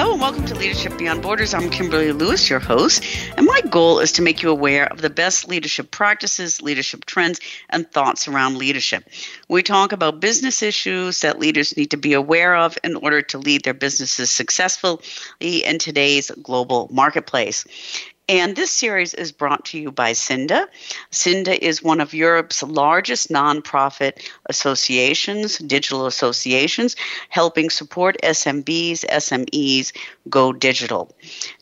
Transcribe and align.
Hello 0.00 0.12
and 0.12 0.22
welcome 0.22 0.46
to 0.46 0.54
Leadership 0.54 0.96
Beyond 0.96 1.20
Borders. 1.20 1.52
I'm 1.52 1.68
Kimberly 1.68 2.12
Lewis, 2.12 2.48
your 2.48 2.58
host, 2.58 3.04
and 3.36 3.44
my 3.44 3.60
goal 3.68 3.98
is 3.98 4.12
to 4.12 4.22
make 4.22 4.42
you 4.42 4.48
aware 4.48 4.86
of 4.86 5.02
the 5.02 5.10
best 5.10 5.46
leadership 5.46 5.90
practices, 5.90 6.62
leadership 6.62 7.04
trends, 7.04 7.38
and 7.68 7.86
thoughts 7.92 8.26
around 8.26 8.56
leadership. 8.56 9.04
We 9.50 9.62
talk 9.62 9.92
about 9.92 10.18
business 10.18 10.62
issues 10.62 11.20
that 11.20 11.38
leaders 11.38 11.76
need 11.76 11.90
to 11.90 11.98
be 11.98 12.14
aware 12.14 12.56
of 12.56 12.78
in 12.82 12.96
order 12.96 13.20
to 13.20 13.36
lead 13.36 13.62
their 13.64 13.74
businesses 13.74 14.30
successfully 14.30 15.02
in 15.38 15.78
today's 15.78 16.30
global 16.42 16.88
marketplace. 16.90 17.66
And 18.30 18.54
this 18.54 18.70
series 18.70 19.12
is 19.12 19.32
brought 19.32 19.64
to 19.64 19.78
you 19.80 19.90
by 19.90 20.12
CINDA. 20.12 20.68
CINDA 21.10 21.58
is 21.58 21.82
one 21.82 22.00
of 22.00 22.14
Europe's 22.14 22.62
largest 22.62 23.28
nonprofit 23.28 24.24
associations, 24.48 25.58
digital 25.58 26.06
associations, 26.06 26.94
helping 27.28 27.70
support 27.70 28.16
SMBs, 28.22 29.04
SMEs 29.04 29.90
go 30.28 30.52
digital. 30.52 31.12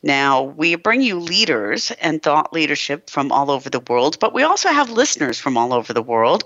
Now, 0.03 0.43
we 0.43 0.75
bring 0.75 1.01
you 1.01 1.17
leaders 1.19 1.89
and 2.01 2.21
thought 2.21 2.53
leadership 2.53 3.09
from 3.09 3.31
all 3.31 3.49
over 3.49 3.71
the 3.71 3.79
world, 3.79 4.19
but 4.19 4.35
we 4.35 4.43
also 4.43 4.69
have 4.69 4.91
listeners 4.91 5.39
from 5.39 5.57
all 5.57 5.73
over 5.73 5.91
the 5.91 6.03
world. 6.03 6.43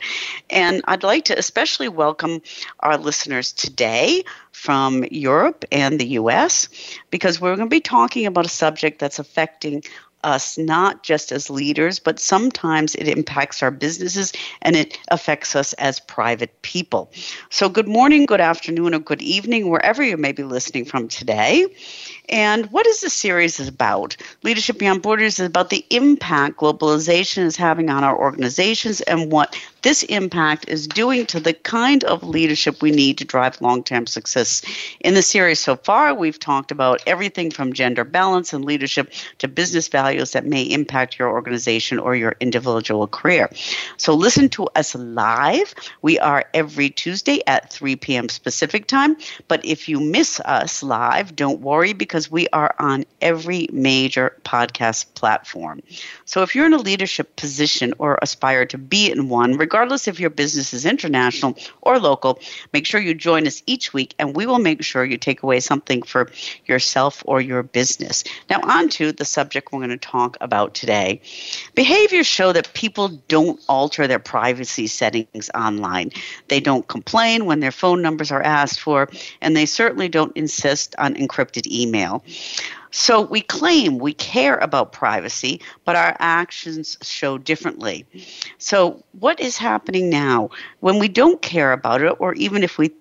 And 0.49 0.83
I'd 0.87 1.03
like 1.03 1.25
to 1.25 1.37
especially 1.37 1.89
welcome 1.89 2.41
our 2.79 2.97
listeners 2.97 3.51
today 3.51 4.23
from 4.53 5.03
Europe 5.11 5.65
and 5.69 5.99
the 5.99 6.07
US 6.19 6.69
because 7.09 7.41
we're 7.41 7.57
going 7.57 7.67
to 7.67 7.75
be 7.75 7.81
talking 7.81 8.25
about 8.25 8.45
a 8.45 8.49
subject 8.49 8.99
that's 8.99 9.19
affecting 9.19 9.83
us 10.23 10.57
not 10.57 11.03
just 11.03 11.31
as 11.31 11.49
leaders, 11.49 11.99
but 11.99 12.19
sometimes 12.19 12.95
it 12.95 13.07
impacts 13.07 13.61
our 13.63 13.71
businesses 13.71 14.33
and 14.61 14.75
it 14.75 14.97
affects 15.09 15.55
us 15.55 15.73
as 15.73 15.99
private 15.99 16.61
people. 16.61 17.11
So, 17.49 17.69
good 17.69 17.87
morning, 17.87 18.25
good 18.25 18.41
afternoon, 18.41 18.93
or 18.93 18.99
good 18.99 19.21
evening, 19.21 19.69
wherever 19.69 20.03
you 20.03 20.17
may 20.17 20.31
be 20.31 20.43
listening 20.43 20.85
from 20.85 21.07
today. 21.07 21.65
And 22.29 22.71
what 22.71 22.87
is 22.87 23.01
this 23.01 23.13
series 23.13 23.59
about? 23.59 24.15
Leadership 24.43 24.79
Beyond 24.79 25.01
Borders 25.01 25.39
is 25.39 25.47
about 25.47 25.69
the 25.69 25.85
impact 25.89 26.57
globalization 26.57 27.43
is 27.43 27.57
having 27.57 27.89
on 27.89 28.03
our 28.03 28.17
organizations 28.17 29.01
and 29.01 29.31
what 29.31 29.57
this 29.81 30.03
impact 30.03 30.69
is 30.69 30.87
doing 30.87 31.25
to 31.25 31.41
the 31.41 31.53
kind 31.53 32.05
of 32.05 32.23
leadership 32.23 32.81
we 32.81 32.91
need 32.91 33.17
to 33.17 33.25
drive 33.25 33.59
long 33.59 33.83
term 33.83 34.07
success. 34.07 34.61
In 35.01 35.13
the 35.13 35.21
series 35.21 35.59
so 35.59 35.75
far, 35.75 36.13
we've 36.13 36.39
talked 36.39 36.71
about 36.71 37.03
everything 37.05 37.51
from 37.51 37.73
gender 37.73 38.05
balance 38.05 38.53
and 38.53 38.63
leadership 38.63 39.11
to 39.39 39.49
business 39.49 39.89
values 39.89 40.31
that 40.31 40.45
may 40.45 40.63
impact 40.63 41.19
your 41.19 41.29
organization 41.29 41.99
or 41.99 42.15
your 42.15 42.35
individual 42.39 43.07
career. 43.07 43.49
So 43.97 44.13
listen 44.13 44.47
to 44.49 44.67
us 44.75 44.95
live. 44.95 45.75
We 46.01 46.17
are 46.19 46.45
every 46.53 46.89
Tuesday 46.89 47.41
at 47.45 47.69
3 47.69 47.97
p.m. 47.97 48.27
Pacific 48.43 48.87
time. 48.87 49.17
But 49.49 49.65
if 49.65 49.89
you 49.89 49.99
miss 49.99 50.39
us 50.39 50.81
live, 50.81 51.35
don't 51.35 51.59
worry 51.59 51.91
because 51.91 52.12
we 52.31 52.47
are 52.49 52.75
on 52.79 53.05
every 53.21 53.67
major 53.71 54.37
podcast 54.43 55.13
platform. 55.15 55.81
So 56.25 56.41
if 56.41 56.55
you're 56.55 56.65
in 56.65 56.73
a 56.73 56.77
leadership 56.77 57.35
position 57.35 57.93
or 57.97 58.19
aspire 58.21 58.65
to 58.67 58.77
be 58.77 59.11
in 59.11 59.29
one, 59.29 59.57
regardless 59.57 60.07
if 60.07 60.19
your 60.19 60.29
business 60.29 60.73
is 60.73 60.85
international 60.85 61.57
or 61.81 61.99
local, 61.99 62.39
make 62.73 62.85
sure 62.85 62.99
you 62.99 63.13
join 63.13 63.47
us 63.47 63.63
each 63.65 63.93
week 63.93 64.13
and 64.19 64.35
we 64.35 64.45
will 64.45 64.59
make 64.59 64.83
sure 64.83 65.03
you 65.03 65.17
take 65.17 65.43
away 65.43 65.59
something 65.59 66.01
for 66.03 66.29
yourself 66.65 67.23
or 67.25 67.41
your 67.41 67.63
business. 67.63 68.23
Now, 68.49 68.59
on 68.63 68.89
to 68.89 69.11
the 69.11 69.25
subject 69.25 69.71
we're 69.71 69.79
going 69.79 69.89
to 69.89 69.97
talk 69.97 70.37
about 70.41 70.73
today. 70.73 71.21
Behaviors 71.75 72.27
show 72.27 72.51
that 72.53 72.73
people 72.73 73.09
don't 73.27 73.59
alter 73.67 74.07
their 74.07 74.19
privacy 74.19 74.87
settings 74.87 75.49
online. 75.55 76.11
They 76.47 76.59
don't 76.59 76.87
complain 76.87 77.45
when 77.45 77.59
their 77.59 77.71
phone 77.71 78.01
numbers 78.01 78.31
are 78.31 78.41
asked 78.41 78.79
for, 78.79 79.09
and 79.41 79.55
they 79.55 79.65
certainly 79.65 80.09
don't 80.09 80.35
insist 80.35 80.95
on 80.97 81.15
encrypted 81.15 81.67
email. 81.67 82.02
So 82.91 83.21
we 83.21 83.41
claim 83.41 83.97
we 83.97 84.13
care 84.13 84.57
about 84.57 84.91
privacy, 84.91 85.61
but 85.83 85.95
our 85.95 86.15
actions 86.19 86.95
show 87.01 87.39
differently. 87.39 88.05
So, 88.59 89.03
what 89.19 89.39
is 89.39 89.57
happening 89.57 90.11
now 90.11 90.51
when 90.79 90.99
we 90.99 91.07
don't 91.07 91.41
care 91.41 91.71
about 91.71 92.03
it, 92.03 92.15
or 92.19 92.35
even 92.35 92.61
if 92.63 92.77
we 92.77 92.91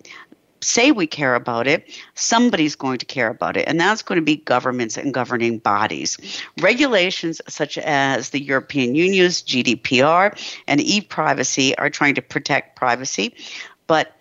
say 0.63 0.93
we 0.93 1.07
care 1.07 1.35
about 1.35 1.67
it, 1.67 1.87
somebody's 2.15 2.75
going 2.75 2.99
to 2.99 3.07
care 3.07 3.29
about 3.29 3.57
it, 3.57 3.69
and 3.69 3.79
that's 3.79 4.03
going 4.03 4.17
to 4.17 4.25
be 4.25 4.37
governments 4.37 4.97
and 4.97 5.13
governing 5.13 5.59
bodies. 5.59 6.17
Regulations 6.61 7.43
such 7.49 7.77
as 7.79 8.31
the 8.31 8.41
European 8.41 8.95
Union's 8.95 9.43
GDPR 9.43 10.35
and 10.67 10.81
e 10.81 11.01
privacy 11.01 11.77
are 11.77 11.91
trying 11.91 12.15
to 12.15 12.23
protect 12.23 12.77
privacy, 12.77 13.35
but 13.87 14.17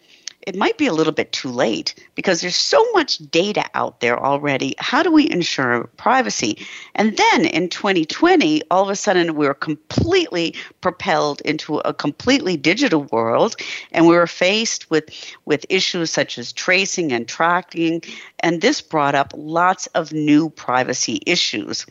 it 0.48 0.56
might 0.56 0.78
be 0.78 0.88
a 0.88 0.94
little 0.94 1.14
bit 1.14 1.32
too 1.32 1.50
late 1.50 1.94
because 2.22 2.42
there's 2.42 2.56
so 2.56 2.86
much 2.92 3.18
data 3.32 3.66
out 3.74 4.00
there 4.00 4.24
already. 4.24 4.76
How 4.78 5.02
do 5.02 5.12
we 5.12 5.28
ensure 5.28 5.90
privacy? 5.98 6.68
And 6.94 7.18
then 7.18 7.46
in 7.46 7.68
2020, 7.68 8.62
all 8.70 8.84
of 8.84 8.90
a 8.90 8.96
sudden 8.96 9.34
we 9.34 9.48
were 9.48 9.56
completely 9.56 10.54
propelled 10.82 11.42
into 11.42 11.80
a 11.80 11.96
completely 11.96 12.58
digital 12.58 13.06
world 13.12 13.56
and 13.92 14.06
we 14.06 14.16
were 14.16 14.28
faced 14.28 14.88
with, 14.92 15.10
with 15.46 15.66
issues 15.68 16.12
such 16.12 16.38
as 16.38 16.54
tracing 16.54 17.12
and 17.12 17.28
tracking. 17.28 18.04
And 18.42 18.62
this 18.62 18.82
brought 18.82 19.16
up 19.16 19.34
lots 19.36 19.88
of 19.88 20.14
new 20.14 20.52
privacy 20.52 21.24
issues. 21.26 21.88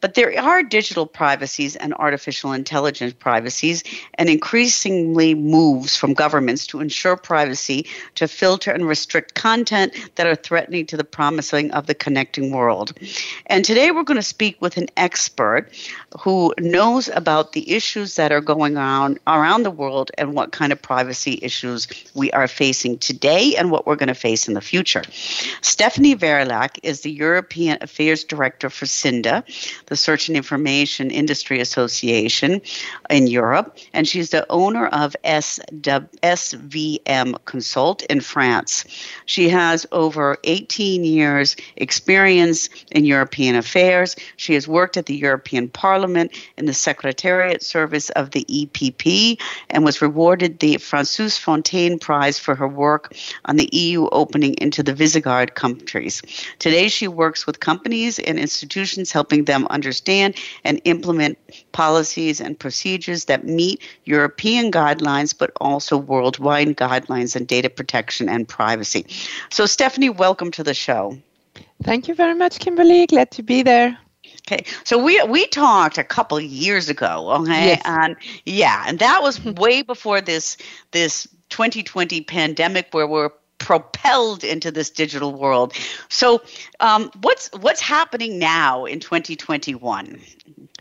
But 0.00 0.14
there 0.14 0.40
are 0.40 0.62
digital 0.62 1.06
privacies 1.06 1.74
and 1.74 1.92
artificial 1.94 2.52
intelligence 2.52 3.14
privacies, 3.18 3.82
and 4.14 4.28
increasingly 4.28 5.34
moves 5.34 5.96
from 5.96 6.14
governments 6.14 6.66
to 6.68 6.80
ensure 6.80 7.16
privacy 7.16 7.86
to 8.14 8.28
filter 8.28 8.70
and 8.70 8.86
restrict 8.86 9.34
content 9.34 9.71
that 9.72 10.26
are 10.26 10.34
threatening 10.34 10.86
to 10.86 10.96
the 10.96 11.04
promising 11.04 11.70
of 11.72 11.86
the 11.86 11.94
connecting 11.94 12.52
world. 12.52 12.92
And 13.46 13.64
today 13.64 13.90
we're 13.90 14.02
going 14.02 14.20
to 14.20 14.22
speak 14.22 14.60
with 14.60 14.76
an 14.76 14.88
expert 14.96 15.72
who 16.20 16.54
knows 16.60 17.08
about 17.08 17.52
the 17.52 17.70
issues 17.70 18.16
that 18.16 18.30
are 18.30 18.40
going 18.40 18.76
on 18.76 19.18
around 19.26 19.62
the 19.62 19.70
world 19.70 20.10
and 20.18 20.34
what 20.34 20.52
kind 20.52 20.72
of 20.72 20.80
privacy 20.80 21.38
issues 21.42 21.88
we 22.14 22.30
are 22.32 22.46
facing 22.46 22.98
today 22.98 23.54
and 23.56 23.70
what 23.70 23.86
we're 23.86 23.96
going 23.96 24.08
to 24.08 24.14
face 24.14 24.46
in 24.46 24.54
the 24.54 24.60
future. 24.60 25.02
Stephanie 25.62 26.14
Verilhac 26.14 26.78
is 26.82 27.00
the 27.00 27.10
European 27.10 27.78
Affairs 27.80 28.24
Director 28.24 28.68
for 28.68 28.84
CINDA, 28.84 29.42
the 29.86 29.96
Search 29.96 30.28
and 30.28 30.36
Information 30.36 31.10
Industry 31.10 31.60
Association 31.60 32.60
in 33.08 33.26
Europe, 33.26 33.78
and 33.94 34.06
she's 34.06 34.30
the 34.30 34.46
owner 34.50 34.88
of 34.88 35.16
SVM 35.24 37.36
Consult 37.46 38.02
in 38.04 38.20
France. 38.20 38.84
She 39.26 39.48
has 39.52 39.86
over 39.92 40.36
18 40.44 41.04
years 41.04 41.56
experience 41.76 42.68
in 42.90 43.04
European 43.04 43.54
affairs. 43.54 44.16
She 44.36 44.54
has 44.54 44.66
worked 44.66 44.96
at 44.96 45.06
the 45.06 45.14
European 45.14 45.68
Parliament 45.68 46.32
in 46.58 46.66
the 46.66 46.74
Secretariat 46.74 47.62
Service 47.62 48.10
of 48.10 48.32
the 48.32 48.44
EPP 48.44 49.40
and 49.70 49.84
was 49.84 50.02
rewarded 50.02 50.58
the 50.58 50.74
François 50.76 51.38
Fontaine 51.38 51.98
Prize 51.98 52.38
for 52.38 52.54
her 52.54 52.66
work 52.66 53.14
on 53.44 53.56
the 53.56 53.68
EU 53.72 54.08
opening 54.10 54.54
into 54.54 54.82
the 54.82 54.94
Visegrad 54.94 55.54
countries. 55.54 56.22
Today 56.58 56.88
she 56.88 57.06
works 57.06 57.46
with 57.46 57.60
companies 57.60 58.18
and 58.18 58.38
institutions 58.38 59.12
helping 59.12 59.44
them 59.44 59.66
understand 59.68 60.34
and 60.64 60.80
implement 60.84 61.38
policies 61.72 62.40
and 62.40 62.58
procedures 62.58 63.26
that 63.26 63.44
meet 63.44 63.80
European 64.04 64.72
guidelines 64.72 65.36
but 65.36 65.52
also 65.60 65.96
worldwide 65.96 66.76
guidelines 66.76 67.36
and 67.36 67.46
data 67.46 67.70
protection 67.70 68.28
and 68.28 68.48
privacy. 68.48 69.06
So 69.50 69.66
Stephanie, 69.66 70.10
welcome 70.10 70.50
to 70.52 70.62
the 70.62 70.74
show. 70.74 71.18
Thank 71.82 72.08
you 72.08 72.14
very 72.14 72.34
much, 72.34 72.58
Kimberly. 72.58 73.06
Glad 73.06 73.30
to 73.32 73.42
be 73.42 73.62
there. 73.62 73.98
Okay, 74.46 74.64
so 74.84 75.02
we 75.02 75.22
we 75.24 75.46
talked 75.46 75.98
a 75.98 76.04
couple 76.04 76.40
years 76.40 76.88
ago, 76.88 77.30
okay, 77.42 77.68
yes. 77.68 77.82
and 77.84 78.16
yeah, 78.44 78.84
and 78.86 78.98
that 78.98 79.22
was 79.22 79.42
way 79.44 79.82
before 79.82 80.20
this 80.20 80.56
this 80.90 81.28
2020 81.50 82.22
pandemic 82.22 82.88
where 82.92 83.06
we're 83.06 83.30
propelled 83.58 84.42
into 84.42 84.70
this 84.70 84.90
digital 84.90 85.32
world. 85.32 85.72
So, 86.08 86.42
um, 86.80 87.10
what's 87.20 87.50
what's 87.60 87.80
happening 87.80 88.38
now 88.38 88.84
in 88.84 89.00
2021? 89.00 90.20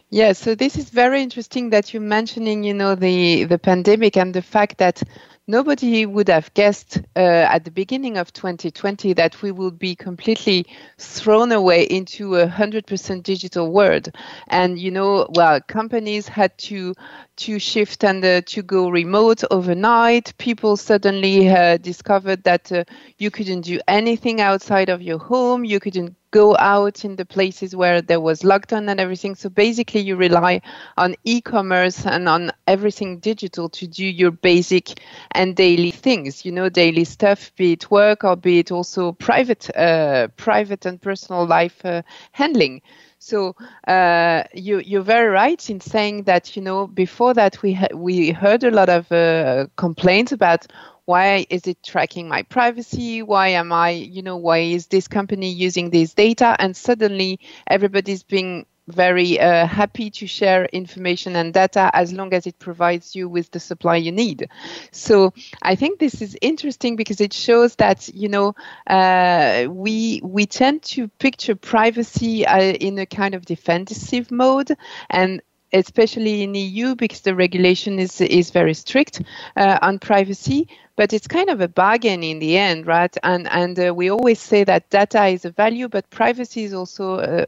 Yeah, 0.10 0.34
so 0.34 0.56
this 0.56 0.76
is 0.76 0.90
very 0.90 1.22
interesting 1.22 1.70
that 1.70 1.94
you're 1.94 2.02
mentioning, 2.02 2.64
you 2.64 2.74
know, 2.74 2.96
the 2.96 3.46
the 3.46 3.60
pandemic 3.60 4.18
and 4.18 4.34
the 4.34 4.42
fact 4.42 4.78
that 4.80 5.04
nobody 5.52 6.06
would 6.06 6.30
have 6.30 6.52
guessed 6.54 6.98
uh, 7.18 7.20
at 7.20 7.66
the 7.66 7.72
beginning 7.72 8.18
of 8.18 8.32
2020 8.32 9.14
that 9.14 9.42
we 9.42 9.52
would 9.52 9.78
be 9.78 9.96
completely 9.96 10.66
thrown 10.98 11.52
away 11.52 11.84
into 11.84 12.38
a 12.38 12.48
100% 12.48 13.22
digital 13.22 13.72
world. 13.72 14.10
And, 14.48 14.80
you 14.80 14.90
know, 14.92 15.28
well, 15.36 15.60
companies 15.68 16.28
had 16.28 16.58
to 16.70 16.96
to 17.38 17.60
shift 17.60 18.04
and 18.04 18.24
uh, 18.24 18.42
to 18.46 18.62
go 18.62 18.90
remote 18.90 19.44
overnight. 19.52 20.38
People 20.38 20.78
suddenly 20.78 21.50
uh, 21.50 21.78
discovered 21.78 22.44
that 22.44 22.72
uh, 22.72 22.84
you 23.18 23.32
couldn't 23.32 23.62
do 23.62 23.80
anything 23.88 24.40
outside 24.42 24.90
of 24.90 25.02
your 25.02 25.18
home. 25.18 25.66
You 25.66 25.80
couldn't 25.80 26.16
go 26.32 26.56
out 26.58 27.06
in 27.06 27.16
the 27.16 27.26
places 27.26 27.76
where 27.76 28.02
there 28.02 28.20
was 28.20 28.42
lockdown 28.42 28.90
and 28.90 29.00
everything. 29.00 29.36
So 29.36 29.50
basically, 29.50 30.02
you 30.02 30.16
rely 30.16 30.62
on 30.98 31.16
e 31.24 31.42
commerce 31.42 32.06
and 32.06 32.28
on 32.28 32.52
everything 32.68 33.20
digital 33.20 33.70
to 33.70 33.88
do 33.88 34.06
your 34.06 34.32
basic 34.32 35.00
and 35.32 35.56
daily 35.56 35.92
things, 35.92 36.46
you 36.46 36.52
know, 36.52 36.70
daily 36.70 37.04
stuff, 37.06 37.52
be 37.56 37.74
it 37.74 37.92
work 37.92 38.24
or 38.24 38.36
be 38.36 38.60
it 38.60 38.72
also 38.72 39.12
private, 39.14 39.70
uh, 39.76 40.28
private 40.38 40.86
and 40.86 41.02
personal 41.02 41.46
life 41.46 41.84
uh, 41.86 42.02
handling. 42.32 42.82
So 43.20 43.56
uh, 43.88 44.44
you, 44.54 44.80
you're 44.80 45.02
very 45.04 45.28
right 45.30 45.70
in 45.70 45.80
saying 45.80 46.24
that 46.24 46.56
you 46.56 46.62
know 46.62 46.88
before 46.88 47.34
that 47.36 47.62
we 47.62 47.74
ha- 47.74 47.94
we 47.94 48.32
heard 48.32 48.64
a 48.64 48.72
lot 48.72 48.90
of 48.90 49.12
uh, 49.12 49.68
complaints 49.76 50.32
about 50.32 50.66
why 51.06 51.46
is 51.50 51.68
it 51.68 51.84
tracking 51.84 52.28
my 52.28 52.44
privacy? 52.44 53.22
Why 53.22 53.50
am 53.50 53.72
i 53.72 53.90
you 53.90 54.22
know 54.22 54.38
why 54.38 54.60
is 54.60 54.88
this 54.88 55.08
company 55.08 55.52
using 55.52 55.90
this 55.90 56.14
data? 56.14 56.56
And 56.60 56.76
suddenly 56.76 57.40
everybody's 57.68 58.24
being 58.24 58.66
very 58.88 59.40
uh, 59.40 59.66
happy 59.66 60.10
to 60.10 60.28
share 60.28 60.66
information 60.66 61.36
and 61.36 61.54
data 61.54 61.90
as 61.94 62.12
long 62.12 62.34
as 62.34 62.48
it 62.48 62.58
provides 62.60 63.16
you 63.16 63.30
with 63.30 63.50
the 63.52 63.60
supply 63.60 63.96
you 63.96 64.12
need. 64.12 64.50
So 64.92 65.34
I 65.62 65.76
think 65.76 66.00
this 66.00 66.22
is 66.22 66.38
interesting 66.42 66.96
because 66.96 67.22
it 67.22 67.34
shows 67.34 67.76
that 67.76 68.10
you 68.10 68.30
know 68.30 68.56
uh, 68.88 69.68
we 69.70 70.22
we 70.24 70.46
tend 70.46 70.84
to 70.84 71.08
picture 71.08 71.56
privacy 71.56 72.46
uh, 72.46 72.60
in 72.60 73.00
a 73.00 73.06
kind 73.06 73.36
of 73.36 73.46
defensive 73.46 74.32
mode. 74.32 74.72
And 75.10 75.42
especially 75.74 76.44
in 76.44 76.56
EU 76.56 76.96
because 76.96 77.22
the 77.22 77.36
regulation 77.36 78.00
is 78.00 78.22
is 78.22 78.52
very 78.52 78.74
strict 78.74 79.22
uh, 79.58 79.80
on 79.82 80.00
privacy. 80.00 80.68
But 80.98 81.14
it's 81.14 81.28
kind 81.28 81.50
of 81.50 81.62
a 81.62 81.68
bargain 81.68 82.24
in 82.24 82.40
the 82.40 82.58
end, 82.58 82.86
right? 82.86 83.16
And 83.24 83.48
and 83.52 83.80
uh, 83.80 83.94
we 83.96 84.10
always 84.12 84.40
say 84.40 84.64
that 84.66 84.90
data 84.90 85.26
is 85.28 85.46
a 85.46 85.52
value, 85.52 85.88
but 85.88 86.10
privacy 86.10 86.64
is 86.64 86.74
also 86.74 87.16
uh, 87.16 87.46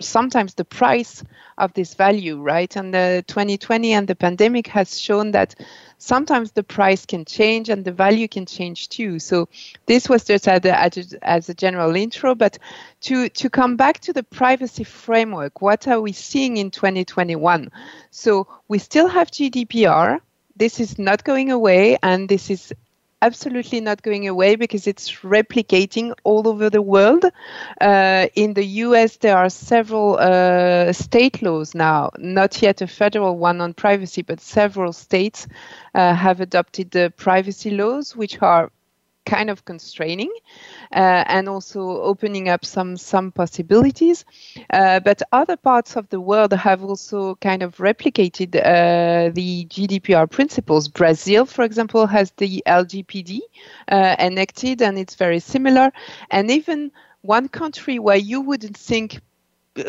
sometimes 0.00 0.54
the 0.54 0.64
price 0.64 1.22
of 1.58 1.72
this 1.74 1.94
value, 1.94 2.40
right? 2.40 2.74
And 2.76 2.94
uh, 2.94 3.16
the 3.16 3.24
2020 3.26 3.92
and 3.92 4.08
the 4.08 4.14
pandemic 4.14 4.66
has 4.68 4.98
shown 4.98 5.32
that 5.32 5.54
sometimes 5.98 6.52
the 6.52 6.62
price 6.62 7.06
can 7.06 7.24
change 7.24 7.68
and 7.68 7.84
the 7.84 7.92
value 7.92 8.28
can 8.28 8.46
change 8.46 8.88
too. 8.88 9.18
So 9.18 9.48
this 9.86 10.08
was 10.08 10.24
just 10.24 10.48
as 10.48 10.64
a, 10.64 11.24
as 11.26 11.48
a 11.48 11.54
general 11.54 11.94
intro, 11.94 12.34
but 12.34 12.58
to, 13.02 13.28
to 13.28 13.50
come 13.50 13.76
back 13.76 14.00
to 14.00 14.12
the 14.12 14.22
privacy 14.22 14.84
framework, 14.84 15.60
what 15.60 15.86
are 15.86 16.00
we 16.00 16.12
seeing 16.12 16.56
in 16.56 16.70
2021? 16.70 17.70
So 18.10 18.48
we 18.68 18.78
still 18.78 19.08
have 19.08 19.30
GDPR. 19.30 20.20
This 20.56 20.80
is 20.80 20.98
not 20.98 21.24
going 21.24 21.50
away, 21.50 21.96
and 22.02 22.28
this 22.28 22.50
is 22.50 22.74
absolutely 23.22 23.80
not 23.80 24.02
going 24.02 24.28
away 24.28 24.56
because 24.56 24.86
it's 24.86 25.10
replicating 25.22 26.12
all 26.24 26.46
over 26.48 26.68
the 26.68 26.82
world. 26.82 27.24
Uh, 27.80 28.26
in 28.34 28.54
the 28.54 28.64
US, 28.84 29.16
there 29.16 29.36
are 29.38 29.48
several 29.48 30.18
uh, 30.18 30.92
state 30.92 31.40
laws 31.42 31.74
now, 31.74 32.10
not 32.18 32.60
yet 32.60 32.82
a 32.82 32.86
federal 32.86 33.38
one 33.38 33.60
on 33.60 33.72
privacy, 33.72 34.22
but 34.22 34.40
several 34.40 34.92
states 34.92 35.46
uh, 35.94 36.14
have 36.14 36.40
adopted 36.40 36.90
the 36.90 37.12
privacy 37.16 37.70
laws, 37.70 38.14
which 38.16 38.42
are 38.42 38.70
kind 39.24 39.50
of 39.50 39.64
constraining 39.64 40.32
uh, 40.94 41.24
and 41.26 41.48
also 41.48 41.80
opening 42.02 42.48
up 42.48 42.64
some 42.64 42.96
some 42.96 43.32
possibilities. 43.32 44.24
Uh, 44.70 45.00
but 45.00 45.22
other 45.32 45.56
parts 45.56 45.96
of 45.96 46.08
the 46.10 46.20
world 46.20 46.52
have 46.52 46.82
also 46.84 47.34
kind 47.36 47.62
of 47.62 47.76
replicated 47.76 48.56
uh, 48.56 49.30
the 49.32 49.66
GDPR 49.66 50.30
principles. 50.30 50.88
Brazil 50.88 51.46
for 51.46 51.64
example 51.64 52.06
has 52.06 52.30
the 52.32 52.62
LGPD 52.66 53.40
uh, 53.88 54.16
enacted 54.18 54.82
and 54.82 54.98
it's 54.98 55.14
very 55.14 55.40
similar. 55.40 55.92
And 56.30 56.50
even 56.50 56.90
one 57.22 57.48
country 57.48 57.98
where 57.98 58.16
you 58.16 58.40
wouldn't 58.40 58.76
think 58.76 59.20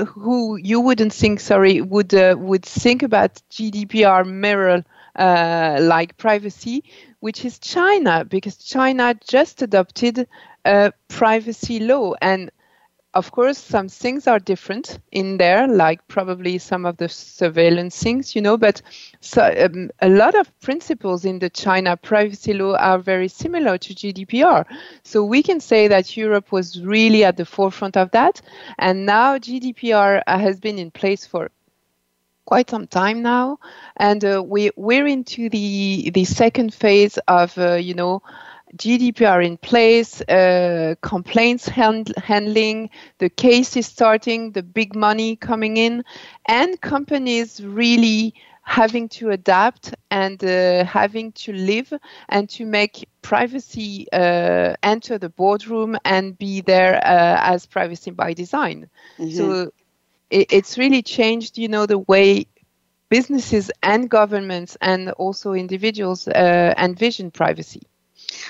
who 0.07 0.55
you 0.55 0.79
wouldn't 0.79 1.11
think 1.13 1.39
sorry 1.39 1.81
would 1.81 2.13
uh, 2.13 2.35
would 2.37 2.63
think 2.63 3.03
about 3.03 3.41
GDPR 3.51 4.25
mirror 4.25 4.83
uh, 5.15 5.77
like 5.81 6.17
privacy, 6.17 6.83
which 7.19 7.45
is 7.45 7.59
China, 7.59 8.25
because 8.25 8.57
China 8.57 9.15
just 9.27 9.61
adopted 9.61 10.27
a 10.65 10.91
privacy 11.07 11.79
law. 11.79 12.13
And 12.21 12.51
of 13.13 13.31
course, 13.31 13.59
some 13.59 13.89
things 13.89 14.25
are 14.27 14.39
different 14.39 14.99
in 15.11 15.37
there, 15.37 15.67
like 15.67 16.07
probably 16.07 16.57
some 16.57 16.83
of 16.85 16.97
the 16.97 17.07
surveillance 17.07 18.01
things, 18.01 18.35
you 18.35 18.41
know, 18.41 18.57
but 18.57 18.81
so, 19.19 19.53
um, 19.59 19.91
a 20.01 20.09
lot 20.09 20.33
of 20.33 20.59
principles 20.61 21.23
in 21.23 21.37
the 21.37 21.49
China 21.49 21.95
privacy 21.95 22.53
law 22.53 22.75
are 22.77 22.97
very 22.97 23.27
similar 23.27 23.77
to 23.77 23.93
GDPR. 23.93 24.65
So 25.03 25.23
we 25.23 25.43
can 25.43 25.59
say 25.59 25.87
that 25.87 26.17
Europe 26.17 26.51
was 26.51 26.81
really 26.81 27.23
at 27.23 27.37
the 27.37 27.45
forefront 27.45 27.97
of 27.97 28.09
that. 28.11 28.41
And 28.79 29.05
now 29.05 29.37
GDPR 29.37 30.23
has 30.25 30.59
been 30.59 30.79
in 30.79 30.89
place 30.89 31.25
for 31.27 31.51
quite 32.45 32.69
some 32.69 32.87
time 32.87 33.21
now, 33.21 33.59
and 33.97 34.23
uh, 34.23 34.43
we 34.45 34.71
we're 34.75 35.07
into 35.07 35.49
the 35.49 36.11
the 36.13 36.25
second 36.25 36.73
phase 36.73 37.17
of 37.27 37.57
uh, 37.57 37.73
you 37.73 37.93
know. 37.93 38.21
GDPR 38.75 39.45
in 39.45 39.57
place, 39.57 40.19
uh, 40.21 40.95
complaints 41.03 41.67
hand- 41.67 42.11
handling, 42.17 42.89
the 43.19 43.29
case 43.29 43.77
is 43.77 43.85
starting, 43.85 44.51
the 44.51 44.63
big 44.63 44.95
money 44.95 45.35
coming 45.35 45.77
in, 45.77 46.03
and 46.47 46.81
companies 46.81 47.63
really 47.63 48.33
having 48.63 49.09
to 49.09 49.29
adapt 49.29 49.93
and 50.09 50.43
uh, 50.43 50.85
having 50.85 51.33
to 51.33 51.53
live 51.53 51.93
and 52.29 52.49
to 52.49 52.65
make 52.65 53.07
privacy 53.21 54.07
uh, 54.11 54.73
enter 54.81 55.17
the 55.17 55.29
boardroom 55.29 55.97
and 56.05 56.37
be 56.37 56.61
there 56.61 56.95
uh, 56.95 57.37
as 57.41 57.65
privacy 57.65 58.09
by 58.09 58.33
design. 58.33 58.89
Mm-hmm. 59.19 59.35
So 59.35 59.71
it, 60.33 60.51
it's 60.51 60.77
really 60.77 61.03
changed, 61.03 61.57
you 61.57 61.69
know, 61.69 61.85
the 61.87 61.99
way 61.99 62.47
businesses 63.09 63.71
and 63.83 64.09
governments 64.09 64.77
and 64.81 65.11
also 65.11 65.53
individuals 65.53 66.27
uh, 66.27 66.73
envision 66.77 67.31
privacy. 67.31 67.83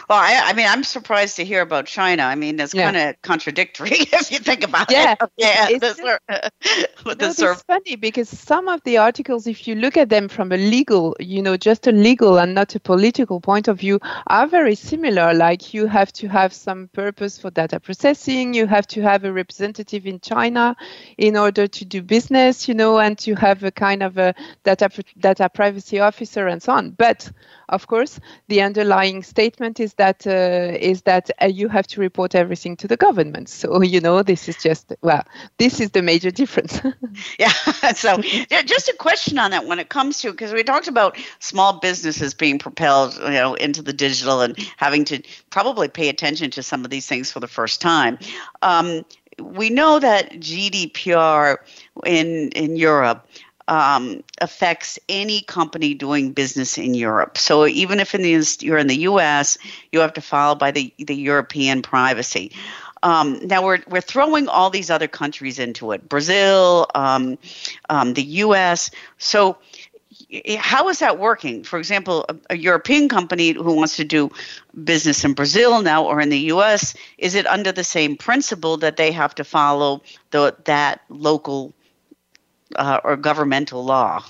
Well, 0.09 0.19
I, 0.19 0.49
I, 0.49 0.53
mean, 0.53 0.67
I'm 0.67 0.83
surprised 0.83 1.37
to 1.37 1.45
hear 1.45 1.61
about 1.61 1.85
China. 1.85 2.23
I 2.23 2.35
mean, 2.35 2.59
it's 2.59 2.73
yeah. 2.73 2.91
kind 2.91 2.97
of 2.97 3.21
contradictory 3.21 3.89
if 3.91 4.31
you 4.31 4.39
think 4.39 4.63
about 4.63 4.91
yeah. 4.91 5.15
it. 5.19 5.29
Yeah, 5.37 5.67
it's, 5.69 5.79
just, 5.79 5.99
no, 7.05 7.49
it's 7.49 7.63
funny 7.63 7.95
because 7.95 8.29
some 8.29 8.67
of 8.67 8.81
the 8.83 8.97
articles, 8.97 9.47
if 9.47 9.67
you 9.67 9.75
look 9.75 9.97
at 9.97 10.09
them 10.09 10.27
from 10.27 10.51
a 10.51 10.57
legal, 10.57 11.15
you 11.19 11.41
know, 11.41 11.57
just 11.57 11.87
a 11.87 11.91
legal 11.91 12.37
and 12.37 12.53
not 12.53 12.75
a 12.75 12.79
political 12.79 13.39
point 13.39 13.67
of 13.67 13.79
view, 13.79 13.99
are 14.27 14.47
very 14.47 14.75
similar. 14.75 15.33
Like 15.33 15.73
you 15.73 15.87
have 15.87 16.11
to 16.13 16.27
have 16.27 16.53
some 16.53 16.89
purpose 16.93 17.39
for 17.39 17.51
data 17.51 17.79
processing, 17.79 18.53
you 18.53 18.67
have 18.67 18.87
to 18.87 19.01
have 19.01 19.23
a 19.23 19.31
representative 19.31 20.05
in 20.05 20.19
China 20.19 20.75
in 21.17 21.37
order 21.37 21.67
to 21.67 21.85
do 21.85 22.01
business, 22.01 22.67
you 22.67 22.73
know, 22.73 22.99
and 22.99 23.17
to 23.19 23.35
have 23.35 23.63
a 23.63 23.71
kind 23.71 24.03
of 24.03 24.17
a 24.17 24.33
data 24.63 24.89
data 25.19 25.49
privacy 25.49 25.99
officer 25.99 26.47
and 26.47 26.61
so 26.61 26.73
on. 26.73 26.91
But 26.91 27.31
of 27.73 27.87
course, 27.87 28.19
the 28.47 28.61
underlying 28.61 29.23
statement 29.23 29.79
is 29.79 29.95
that 29.95 30.27
uh, 30.27 30.77
is 30.79 31.01
that 31.01 31.29
uh, 31.41 31.47
you 31.47 31.67
have 31.67 31.87
to 31.87 31.99
report 31.99 32.35
everything 32.35 32.77
to 32.77 32.87
the 32.87 32.97
government. 32.97 33.49
So 33.49 33.81
you 33.81 33.99
know, 33.99 34.23
this 34.23 34.47
is 34.47 34.57
just 34.61 34.93
well, 35.01 35.23
this 35.57 35.79
is 35.79 35.91
the 35.91 36.01
major 36.01 36.31
difference. 36.31 36.79
yeah. 37.39 37.51
So 37.95 38.21
just 38.65 38.89
a 38.89 38.95
question 38.97 39.37
on 39.37 39.51
that 39.51 39.65
when 39.65 39.79
it 39.79 39.89
comes 39.89 40.21
to 40.21 40.31
because 40.31 40.51
we 40.51 40.63
talked 40.63 40.87
about 40.87 41.17
small 41.39 41.79
businesses 41.79 42.33
being 42.33 42.59
propelled, 42.59 43.15
you 43.15 43.29
know, 43.29 43.53
into 43.55 43.81
the 43.81 43.93
digital 43.93 44.41
and 44.41 44.57
having 44.77 45.05
to 45.05 45.21
probably 45.49 45.87
pay 45.87 46.09
attention 46.09 46.51
to 46.51 46.63
some 46.63 46.83
of 46.85 46.89
these 46.89 47.07
things 47.07 47.31
for 47.31 47.39
the 47.39 47.47
first 47.47 47.81
time. 47.81 48.17
Um, 48.61 49.05
we 49.39 49.69
know 49.69 49.99
that 49.99 50.31
GDPR 50.33 51.57
in 52.05 52.49
in 52.49 52.75
Europe 52.75 53.27
um, 53.67 54.23
affects 54.41 54.99
any 55.09 55.41
company 55.41 55.93
doing 55.93 56.31
business 56.31 56.77
in 56.77 56.93
Europe. 56.93 57.37
So 57.37 57.65
even 57.65 57.99
if 57.99 58.13
in 58.15 58.21
the, 58.21 58.57
you're 58.59 58.77
in 58.77 58.87
the 58.87 58.97
U.S., 58.97 59.57
you 59.91 59.99
have 59.99 60.13
to 60.13 60.21
follow 60.21 60.55
by 60.55 60.71
the, 60.71 60.93
the 60.97 61.15
European 61.15 61.81
privacy. 61.81 62.51
Um, 63.03 63.45
now 63.45 63.65
we're 63.65 63.83
we're 63.89 63.99
throwing 63.99 64.47
all 64.47 64.69
these 64.69 64.89
other 64.89 65.09
countries 65.09 65.59
into 65.59 65.91
it: 65.91 66.07
Brazil, 66.07 66.87
um, 66.95 67.37
um, 67.89 68.13
the 68.13 68.23
U.S. 68.23 68.91
So 69.17 69.57
how 70.57 70.89
is 70.89 70.99
that 70.99 71.19
working? 71.19 71.63
For 71.63 71.77
example, 71.79 72.25
a, 72.29 72.35
a, 72.51 72.57
European 72.57 73.09
company 73.09 73.51
who 73.51 73.73
wants 73.73 73.97
to 73.97 74.05
do 74.05 74.31
business 74.83 75.25
in 75.25 75.33
Brazil 75.33 75.81
now 75.81 76.05
or 76.05 76.21
in 76.21 76.29
the 76.29 76.39
U.S. 76.55 76.95
is 77.17 77.35
it 77.35 77.45
under 77.45 77.71
the 77.71 77.83
same 77.83 78.15
principle 78.15 78.77
that 78.77 78.97
they 78.97 79.11
have 79.11 79.35
to 79.35 79.43
follow 79.43 80.01
the 80.31 80.55
that 80.65 81.01
local 81.09 81.73
uh, 82.75 82.99
or 83.03 83.17
governmental 83.17 83.83
law? 83.83 84.23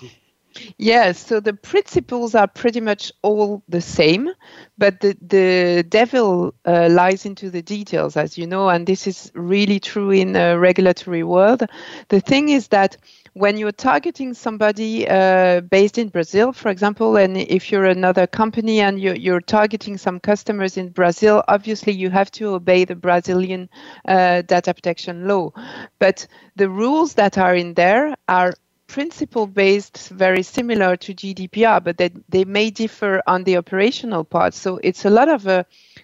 Yes, 0.78 1.18
so 1.20 1.40
the 1.40 1.54
principles 1.54 2.36
are 2.36 2.48
pretty 2.48 2.80
much 2.80 3.12
all 3.24 3.64
the 3.68 3.82
same, 3.82 4.30
but 4.78 5.00
the, 5.00 5.18
the 5.22 5.84
devil 5.88 6.54
uh, 6.66 6.90
lies 6.92 7.26
into 7.26 7.50
the 7.50 7.64
details, 7.64 8.16
as 8.16 8.38
you 8.38 8.46
know, 8.46 8.70
and 8.70 8.86
this 8.86 9.08
is 9.08 9.32
really 9.34 9.80
true 9.80 10.12
in 10.12 10.36
a 10.36 10.58
regulatory 10.60 11.24
world. 11.24 11.64
The 12.10 12.20
thing 12.20 12.50
is 12.50 12.68
that 12.68 12.98
when 13.34 13.58
you're 13.58 13.72
targeting 13.72 14.34
somebody 14.34 15.08
uh, 15.08 15.62
based 15.62 15.98
in 15.98 16.10
Brazil, 16.10 16.54
for 16.54 16.70
example, 16.70 17.18
and 17.18 17.36
if 17.38 17.72
you're 17.72 17.86
another 17.86 18.28
company 18.28 18.80
and 18.80 19.02
you're, 19.02 19.16
you're, 19.16 19.42
targeting 19.42 19.98
some 19.98 20.20
customers 20.20 20.78
in 20.78 20.90
Brazil, 20.90 21.44
obviously 21.48 21.94
you 21.94 22.10
have 22.12 22.30
to 22.32 22.54
obey 22.54 22.86
the 22.86 22.96
Brazilian 22.96 23.70
uh, 24.08 24.44
data 24.44 24.74
protection 24.74 25.28
law. 25.28 25.52
But 25.98 26.28
the 26.56 26.70
rules 26.70 27.16
that 27.16 27.38
are 27.38 27.56
in 27.56 27.74
there 27.74 28.16
are 28.28 28.54
principle 28.88 29.48
based 29.48 30.10
very 30.10 30.44
similar 30.44 30.96
to 30.96 31.16
GDPR, 31.16 31.84
but 31.84 31.98
they, 31.98 32.12
they 32.30 32.46
may 32.46 32.70
differ 32.70 33.24
on 33.26 33.44
the 33.44 33.58
operational 33.58 34.24
part. 34.24 34.54
So 34.54 34.80
it's 34.84 35.06
a 35.06 35.10
lot 35.10 35.30
of 35.30 35.48
uh, 35.48 35.64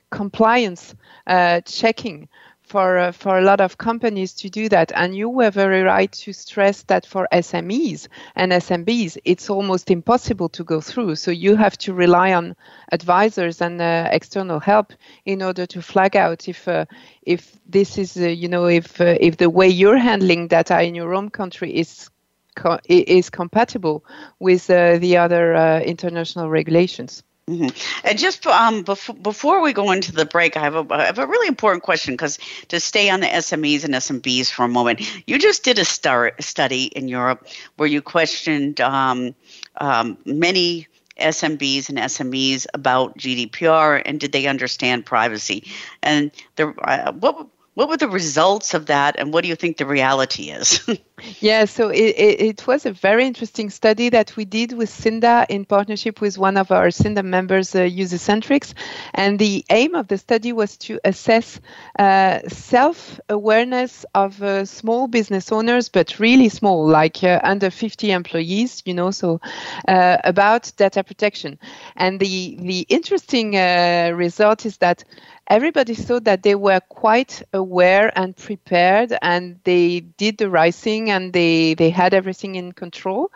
compliance 0.09 0.95
uh, 1.27 1.61
checking 1.61 2.27
for 2.69 2.97
uh, 2.99 3.11
for 3.11 3.37
a 3.37 3.41
lot 3.41 3.59
of 3.61 3.77
companies 3.77 4.33
to 4.35 4.49
do 4.49 4.69
that. 4.69 4.91
And 4.95 5.15
you 5.15 5.29
were 5.29 5.49
very 5.51 5.81
right 5.81 6.11
to 6.11 6.33
stress 6.33 6.83
that 6.83 7.05
for 7.05 7.27
SMEs 7.31 8.07
and 8.35 8.53
SMBs, 8.53 9.17
it's 9.25 9.49
almost 9.49 9.91
impossible 9.91 10.49
to 10.49 10.63
go 10.63 10.79
through. 10.81 11.15
So 11.15 11.31
you 11.31 11.55
have 11.55 11.77
to 11.79 11.93
rely 11.93 12.33
on 12.33 12.55
advisors 12.91 13.61
and 13.61 13.81
uh, 13.81 14.09
external 14.11 14.59
help 14.59 14.93
in 15.25 15.41
order 15.41 15.65
to 15.67 15.81
flag 15.81 16.15
out 16.15 16.47
if 16.47 16.67
uh, 16.67 16.85
if 17.23 17.57
this 17.67 17.97
is 17.97 18.17
uh, 18.17 18.27
you 18.27 18.47
know 18.47 18.65
if 18.67 19.01
uh, 19.01 19.17
if 19.19 19.37
the 19.37 19.49
way 19.49 19.67
you're 19.67 19.97
handling 19.97 20.47
data 20.47 20.81
in 20.81 20.95
your 20.95 21.15
own 21.15 21.29
country 21.29 21.75
is 21.75 22.09
co- 22.55 22.79
is 22.87 23.29
compatible 23.29 24.03
with 24.39 24.69
uh, 24.69 24.97
the 24.99 25.17
other 25.17 25.55
international 25.81 26.49
regulations. 26.49 27.23
Mm-hmm. 27.49 28.05
And 28.07 28.19
just 28.19 28.45
um, 28.45 28.83
before, 28.83 29.15
before 29.15 29.61
we 29.63 29.73
go 29.73 29.89
into 29.89 30.11
the 30.11 30.25
break, 30.25 30.55
I 30.55 30.59
have 30.59 30.75
a, 30.75 30.85
I 30.93 31.05
have 31.05 31.17
a 31.17 31.25
really 31.25 31.47
important 31.47 31.81
question 31.81 32.13
because 32.13 32.37
to 32.67 32.79
stay 32.79 33.09
on 33.09 33.21
the 33.21 33.25
SMEs 33.25 33.83
and 33.83 33.95
SMBs 33.95 34.51
for 34.51 34.65
a 34.65 34.67
moment, 34.67 35.01
you 35.27 35.39
just 35.39 35.63
did 35.63 35.79
a 35.79 35.85
star, 35.85 36.33
study 36.39 36.85
in 36.85 37.07
Europe 37.07 37.47
where 37.77 37.89
you 37.89 38.03
questioned 38.03 38.79
um, 38.81 39.33
um, 39.77 40.15
many 40.25 40.87
SMBs 41.19 41.89
and 41.89 41.97
SMEs 41.97 42.67
about 42.75 43.17
GDPR 43.17 44.03
and 44.05 44.19
did 44.19 44.31
they 44.31 44.45
understand 44.45 45.07
privacy? 45.07 45.71
And 46.03 46.29
the, 46.55 46.67
uh, 46.83 47.13
what 47.13 47.47
what 47.79 47.87
were 47.87 47.95
the 47.95 48.09
results 48.09 48.73
of 48.73 48.87
that, 48.87 49.15
and 49.17 49.31
what 49.31 49.41
do 49.41 49.47
you 49.47 49.55
think 49.55 49.77
the 49.77 49.85
reality 49.85 50.49
is? 50.49 50.85
yeah, 51.39 51.63
so 51.63 51.87
it, 51.87 52.13
it, 52.17 52.41
it, 52.41 52.67
was 52.67 52.85
a 52.85 52.91
very 52.91 53.25
interesting 53.25 53.69
study 53.69 54.09
that 54.09 54.35
we 54.35 54.43
did 54.43 54.73
with 54.73 54.89
Cinda 54.89 55.45
in 55.47 55.63
partnership 55.63 56.19
with 56.19 56.37
one 56.37 56.57
of 56.57 56.73
our 56.73 56.91
Cinda 56.91 57.23
members, 57.23 57.73
uh, 57.73 57.83
Usercentrics. 57.83 58.73
And 59.13 59.39
the 59.39 59.63
aim 59.69 59.95
of 59.95 60.09
the 60.09 60.17
study 60.17 60.51
was 60.51 60.75
to 60.79 60.99
assess 61.05 61.61
uh, 61.97 62.39
self 62.49 63.17
awareness 63.29 64.05
of 64.13 64.43
uh, 64.43 64.65
small 64.65 65.07
business 65.07 65.49
owners, 65.49 65.87
but 65.87 66.19
really 66.19 66.49
small, 66.49 66.85
like 66.85 67.23
uh, 67.23 67.39
under 67.45 67.69
50 67.69 68.11
employees, 68.11 68.83
you 68.85 68.93
know, 68.93 69.11
so 69.11 69.39
uh, 69.87 70.17
about 70.25 70.69
data 70.75 71.01
protection. 71.01 71.57
And 71.95 72.19
the, 72.19 72.57
the 72.59 72.81
interesting 72.89 73.55
uh, 73.55 74.11
result 74.13 74.65
is 74.65 74.79
that 74.79 75.05
everybody 75.49 75.95
thought 75.95 76.25
that 76.25 76.43
they 76.43 76.53
were 76.53 76.79
quite 76.89 77.41
aware 77.53 78.11
and 78.17 78.37
prepared 78.37 79.17
and 79.21 79.59
they 79.63 80.01
did 80.01 80.37
the 80.37 80.49
right 80.49 80.75
thing 80.75 81.09
and 81.09 81.33
they, 81.33 81.73
they 81.73 81.89
had 81.89 82.13
everything 82.13 82.55
in 82.55 82.71
control. 82.71 83.31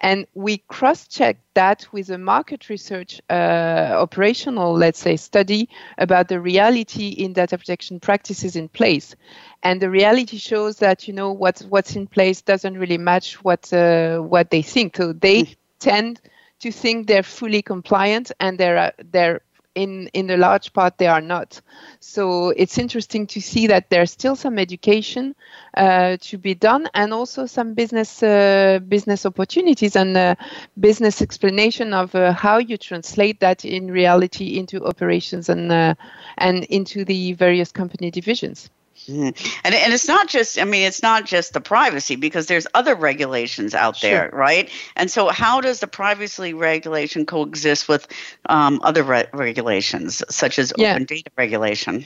And 0.00 0.26
we 0.34 0.58
cross 0.68 1.06
checked 1.06 1.42
that 1.54 1.86
with 1.92 2.08
a 2.08 2.16
market 2.16 2.70
research 2.70 3.20
uh, 3.28 3.90
operational, 3.92 4.72
let's 4.72 4.98
say, 4.98 5.16
study 5.16 5.68
about 5.98 6.28
the 6.28 6.40
reality 6.40 7.08
in 7.08 7.34
data 7.34 7.58
protection 7.58 8.00
practices 8.00 8.56
in 8.56 8.68
place. 8.68 9.14
And 9.62 9.82
the 9.82 9.90
reality 9.90 10.38
shows 10.38 10.78
that, 10.78 11.06
you 11.06 11.12
know, 11.12 11.32
what's, 11.32 11.62
what's 11.64 11.96
in 11.96 12.06
place 12.06 12.40
doesn't 12.40 12.78
really 12.78 12.98
match 12.98 13.44
what, 13.44 13.70
uh, 13.72 14.20
what 14.20 14.50
they 14.50 14.62
think. 14.62 14.96
So 14.96 15.12
they 15.12 15.42
mm. 15.42 15.56
tend 15.80 16.20
to 16.60 16.72
think 16.72 17.06
they're 17.06 17.22
fully 17.22 17.60
compliant 17.60 18.32
and 18.40 18.56
they're, 18.56 18.92
they're 19.10 19.42
in 19.74 20.08
in 20.12 20.26
the 20.26 20.36
large 20.36 20.72
part 20.72 20.98
they 20.98 21.06
are 21.06 21.20
not. 21.20 21.60
So 22.00 22.50
it's 22.50 22.78
interesting 22.78 23.26
to 23.28 23.40
see 23.40 23.66
that 23.68 23.90
there's 23.90 24.10
still 24.10 24.36
some 24.36 24.58
education 24.58 25.34
uh, 25.76 26.16
to 26.20 26.38
be 26.38 26.54
done, 26.54 26.88
and 26.94 27.12
also 27.12 27.46
some 27.46 27.74
business 27.74 28.22
uh, 28.22 28.80
business 28.88 29.26
opportunities 29.26 29.96
and 29.96 30.16
uh, 30.16 30.34
business 30.78 31.22
explanation 31.22 31.92
of 31.92 32.14
uh, 32.14 32.32
how 32.32 32.58
you 32.58 32.76
translate 32.76 33.40
that 33.40 33.64
in 33.64 33.90
reality 33.90 34.58
into 34.58 34.84
operations 34.84 35.48
and 35.48 35.72
uh, 35.72 35.94
and 36.38 36.64
into 36.64 37.04
the 37.04 37.32
various 37.34 37.72
company 37.72 38.10
divisions. 38.10 38.70
Mm-hmm. 39.08 39.58
And 39.64 39.74
and 39.74 39.92
it's 39.92 40.08
not 40.08 40.28
just 40.28 40.58
I 40.58 40.64
mean 40.64 40.86
it's 40.86 41.02
not 41.02 41.24
just 41.24 41.52
the 41.52 41.60
privacy 41.60 42.16
because 42.16 42.46
there's 42.46 42.66
other 42.74 42.94
regulations 42.94 43.74
out 43.74 43.96
sure. 43.96 44.10
there, 44.10 44.30
right? 44.32 44.70
And 44.96 45.10
so 45.10 45.28
how 45.28 45.60
does 45.60 45.80
the 45.80 45.86
privacy 45.86 46.54
regulation 46.54 47.26
coexist 47.26 47.88
with 47.88 48.06
um, 48.48 48.80
other 48.82 49.02
re- 49.02 49.28
regulations 49.32 50.22
such 50.28 50.58
as 50.58 50.72
yeah. 50.76 50.92
open 50.92 51.04
data 51.04 51.30
regulation? 51.36 52.04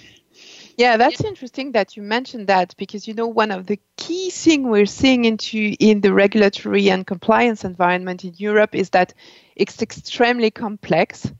Yeah, 0.78 0.97
that's 0.97 1.23
interesting 1.23 1.73
that 1.73 1.97
you 1.97 2.02
mentioned 2.02 2.47
that 2.47 2.75
because 2.78 3.06
you 3.06 3.14
know 3.14 3.26
one 3.26 3.50
of 3.50 3.66
the 3.66 3.78
key 3.97 4.30
thing 4.30 4.71
we're 4.71 4.87
seeing 4.87 5.26
into 5.26 5.76
in 5.78 6.00
the 6.00 6.12
regulatory 6.12 6.90
and 6.90 7.06
compliance 7.06 7.64
environment 7.64 8.25
in 8.25 8.32
Europe 8.37 8.75
is 8.75 8.90
that 8.90 9.12
it's 9.54 9.82
extremely 9.82 10.50
complex 10.50 11.30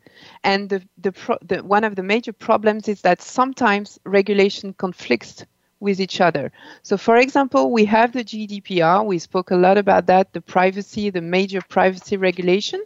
and 0.45 0.69
the, 0.69 0.83
the, 0.99 1.12
pro, 1.12 1.38
the, 1.42 1.62
one 1.62 1.85
of 1.85 1.97
the 1.97 2.02
major 2.02 2.33
problems 2.33 2.88
is 2.88 3.02
that 3.02 3.23
sometimes 3.23 3.99
regulation 4.04 4.75
conflicts 4.75 5.45
with 5.83 6.01
each 6.01 6.21
other. 6.21 6.53
So, 6.83 6.97
for 6.97 7.17
example, 7.17 7.73
we 7.73 7.85
have 7.87 8.12
the 8.12 8.25
GDPR. 8.25 9.05
We 9.05 9.19
spoke 9.19 9.51
a 9.51 9.57
lot 9.57 9.77
about 9.77 10.07
that, 10.07 10.33
the 10.33 10.41
privacy, 10.41 11.11
the 11.11 11.21
major 11.21 11.61
privacy 11.69 12.17
regulation. 12.17 12.81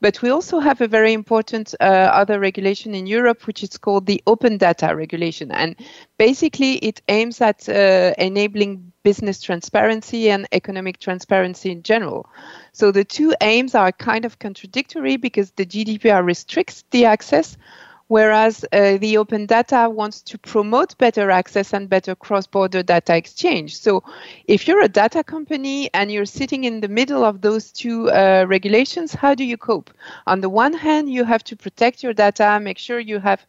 But 0.00 0.22
we 0.22 0.30
also 0.30 0.58
have 0.58 0.80
a 0.80 0.88
very 0.88 1.12
important 1.12 1.74
uh, 1.80 1.84
other 1.84 2.40
regulation 2.40 2.94
in 2.94 3.06
Europe, 3.06 3.46
which 3.46 3.62
is 3.62 3.76
called 3.76 4.06
the 4.06 4.22
Open 4.26 4.56
Data 4.56 4.94
Regulation. 4.96 5.50
And 5.52 5.76
basically, 6.16 6.74
it 6.76 7.02
aims 7.08 7.40
at 7.40 7.68
uh, 7.68 8.14
enabling 8.16 8.92
business 9.02 9.42
transparency 9.42 10.30
and 10.30 10.46
economic 10.52 10.98
transparency 11.00 11.70
in 11.70 11.82
general. 11.82 12.28
So 12.72 12.92
the 12.92 13.04
two 13.04 13.34
aims 13.40 13.74
are 13.74 13.92
kind 13.92 14.24
of 14.24 14.38
contradictory 14.38 15.16
because 15.16 15.50
the 15.52 15.66
GDPR 15.66 16.24
restricts 16.24 16.84
the 16.90 17.04
access, 17.04 17.56
whereas 18.08 18.64
uh, 18.72 18.96
the 18.98 19.16
open 19.16 19.46
data 19.46 19.88
wants 19.88 20.20
to 20.22 20.36
promote 20.38 20.98
better 20.98 21.30
access 21.30 21.72
and 21.72 21.88
better 21.88 22.14
cross-border 22.14 22.82
data 22.82 23.16
exchange. 23.16 23.76
So 23.76 24.02
if 24.46 24.66
you're 24.66 24.82
a 24.82 24.88
data 24.88 25.22
company 25.22 25.88
and 25.94 26.10
you're 26.10 26.24
sitting 26.24 26.64
in 26.64 26.80
the 26.80 26.88
middle 26.88 27.24
of 27.24 27.40
those 27.40 27.70
two 27.70 28.10
uh, 28.10 28.44
regulations, 28.48 29.14
how 29.14 29.34
do 29.34 29.44
you 29.44 29.56
cope? 29.56 29.90
On 30.26 30.40
the 30.40 30.48
one 30.50 30.72
hand, 30.72 31.12
you 31.12 31.24
have 31.24 31.44
to 31.44 31.56
protect 31.56 32.02
your 32.02 32.14
data, 32.14 32.58
make 32.60 32.78
sure 32.78 32.98
you 32.98 33.18
have 33.20 33.46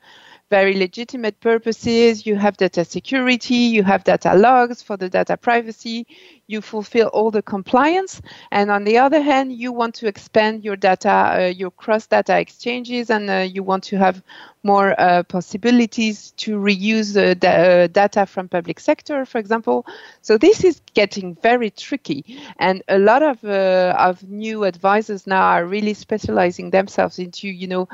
very 0.49 0.75
legitimate 0.75 1.39
purposes. 1.39 2.25
You 2.25 2.35
have 2.35 2.57
data 2.57 2.83
security, 2.83 3.55
you 3.55 3.83
have 3.83 4.03
data 4.03 4.33
logs 4.35 4.81
for 4.81 4.97
the 4.97 5.09
data 5.09 5.37
privacy, 5.37 6.07
you 6.47 6.61
fulfill 6.61 7.07
all 7.07 7.31
the 7.31 7.41
compliance. 7.41 8.21
And 8.51 8.71
on 8.71 8.83
the 8.83 8.97
other 8.97 9.21
hand, 9.21 9.53
you 9.53 9.71
want 9.71 9.95
to 9.95 10.07
expand 10.07 10.63
your 10.63 10.75
data, 10.75 11.09
uh, 11.09 11.45
your 11.55 11.71
cross 11.71 12.07
data 12.07 12.37
exchanges, 12.39 13.09
and 13.09 13.29
uh, 13.29 13.47
you 13.49 13.61
want 13.63 13.83
to 13.85 13.97
have 13.97 14.23
more 14.63 14.99
uh, 14.99 15.23
possibilities 15.23 16.31
to 16.31 16.57
reuse 16.57 17.15
uh, 17.15 17.33
the, 17.39 17.49
uh, 17.49 17.87
data 17.87 18.25
from 18.25 18.49
public 18.49 18.79
sector, 18.79 19.25
for 19.25 19.37
example. 19.37 19.85
So 20.21 20.37
this 20.37 20.63
is 20.63 20.81
getting 20.93 21.35
very 21.35 21.69
tricky, 21.69 22.39
and 22.57 22.83
a 22.87 22.99
lot 22.99 23.23
of 23.23 23.43
uh, 23.43 23.95
of 23.97 24.23
new 24.27 24.63
advisors 24.65 25.25
now 25.27 25.43
are 25.43 25.65
really 25.65 25.93
specializing 25.93 26.71
themselves 26.71 27.19
into, 27.19 27.47
you 27.47 27.67
know 27.67 27.87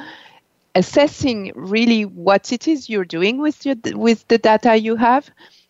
assessing 0.75 1.51
really 1.55 2.03
what 2.03 2.51
it 2.51 2.67
is 2.67 2.89
you're 2.89 3.05
doing 3.05 3.39
with 3.39 3.65
your 3.65 3.75
with 3.93 4.27
the 4.27 4.37
data 4.37 4.75
you 4.75 4.95
have 4.95 5.29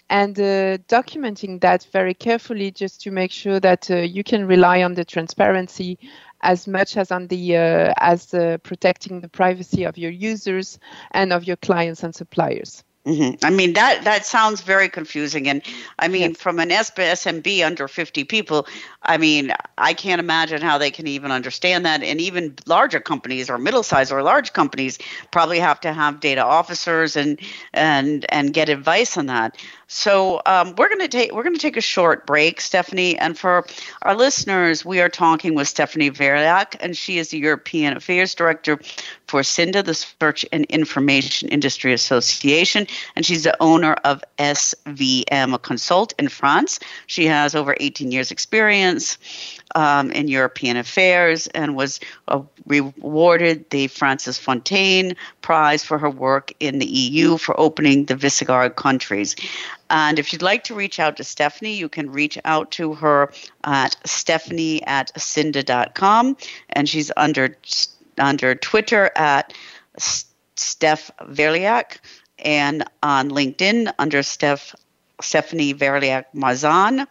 and 0.10 0.40
uh, 0.40 0.78
documenting 0.88 1.62
that 1.62 1.88
very 1.92 2.14
carefully 2.14 2.72
just 2.72 3.02
to 3.02 3.12
make 3.12 3.32
sure 3.32 3.60
that 3.60 3.90
uh, 3.90 3.98
you 3.98 4.24
can 4.24 4.46
rely 4.46 4.84
on 4.84 4.94
the 4.94 5.06
transparency 5.06 5.98
as 6.42 6.68
much 6.68 6.98
as 6.98 7.12
on 7.12 7.28
the 7.28 7.56
uh, 7.56 7.94
as 7.98 8.34
uh, 8.34 8.58
protecting 8.64 9.22
the 9.22 9.30
privacy 9.30 9.84
of 9.84 9.98
your 9.98 10.12
users 10.12 10.80
and 11.12 11.32
of 11.32 11.44
your 11.46 11.58
clients 11.58 12.04
and 12.04 12.14
suppliers 12.14 12.84
Mm-hmm. 13.06 13.46
I 13.46 13.52
mean 13.52 13.74
that 13.74 14.04
that 14.04 14.26
sounds 14.26 14.62
very 14.62 14.90
confusing, 14.90 15.48
and 15.48 15.62
I 16.00 16.08
mean 16.08 16.32
yes. 16.32 16.42
from 16.42 16.60
an 16.60 16.70
SMB 16.70 17.64
under 17.64 17.88
fifty 17.88 18.24
people, 18.24 18.68
I 19.04 19.18
mean 19.18 19.54
I 19.78 19.94
can't 19.94 20.20
imagine 20.20 20.60
how 20.64 20.80
they 20.80 20.90
can 20.90 21.06
even 21.06 21.32
understand 21.32 21.86
that. 21.86 22.02
And 22.02 22.20
even 22.20 22.56
larger 22.66 23.00
companies 23.00 23.48
or 23.48 23.60
middle 23.60 23.84
size 23.84 24.12
or 24.12 24.24
large 24.24 24.54
companies 24.54 24.98
probably 25.32 25.60
have 25.60 25.80
to 25.82 25.94
have 25.94 26.20
data 26.20 26.44
officers 26.44 27.16
and 27.16 27.40
and 27.74 28.26
and 28.30 28.54
get 28.54 28.70
advice 28.70 29.18
on 29.18 29.28
that. 29.28 29.56
So 29.88 30.42
um, 30.46 30.74
we're 30.78 30.90
going 30.90 31.02
to 31.02 31.08
take 31.08 31.32
we're 31.32 31.44
going 31.44 31.56
to 31.56 31.62
take 31.62 31.78
a 31.78 31.82
short 31.82 32.26
break, 32.26 32.60
Stephanie. 32.60 33.18
And 33.18 33.38
for 33.38 33.66
our 34.02 34.16
listeners, 34.16 34.84
we 34.84 35.00
are 35.00 35.10
talking 35.10 35.54
with 35.54 35.68
Stephanie 35.68 36.10
Verilhac, 36.10 36.76
and 36.80 36.98
she 36.98 37.20
is 37.20 37.30
the 37.30 37.38
European 37.38 37.96
Affairs 37.96 38.34
Director 38.34 38.80
for 39.28 39.42
CINDA, 39.42 39.86
the 39.86 39.94
Search 39.94 40.46
and 40.52 40.66
Information 40.66 41.50
Industry 41.50 41.94
Association, 41.94 42.88
and 43.16 43.26
she's 43.26 43.44
the 43.44 43.56
owner 43.62 43.94
of 44.04 44.24
SVM 44.40 45.54
a 45.54 45.60
Consult 45.60 46.14
in 46.18 46.30
France. 46.30 46.80
She 47.08 47.26
has 47.28 47.54
over 47.54 47.76
18 47.80 48.12
years' 48.12 48.32
experience 48.32 49.18
um, 49.74 50.12
in 50.12 50.28
European 50.28 50.78
affairs 50.78 51.48
and 51.48 51.76
was 51.76 52.00
uh, 52.28 52.42
rewarded 52.66 53.70
the 53.70 53.88
Francis 53.88 54.38
Fontaine 54.38 55.16
Prize 55.42 55.84
for 55.84 55.98
her 55.98 56.10
work 56.10 56.54
in 56.60 56.80
the 56.80 56.86
EU 56.86 57.38
for 57.38 57.60
opening 57.60 58.06
the 58.06 58.16
Visegrad 58.16 58.76
countries. 58.76 59.36
And 59.90 60.20
if 60.20 60.32
you'd 60.32 60.42
like 60.42 60.64
to 60.66 60.76
reach 60.76 61.00
out 61.00 61.18
to 61.18 61.24
Stephanie, 61.24 61.76
you 61.76 61.90
can 61.90 62.12
reach 62.12 62.38
out 62.46 62.72
to 62.72 62.94
her 62.96 63.32
at 63.64 63.96
stephanie 64.06 64.84
at 64.84 65.12
cinda.com. 65.20 66.38
And 66.70 66.90
she's 66.90 67.12
under 67.18 67.56
under 68.18 68.56
Twitter 68.56 69.12
at 69.16 69.54
Steph 70.56 71.12
Verilhac 71.22 71.98
and 72.40 72.86
on 73.04 73.30
LinkedIn 73.30 73.94
under 74.00 74.24
Steph 74.24 74.74
Stephanie 75.22 75.74
Verilhac 75.74 76.26
Mazan. 76.34 77.08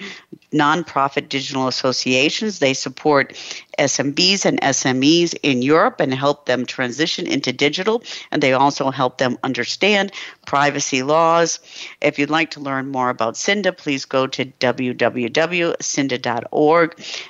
nonprofit 0.51 1.29
digital 1.29 1.67
associations. 1.67 2.59
They 2.59 2.73
support 2.73 3.33
SMBs 3.77 4.45
and 4.45 4.59
SMEs 4.61 5.35
in 5.41 5.61
Europe 5.61 5.99
and 5.99 6.13
help 6.13 6.45
them 6.45 6.65
transition 6.65 7.27
into 7.27 7.53
digital. 7.53 8.03
And 8.31 8.41
they 8.43 8.53
also 8.53 8.89
help 8.91 9.17
them 9.17 9.37
understand 9.43 10.11
privacy 10.45 11.03
laws. 11.03 11.59
If 12.01 12.19
you'd 12.19 12.29
like 12.29 12.51
to 12.51 12.59
learn 12.59 12.89
more 12.89 13.09
about 13.09 13.35
CINDA, 13.35 13.77
please 13.77 14.05
go 14.05 14.27
to 14.27 14.45
www.cinda.org. 14.45 15.75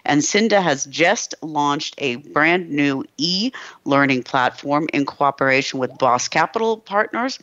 And 0.06 0.22
CINDA 0.22 0.62
has 0.62 0.86
just 0.86 1.36
launched 1.42 1.96
a 1.98 2.16
brand 2.18 2.70
new 2.70 3.06
e 3.18 3.52
learning 3.86 4.24
platform 4.24 4.88
in 4.94 5.06
cooperation 5.06 5.80
with 5.80 5.98
Boss 5.98 6.28
Capital 6.28 6.78
Partners. 6.78 7.40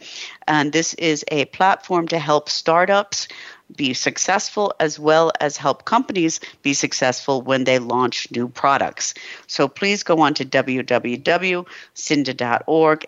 And 0.49 0.73
this 0.73 0.95
is 0.95 1.25
a 1.30 1.45
platform 1.47 2.09
to 2.09 2.18
help 2.18 2.49
startups 2.49 3.28
be 3.75 3.95
successful 3.95 4.75
as 4.79 4.99
well 4.99 5.33
as 5.41 5.57
help 5.57 5.85
companies 5.85 6.41
be 6.63 6.75
successful 6.75 7.43
when 7.43 7.65
they 7.65 7.79
launch 7.79 8.31
new 8.31 8.49
products. 8.49 9.15
So 9.47 9.67
please 9.69 10.03
go 10.03 10.21
on 10.21 10.35
to 10.35 10.45
www.cinda.org 10.45 11.67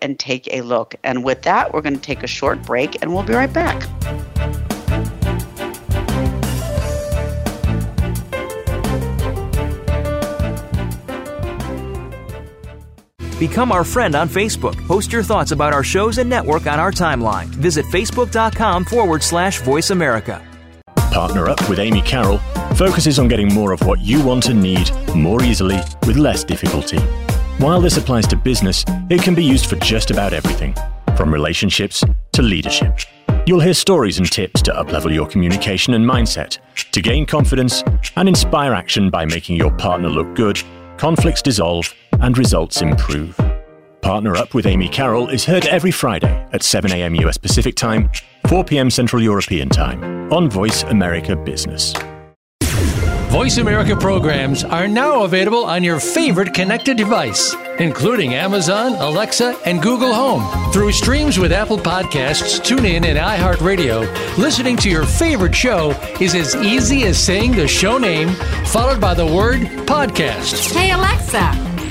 and 0.03 0.19
take 0.19 0.49
a 0.53 0.63
look. 0.63 0.95
And 1.05 1.23
with 1.25 1.43
that, 1.43 1.73
we're 1.73 1.83
going 1.83 1.97
to 1.97 2.01
take 2.01 2.23
a 2.23 2.29
short 2.29 2.63
break 2.63 3.01
and 3.03 3.15
we'll 3.15 3.23
be 3.23 3.35
right 3.35 3.53
back. 3.53 3.87
Become 13.39 13.71
our 13.71 13.85
friend 13.85 14.17
on 14.17 14.29
Facebook. 14.29 14.85
Post 14.89 15.13
your 15.13 15.23
thoughts 15.23 15.53
about 15.53 15.73
our 15.73 15.85
shows 15.85 16.19
and 16.19 16.29
network 16.29 16.67
on 16.67 16.81
our 16.81 16.91
timeline. 16.91 17.47
Visit 17.47 17.87
facebook.com 17.87 18.85
forward 18.85 19.23
slash 19.23 19.61
voice 19.61 19.91
America. 19.91 20.48
Partner 21.11 21.49
Up 21.49 21.69
with 21.69 21.79
Amy 21.79 22.03
Carroll 22.03 22.39
focuses 22.75 23.19
on 23.19 23.29
getting 23.29 23.53
more 23.53 23.73
of 23.73 23.81
what 23.87 24.01
you 24.01 24.25
want 24.25 24.49
and 24.49 24.63
need 24.63 24.91
more 25.15 25.43
easily 25.43 25.81
with 26.07 26.17
less 26.17 26.45
difficulty. 26.45 26.99
While 27.59 27.81
this 27.81 27.97
applies 27.97 28.27
to 28.29 28.37
business, 28.37 28.85
it 29.11 29.23
can 29.23 29.35
be 29.35 29.45
used 29.45 29.67
for 29.67 29.77
just 29.77 30.11
about 30.11 30.33
everything, 30.33 30.77
from 31.17 31.33
relationships 31.33 32.05
to 32.33 32.43
leadership. 32.43 33.01
You'll 33.47 33.61
hear 33.61 33.75
stories 33.75 34.19
and 34.19 34.31
tips 34.31 34.63
to 34.63 34.73
uplevel 34.73 35.13
your 35.13 35.27
communication 35.27 35.95
and 35.95 36.05
mindset, 36.05 36.59
to 36.93 37.01
gain 37.01 37.27
confidence 37.27 37.83
and 38.17 38.29
inspire 38.29 38.75
action 38.75 39.11
by 39.11 39.25
making 39.25 39.57
your 39.57 39.73
partner 39.73 40.09
look 40.09 40.37
good, 40.37 40.63
conflicts 40.99 41.43
dissolve, 41.43 41.93
and 42.21 42.37
results 42.37 42.83
improve. 42.83 43.35
Partner 44.01 44.37
Up 44.37 44.55
with 44.55 44.67
Amy 44.67 44.89
Carroll 44.89 45.29
is 45.29 45.45
heard 45.45 45.67
every 45.67 45.91
Friday 45.91 46.47
at 46.53 46.63
7 46.63 46.93
a.m. 46.93 47.15
US 47.17 47.37
Pacific 47.37 47.75
Time, 47.75 48.11
4 48.47 48.65
p.m. 48.65 48.91
Central 48.91 49.23
European 49.23 49.69
Time 49.69 50.33
on 50.33 50.49
Voice 50.49 50.83
America 50.85 51.37
Business. 51.37 51.95
Voice 53.31 53.59
America 53.59 53.95
programs 53.95 54.65
are 54.65 54.89
now 54.89 55.25
available 55.25 55.65
on 55.65 55.85
your 55.85 56.01
favorite 56.01 56.55
connected 56.55 56.97
device, 56.97 57.55
including 57.79 58.33
Amazon, 58.35 58.95
Alexa, 58.95 59.55
and 59.67 59.83
Google 59.83 60.15
Home. 60.15 60.73
Through 60.73 60.93
streams 60.93 61.39
with 61.39 61.53
Apple 61.53 61.77
Podcasts, 61.77 62.59
TuneIn, 62.59 63.05
and 63.05 63.19
iHeartRadio, 63.19 64.39
listening 64.39 64.79
to 64.79 64.89
your 64.89 65.05
favorite 65.05 65.55
show 65.55 65.91
is 66.21 66.35
as 66.35 66.57
easy 66.57 67.05
as 67.05 67.23
saying 67.23 67.53
the 67.53 67.69
show 67.69 67.99
name 67.99 68.31
followed 68.65 69.01
by 69.01 69.13
the 69.13 69.27
word 69.27 69.61
podcast. 69.87 70.75
Hey, 70.75 70.93
Alexa 70.93 71.68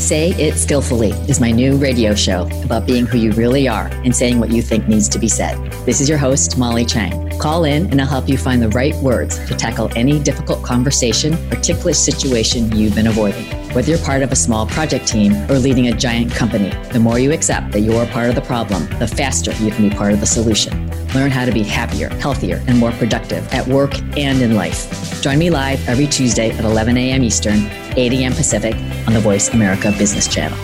Say 0.00 0.30
It 0.30 0.56
Skillfully 0.56 1.10
is 1.28 1.40
my 1.40 1.50
new 1.50 1.76
radio 1.76 2.14
show 2.14 2.48
about 2.64 2.86
being 2.86 3.04
who 3.04 3.18
you 3.18 3.32
really 3.32 3.68
are 3.68 3.88
and 4.02 4.16
saying 4.16 4.40
what 4.40 4.48
you 4.48 4.62
think 4.62 4.88
needs 4.88 5.10
to 5.10 5.18
be 5.18 5.28
said. 5.28 5.58
This 5.84 6.00
is 6.00 6.08
your 6.08 6.16
host, 6.16 6.56
Molly 6.56 6.86
Chang. 6.86 7.38
Call 7.38 7.64
in 7.64 7.86
and 7.90 8.00
I'll 8.00 8.06
help 8.06 8.26
you 8.26 8.38
find 8.38 8.62
the 8.62 8.70
right 8.70 8.94
words 8.96 9.38
to 9.46 9.54
tackle 9.54 9.90
any 9.96 10.18
difficult 10.18 10.64
conversation 10.64 11.34
or 11.52 11.60
ticklish 11.60 11.98
situation 11.98 12.74
you've 12.74 12.94
been 12.94 13.08
avoiding. 13.08 13.44
Whether 13.74 13.90
you're 13.90 14.04
part 14.04 14.22
of 14.22 14.32
a 14.32 14.36
small 14.36 14.66
project 14.66 15.06
team 15.06 15.34
or 15.50 15.58
leading 15.58 15.88
a 15.88 15.92
giant 15.92 16.32
company, 16.32 16.70
the 16.92 16.98
more 16.98 17.18
you 17.18 17.32
accept 17.32 17.72
that 17.72 17.80
you're 17.80 18.06
part 18.06 18.30
of 18.30 18.34
the 18.34 18.40
problem, 18.40 18.86
the 18.98 19.06
faster 19.06 19.52
you 19.62 19.70
can 19.70 19.86
be 19.86 19.94
part 19.94 20.14
of 20.14 20.20
the 20.20 20.26
solution. 20.26 20.90
Learn 21.14 21.30
how 21.30 21.44
to 21.44 21.52
be 21.52 21.62
happier, 21.62 22.08
healthier, 22.08 22.62
and 22.68 22.78
more 22.78 22.92
productive 22.92 23.46
at 23.52 23.66
work 23.66 23.98
and 24.16 24.40
in 24.40 24.54
life. 24.54 25.20
Join 25.22 25.38
me 25.38 25.50
live 25.50 25.86
every 25.88 26.06
Tuesday 26.06 26.50
at 26.50 26.64
11 26.64 26.96
a.m. 26.96 27.22
Eastern, 27.22 27.66
8 27.96 28.12
a.m. 28.12 28.32
Pacific 28.32 28.74
on 29.06 29.14
the 29.14 29.20
Voice 29.20 29.48
America 29.50 29.92
Business 29.98 30.28
Channel. 30.28 30.58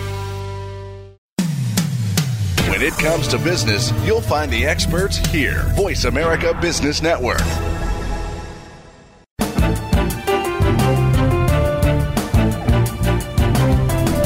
When 2.69 2.81
it 2.81 2.93
comes 2.93 3.27
to 3.29 3.39
business, 3.39 3.91
you'll 4.05 4.21
find 4.21 4.51
the 4.51 4.65
experts 4.65 5.17
here. 5.17 5.63
Voice 5.75 6.03
America 6.03 6.57
Business 6.61 7.01
Network. 7.01 7.41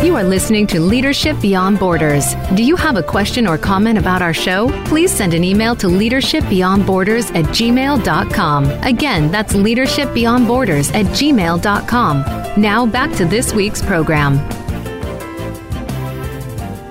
You 0.03 0.17
are 0.17 0.23
listening 0.23 0.67
to 0.67 0.81
Leadership 0.81 1.39
Beyond 1.39 1.79
Borders. 1.79 2.33
Do 2.55 2.63
you 2.63 2.75
have 2.75 2.97
a 2.97 3.03
question 3.03 3.47
or 3.47 3.57
comment 3.57 3.97
about 3.97 4.21
our 4.21 4.33
show? 4.33 4.69
Please 4.85 5.11
send 5.11 5.33
an 5.33 5.43
email 5.43 5.75
to 5.77 5.87
leadershipbeyondborders 5.87 7.33
at 7.33 7.45
gmail.com. 7.45 8.65
Again, 8.83 9.31
that's 9.31 9.53
leadershipbeyondborders 9.53 10.93
at 10.93 11.05
gmail.com. 11.05 12.40
Now 12.57 12.85
back 12.85 13.15
to 13.15 13.23
this 13.23 13.53
week's 13.53 13.81
program. 13.81 14.35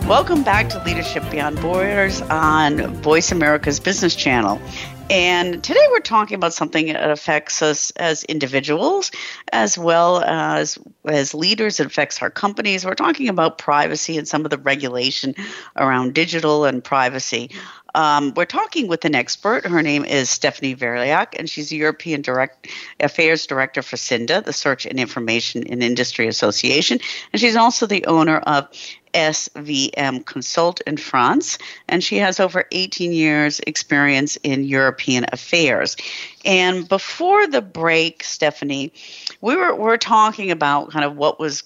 Welcome 0.08 0.42
back 0.42 0.70
to 0.70 0.82
Leadership 0.84 1.22
Beyond 1.30 1.60
Borders 1.60 2.22
on 2.22 2.94
Voice 3.02 3.30
America's 3.30 3.78
Business 3.78 4.14
Channel. 4.14 4.58
And 5.10 5.62
today 5.62 5.84
we're 5.90 6.00
talking 6.00 6.36
about 6.36 6.54
something 6.54 6.86
that 6.86 7.10
affects 7.10 7.62
us 7.62 7.90
as 7.96 8.24
individuals 8.24 9.10
as 9.52 9.76
well 9.76 10.22
as 10.22 10.78
as 11.04 11.34
leaders. 11.34 11.78
It 11.78 11.86
affects 11.86 12.22
our 12.22 12.30
companies. 12.30 12.86
We're 12.86 12.94
talking 12.94 13.28
about 13.28 13.58
privacy 13.58 14.16
and 14.16 14.26
some 14.26 14.44
of 14.44 14.50
the 14.50 14.58
regulation 14.58 15.34
around 15.76 16.14
digital 16.14 16.64
and 16.64 16.82
privacy. 16.82 17.50
Um, 17.94 18.32
we're 18.36 18.44
talking 18.44 18.88
with 18.88 19.04
an 19.04 19.14
expert. 19.14 19.66
Her 19.66 19.82
name 19.82 20.04
is 20.04 20.30
Stephanie 20.30 20.74
Verilhac, 20.76 21.34
and 21.38 21.48
she's 21.48 21.70
the 21.70 21.76
European 21.76 22.22
Direct 22.22 22.68
Affairs 23.00 23.46
Director 23.46 23.82
for 23.82 23.96
CINDA, 23.96 24.44
the 24.44 24.52
Search 24.52 24.86
and 24.86 24.98
Information 24.98 25.62
in 25.64 25.82
Industry 25.82 26.28
Association, 26.28 26.98
and 27.32 27.40
she's 27.40 27.56
also 27.56 27.86
the 27.86 28.04
owner 28.06 28.38
of 28.38 28.68
SVM 29.14 30.24
Consult 30.24 30.80
in 30.82 30.96
France, 30.96 31.58
and 31.88 32.02
she 32.02 32.18
has 32.18 32.40
over 32.40 32.64
18 32.72 33.12
years' 33.12 33.60
experience 33.66 34.36
in 34.42 34.64
European 34.64 35.26
affairs. 35.32 35.96
And 36.44 36.88
before 36.88 37.46
the 37.46 37.60
break, 37.60 38.24
Stephanie, 38.24 38.92
we 39.40 39.56
were, 39.56 39.74
we 39.74 39.82
were 39.82 39.98
talking 39.98 40.50
about 40.50 40.90
kind 40.90 41.04
of 41.04 41.16
what 41.16 41.38
was, 41.38 41.64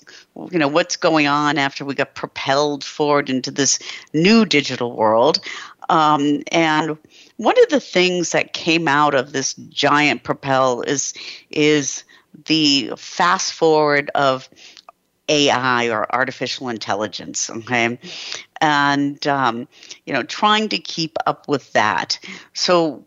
you 0.51 0.59
know, 0.59 0.69
what's 0.69 0.97
going 0.97 1.27
on 1.27 1.59
after 1.59 1.85
we 1.85 1.95
got 1.95 2.15
propelled 2.15 2.83
forward 2.83 3.31
into 3.31 3.51
this 3.51 3.79
new 4.13 4.45
digital 4.45 4.97
world. 4.97 5.41
Um, 5.89 6.43
and 6.51 6.97
one 7.37 7.61
of 7.63 7.69
the 7.69 7.81
things 7.81 8.31
that 8.33 8.53
came 8.53 8.89
out 8.89 9.15
of 9.15 9.33
this 9.33 9.55
giant 9.55 10.23
propel 10.23 10.83
is 10.83 11.15
is 11.51 12.05
the 12.47 12.93
fast 12.97 13.53
forward 13.53 14.11
of 14.15 14.49
AI 15.29 15.89
or 15.89 16.13
artificial 16.15 16.69
intelligence. 16.69 17.51
Okay, 17.51 17.99
and 18.61 19.27
um, 19.27 19.69
you 20.07 20.13
know, 20.13 20.23
trying 20.23 20.69
to 20.71 20.79
keep 20.79 21.17
up 21.27 21.49
with 21.49 21.73
that. 21.73 22.19
So, 22.53 23.05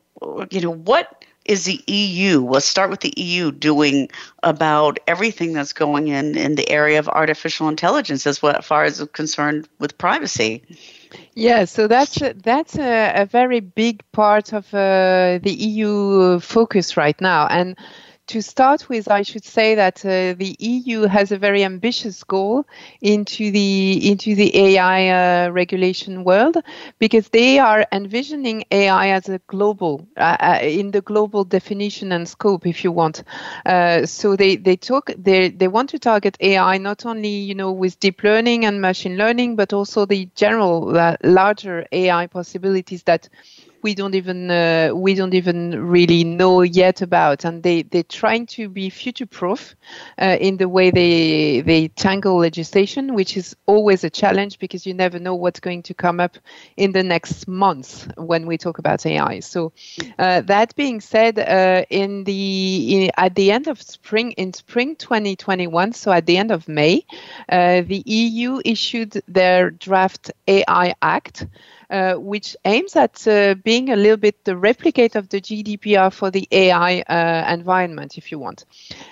you 0.50 0.62
know, 0.62 0.74
what 0.74 1.26
is 1.46 1.66
the 1.66 1.82
EU? 1.88 2.46
Let's 2.46 2.66
start 2.66 2.90
with 2.90 3.00
the 3.00 3.14
EU 3.16 3.52
doing 3.52 4.10
about 4.44 5.00
everything 5.08 5.54
that's 5.54 5.74
going 5.74 6.10
in 6.10 6.38
in 6.38 6.56
the 6.56 6.70
area 6.70 7.00
of 7.00 7.08
artificial 7.08 7.70
intelligence 7.70 8.28
as 8.28 8.40
far 8.40 8.84
as 8.84 9.04
concerned 9.14 9.68
with 9.80 9.98
privacy. 9.98 10.64
Yeah, 11.34 11.66
so 11.66 11.88
that's 11.88 12.22
a, 12.22 12.34
that's 12.34 12.78
a, 12.78 13.14
a 13.22 13.26
very 13.26 13.60
big 13.60 14.04
part 14.12 14.54
of 14.54 14.66
uh, 14.74 15.40
the 15.42 15.54
EU 15.54 16.40
focus 16.40 16.98
right 16.98 17.20
now, 17.22 17.48
and 17.48 17.78
to 18.28 18.42
start 18.42 18.90
with, 18.90 19.10
I 19.10 19.22
should 19.22 19.44
say 19.46 19.76
that 19.76 20.06
uh, 20.06 20.34
the 20.38 20.56
EU 20.60 21.02
has 21.04 21.32
a 21.32 21.38
very 21.38 21.64
ambitious 21.64 22.24
goal 22.24 22.66
into 23.02 23.52
the 23.52 24.10
into 24.12 24.36
the 24.36 24.56
AI 24.56 25.46
uh, 25.46 25.50
regulation 25.50 26.24
world 26.24 26.58
because 27.00 27.30
they 27.30 27.60
are 27.60 27.86
envisioning 27.92 28.66
AI 28.72 29.10
as 29.10 29.30
a 29.30 29.40
global 29.48 30.08
uh, 30.18 30.38
uh, 30.40 30.60
in 30.62 30.92
the 30.92 31.02
global 31.02 31.44
definition 31.44 32.12
and 32.12 32.28
scope, 32.28 32.68
if 32.68 32.84
you 32.84 32.92
want. 32.92 33.24
Uh, 33.66 34.06
so 34.06 34.36
they 34.36 34.58
they 34.58 34.76
talk 34.76 35.10
they 35.18 35.50
they 35.50 35.68
want 35.68 35.90
to 35.92 36.00
target 36.00 36.38
AI 36.42 36.78
not 36.78 37.06
only 37.06 37.30
you 37.30 37.56
know 37.56 37.72
with 37.72 38.00
deep 38.00 38.24
learning 38.24 38.66
and 38.66 38.82
machine 38.82 39.18
learning, 39.18 39.56
but 39.56 39.74
also 39.74 40.06
the 40.06 40.30
general 40.36 40.98
uh, 40.98 41.16
larger 41.24 41.86
AI 41.92 42.28
possibilities 42.28 43.04
that 43.04 43.30
we 43.82 43.94
don't 43.94 44.16
even 44.16 44.50
uh, 44.50 44.92
we 44.94 45.14
don't 45.14 45.34
even 45.34 45.88
really 45.88 46.24
know 46.24 46.62
yet 46.62 47.02
about, 47.02 47.46
and 47.46 47.64
they 47.64 47.84
they're 47.84 48.04
trying 48.04 48.46
to 48.48 48.70
be 48.70 48.90
future 48.90 49.26
proof 49.26 49.76
uh, 50.22 50.38
in 50.40 50.58
the 50.58 50.68
way 50.68 50.92
they 50.92 51.62
they 51.62 51.88
tangle 51.90 52.38
legislation, 52.38 53.14
which 53.14 53.38
is 53.38 53.56
always 53.66 54.04
a 54.04 54.10
challenge 54.10 54.60
because 54.60 54.86
you 54.86 54.94
never 54.94 55.20
know 55.20 55.36
what's 55.36 55.60
going 55.60 55.84
to 55.84 55.94
come 55.94 56.20
up 56.20 56.38
in 56.76 56.92
the 56.92 57.04
next 57.04 57.48
months 57.48 58.08
when 58.18 58.46
we 58.46 58.58
talk 58.58 58.80
about 58.80 59.06
AI. 59.06 59.40
So 59.40 59.72
uh, 60.18 60.42
that 60.42 60.76
being 60.76 61.02
said, 61.02 61.40
uh, 61.40 61.86
in 61.90 62.24
the 62.24 63.04
in, 63.06 63.12
at 63.18 63.36
the 63.36 63.52
end 63.52 63.68
of 63.68 63.82
spring 63.82 64.32
in 64.34 64.54
spring 64.54 64.96
2021, 64.96 65.94
so 65.94 66.12
at 66.12 66.26
the 66.26 66.38
end 66.38 66.52
of 66.52 66.68
May, 66.68 67.06
uh, 67.50 67.82
the 67.82 68.04
EU 68.06 68.60
issued 68.66 69.22
their 69.28 69.72
draft 69.72 70.32
AI 70.48 70.96
Act. 71.02 71.46
Uh, 71.90 72.16
which 72.16 72.54
aims 72.66 72.98
at 72.98 73.26
uh, 73.30 73.56
being 73.64 73.92
a 73.92 73.96
little 73.96 74.18
bit 74.18 74.44
the 74.44 74.58
replicate 74.58 75.16
of 75.16 75.30
the 75.30 75.40
GDPR 75.40 76.12
for 76.12 76.30
the 76.30 76.46
AI 76.52 77.00
uh, 77.00 77.50
environment, 77.54 78.18
if 78.18 78.30
you 78.30 78.38
want. 78.40 78.66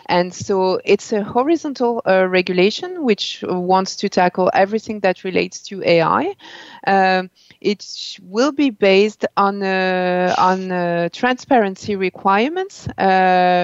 And 0.07 0.33
so 0.33 0.81
it's 0.83 1.13
a 1.13 1.23
horizontal 1.23 2.01
uh, 2.05 2.27
regulation 2.27 3.05
which 3.05 3.45
wants 3.47 3.95
to 3.97 4.09
tackle 4.09 4.51
everything 4.53 4.99
that 4.99 5.23
relates 5.23 5.61
to 5.69 5.83
AI. 5.83 6.35
Um, 6.85 7.29
it 7.61 8.17
will 8.21 8.51
be 8.51 8.71
based 8.71 9.25
on 9.37 9.63
uh, 9.63 10.35
on 10.37 11.09
transparency 11.11 11.95
requirements 11.95 12.89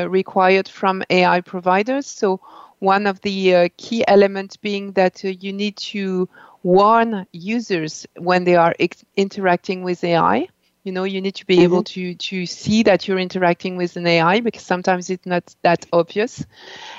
required 0.10 0.70
from 0.70 1.04
AI 1.10 1.42
providers. 1.42 2.08
So 2.08 2.40
one 2.80 3.06
of 3.08 3.20
the 3.22 3.70
key 3.76 4.06
elements 4.08 4.56
being 4.56 4.94
that 4.94 5.22
you 5.22 5.52
need 5.52 5.76
to 5.78 6.30
warn 6.64 7.26
users 7.32 8.06
when 8.18 8.44
they 8.44 8.56
are 8.56 8.76
ex- 8.80 9.04
interacting 9.16 9.84
with 9.84 10.04
AI. 10.04 10.48
You 10.84 10.92
know, 10.92 11.04
you 11.04 11.22
need 11.22 11.36
to 11.36 11.46
be 11.46 11.58
mm-hmm. 11.58 11.64
able 11.64 11.84
to 11.84 12.16
to 12.16 12.46
see 12.48 12.82
that 12.84 13.08
you're 13.08 13.20
interacting 13.20 13.78
with 13.78 13.98
an 13.98 14.08
AI 14.08 14.40
because 14.40 14.64
sometimes 14.64 15.12
it's 15.12 15.28
not 15.28 15.56
that 15.62 15.86
obvious. 15.94 16.44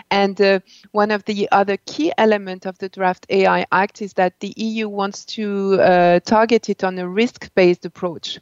And 0.08 0.40
uh, 0.40 0.60
one 0.92 1.10
of 1.10 1.24
the 1.24 1.48
other 1.50 1.76
key 1.78 2.12
element 2.16 2.64
of 2.64 2.78
the 2.78 2.88
draft 2.88 3.26
AI 3.28 3.66
Act 3.72 4.00
is 4.00 4.12
that 4.12 4.38
the 4.38 4.54
EU 4.56 4.88
wants 4.88 5.24
to 5.36 5.80
uh, 5.80 6.20
target 6.20 6.68
it 6.68 6.84
on 6.84 6.96
a 6.98 7.08
risk-based 7.08 7.84
approach. 7.84 8.38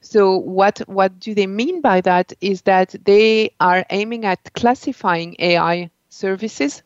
So 0.00 0.36
what 0.38 0.80
what 0.88 1.20
do 1.20 1.34
they 1.34 1.46
mean 1.46 1.80
by 1.80 2.00
that? 2.00 2.32
Is 2.40 2.62
that 2.62 2.96
they 3.04 3.54
are 3.60 3.84
aiming 3.90 4.24
at 4.24 4.52
classifying 4.54 5.36
AI 5.38 5.90
services 6.08 6.82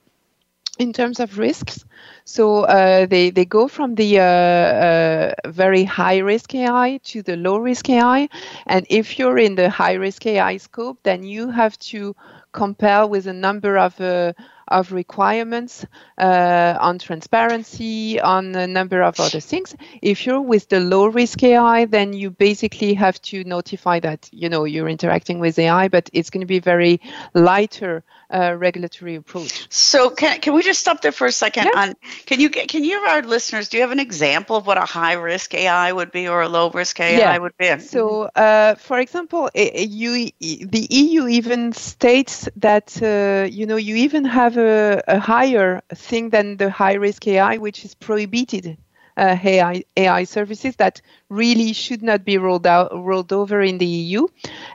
in 0.79 0.93
terms 0.93 1.21
of 1.21 1.39
risks. 1.39 1.85
So 2.25 2.61
uh, 2.63 3.07
they, 3.07 3.31
they 3.31 3.45
go 3.45 3.69
from 3.69 3.95
the 3.95 4.19
uh, 4.19 4.23
uh, 4.23 5.35
very 5.47 5.85
high 5.85 6.19
risk 6.19 6.55
AI 6.55 7.01
to 7.05 7.23
the 7.23 7.37
low 7.37 7.59
risk 7.59 7.89
AI. 7.91 8.29
And 8.67 8.87
if 8.89 9.19
you're 9.19 9.39
in 9.39 9.55
the 9.55 9.71
high 9.71 9.95
risk 9.95 10.27
AI 10.27 10.57
scope, 10.57 10.99
then 11.03 11.23
you 11.23 11.51
have 11.51 11.79
to 11.91 12.17
compare 12.53 13.07
with 13.07 13.27
a 13.27 13.33
number 13.33 13.77
of 13.77 14.01
uh, 14.01 14.33
of 14.69 14.93
requirements 14.93 15.85
uh, 16.19 16.77
on 16.81 16.99
transparency, 16.99 18.19
on 18.21 18.55
a 18.55 18.67
number 18.67 19.03
of 19.03 19.21
other 19.21 19.41
things. 19.41 19.77
If 20.01 20.25
you're 20.25 20.41
with 20.41 20.69
the 20.69 20.81
low 20.81 21.07
risk 21.07 21.43
AI, 21.43 21.85
then 21.85 22.13
you 22.15 22.31
basically 22.31 22.95
have 22.95 23.21
to 23.23 23.45
notify 23.45 24.01
that 24.01 24.29
you 24.33 24.49
know 24.49 24.65
you're 24.65 24.89
interacting 24.89 25.39
with 25.39 25.59
AI, 25.59 25.89
but 25.89 26.09
it's 26.13 26.31
going 26.31 26.41
to 26.41 26.47
be 26.47 26.61
very 26.61 27.01
lighter 27.35 28.03
uh, 28.35 28.55
regulatory 28.57 29.15
approach. 29.15 29.67
So 29.71 30.11
can, 30.11 30.41
can 30.41 30.55
we 30.55 30.63
just 30.63 30.81
stop 30.81 31.01
there 31.03 31.13
for 31.13 31.27
a 31.27 31.33
second? 31.33 31.71
Yeah. 31.73 31.81
On 31.81 31.95
can 32.27 32.41
you 32.41 32.51
can 32.51 32.85
you 32.85 32.99
our 32.99 33.23
listeners 33.23 33.69
do 33.69 33.77
you 33.77 33.83
have 33.83 33.93
an 33.93 34.01
example 34.01 34.57
of 34.57 34.67
what 34.67 34.79
a 34.79 34.85
high 34.85 35.13
risk 35.13 35.55
AI 35.55 35.93
would 35.93 36.11
be 36.11 36.27
or 36.29 36.43
a 36.43 36.49
low 36.49 36.71
risk 36.71 37.01
AI 37.01 37.19
yeah. 37.19 37.39
would 37.39 37.57
be? 37.57 37.79
So 37.79 38.23
uh, 38.35 38.75
for 38.75 38.99
example, 38.99 39.51
you, 39.55 40.31
the 40.41 40.87
EU 40.91 41.29
even 41.29 41.73
states 41.73 42.49
that 42.57 43.01
uh, 43.03 43.47
you 43.51 43.67
know 43.67 43.77
you 43.77 43.97
even 43.97 44.25
have 44.25 44.57
a, 44.57 45.03
a 45.07 45.19
higher 45.19 45.83
thing 45.95 46.31
than 46.31 46.57
the 46.57 46.71
high 46.71 46.95
risk 46.95 47.27
AI, 47.27 47.59
which 47.59 47.85
is 47.85 47.95
prohibited 47.95 48.79
uh, 49.17 49.37
AI, 49.43 49.85
AI 49.97 50.25
services 50.25 50.77
that 50.77 51.01
really 51.29 51.73
should 51.73 52.03
not 52.03 52.25
be 52.25 52.39
rolled 52.39 52.67
out 52.67 52.91
rolled 52.95 53.33
over 53.33 53.61
in 53.63 53.79
the 53.79 53.87
EU. 53.87 54.27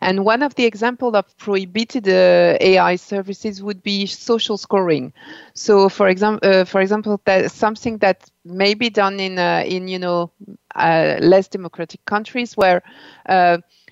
And 0.02 0.26
one 0.26 0.42
of 0.44 0.56
the 0.56 0.66
examples 0.66 1.16
of 1.16 1.38
prohibited 1.38 2.08
uh, 2.08 2.58
AI 2.60 2.96
services 2.96 3.62
would 3.62 3.84
be 3.84 4.06
social 4.06 4.58
scoring. 4.58 5.14
So, 5.54 5.90
for 5.90 6.08
example, 6.10 6.50
uh, 6.50 6.66
for 6.66 6.82
example, 6.82 7.22
that 7.26 7.52
something 7.52 7.98
that 8.00 8.30
may 8.46 8.74
be 8.74 8.90
done 8.90 9.20
in 9.20 9.38
uh, 9.40 9.64
in 9.66 9.88
you 9.88 10.00
know 10.00 10.32
uh, 10.76 11.18
less 11.22 11.48
democratic 11.48 12.04
countries 12.06 12.56
where 12.56 12.82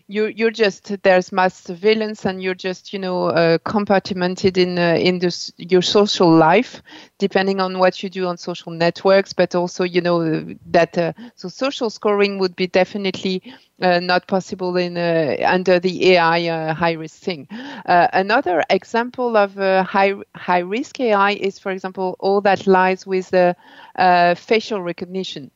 you're 0.08 0.30
you're 0.30 0.52
just 0.52 1.02
there's 1.04 1.32
mass 1.32 1.54
surveillance 1.64 2.26
and 2.26 2.42
you're 2.42 2.56
just 2.56 2.94
you 2.94 3.00
know 3.00 3.26
uh, 3.26 3.58
compartmented 3.60 4.58
in 4.58 4.78
uh, 4.80 4.96
in 5.00 5.20
this, 5.20 5.52
your 5.58 5.82
social 5.82 6.30
life 6.30 6.82
depending 7.18 7.60
on 7.60 7.78
what 7.78 8.02
you 8.02 8.10
do 8.10 8.26
on 8.26 8.38
social 8.38 8.72
networks 8.72 9.34
but 9.34 9.54
also 9.56 9.84
you 9.84 10.02
know 10.02 10.44
that 10.66 10.98
uh, 10.98 11.12
so 11.36 11.48
social 11.50 11.90
scoring 11.90 12.40
would 12.40 12.56
be 12.56 12.68
definitely 12.68 13.42
uh, 13.82 14.00
not 14.00 14.28
possible 14.28 14.76
in 14.78 14.98
uh, 14.98 15.36
under 15.46 15.80
the 15.80 16.14
AI 16.14 16.48
uh, 16.48 16.74
high 16.74 16.94
risk 16.94 17.22
thing. 17.22 17.48
another 17.86 18.64
example 18.70 19.36
of 19.38 19.54
high 19.56 20.14
high 20.36 20.60
risk 20.60 21.00
AI 21.00 21.32
is, 21.32 21.60
for 21.60 21.72
example, 21.72 22.16
all 22.20 22.42
that 22.42 22.66
lies 22.66 23.06
with 23.06 23.30
the 23.30 23.56
facial 24.38 24.82
recognition. 24.82 25.52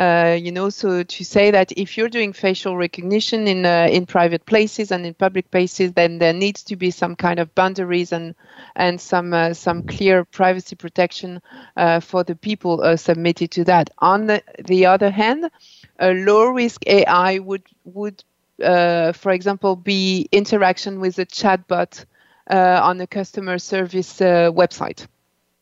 Uh, 0.00 0.32
you 0.40 0.50
know, 0.50 0.70
so 0.70 1.02
to 1.02 1.24
say 1.26 1.50
that 1.50 1.70
if 1.76 1.98
you're 1.98 2.08
doing 2.08 2.32
facial 2.32 2.74
recognition 2.74 3.46
in 3.46 3.66
uh, 3.66 3.86
in 3.92 4.06
private 4.06 4.46
places 4.46 4.90
and 4.90 5.04
in 5.04 5.12
public 5.12 5.50
places, 5.50 5.92
then 5.92 6.16
there 6.16 6.32
needs 6.32 6.62
to 6.62 6.74
be 6.74 6.90
some 6.90 7.14
kind 7.14 7.38
of 7.38 7.54
boundaries 7.54 8.10
and 8.10 8.34
and 8.76 8.98
some 8.98 9.34
uh, 9.34 9.52
some 9.52 9.82
clear 9.82 10.24
privacy 10.24 10.74
protection 10.74 11.42
uh, 11.76 12.00
for 12.00 12.24
the 12.24 12.34
people 12.34 12.82
uh, 12.82 12.96
submitted 12.96 13.50
to 13.50 13.62
that. 13.64 13.90
On 13.98 14.24
the, 14.24 14.42
the 14.64 14.86
other 14.86 15.10
hand, 15.10 15.50
a 15.98 16.14
low 16.14 16.46
risk 16.46 16.82
AI 16.86 17.38
would 17.38 17.66
would 17.84 18.24
for 18.58 19.30
example, 19.32 19.76
be 19.76 20.26
interaction 20.32 21.00
with 21.00 21.18
a 21.18 21.26
chatbot 21.26 22.06
on 22.48 22.98
a 23.02 23.06
customer 23.06 23.58
service 23.58 24.18
website. 24.18 25.06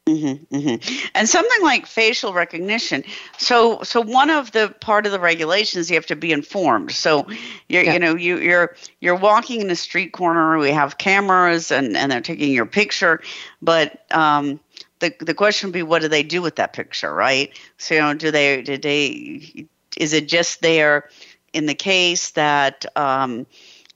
Mm-hmm, 0.09 0.57
mm-hmm. 0.57 1.09
And 1.15 1.29
something 1.29 1.63
like 1.63 1.87
facial 1.87 2.33
recognition. 2.33 3.05
So, 3.37 3.83
so 3.83 4.01
one 4.01 4.31
of 4.31 4.53
the 4.53 4.75
part 4.81 5.05
of 5.05 5.13
the 5.13 5.21
regulations 5.21 5.91
you 5.91 5.97
have 5.97 6.07
to 6.07 6.17
be 6.17 6.33
informed. 6.33 6.93
So, 6.93 7.27
you're, 7.69 7.85
yeah. 7.85 7.93
you 7.93 7.99
know, 7.99 8.17
you, 8.17 8.39
you're 8.39 8.75
you're 9.01 9.17
walking 9.17 9.61
in 9.61 9.71
a 9.71 9.77
street 9.77 10.13
corner. 10.13 10.57
We 10.57 10.71
have 10.71 10.97
cameras, 10.97 11.71
and 11.71 11.95
and 11.97 12.11
they're 12.11 12.23
taking 12.23 12.53
your 12.53 12.67
picture. 12.67 13.21
But 13.61 14.11
um, 14.11 14.61
the 15.01 15.15
the 15.21 15.35
question 15.35 15.69
would 15.69 15.75
be, 15.75 15.83
what 15.83 16.01
do 16.01 16.09
they 16.09 16.23
do 16.23 16.41
with 16.41 16.57
that 16.57 16.73
picture, 16.73 17.13
right? 17.13 17.53
So, 17.77 17.95
you 17.95 18.01
know, 18.01 18.15
do 18.15 18.31
they 18.31 18.63
did 18.63 18.83
they 18.83 19.67
is 19.99 20.15
it 20.15 20.29
just 20.29 20.63
there 20.63 21.11
in 21.53 21.67
the 21.67 21.75
case 21.75 22.31
that 22.31 22.87
um, 22.97 23.47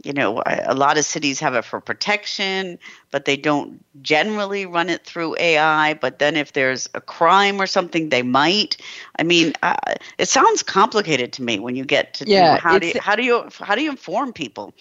you 0.02 0.12
know, 0.12 0.42
a 0.46 0.74
lot 0.74 0.98
of 0.98 1.04
cities 1.04 1.38
have 1.40 1.54
it 1.54 1.64
for 1.64 1.80
protection, 1.80 2.78
but 3.10 3.24
they 3.24 3.36
don't 3.36 3.82
generally 4.02 4.66
run 4.66 4.88
it 4.88 5.04
through 5.04 5.36
AI. 5.38 5.94
But 5.94 6.18
then 6.18 6.36
if 6.36 6.52
there's 6.52 6.88
a 6.94 7.00
crime 7.00 7.60
or 7.60 7.66
something, 7.66 8.08
they 8.08 8.22
might. 8.22 8.76
I 9.18 9.22
mean, 9.22 9.52
uh, 9.62 9.76
it 10.18 10.28
sounds 10.28 10.62
complicated 10.62 11.32
to 11.34 11.42
me 11.42 11.58
when 11.58 11.76
you 11.76 11.84
get 11.84 12.14
to 12.14 12.26
yeah, 12.26 12.54
know, 12.54 12.60
how 12.60 12.78
do 12.78 12.88
you, 12.88 12.94
how 13.00 13.16
do 13.16 13.22
you 13.22 13.48
how 13.58 13.74
do 13.74 13.82
you 13.82 13.90
inform 13.90 14.32
people? 14.32 14.74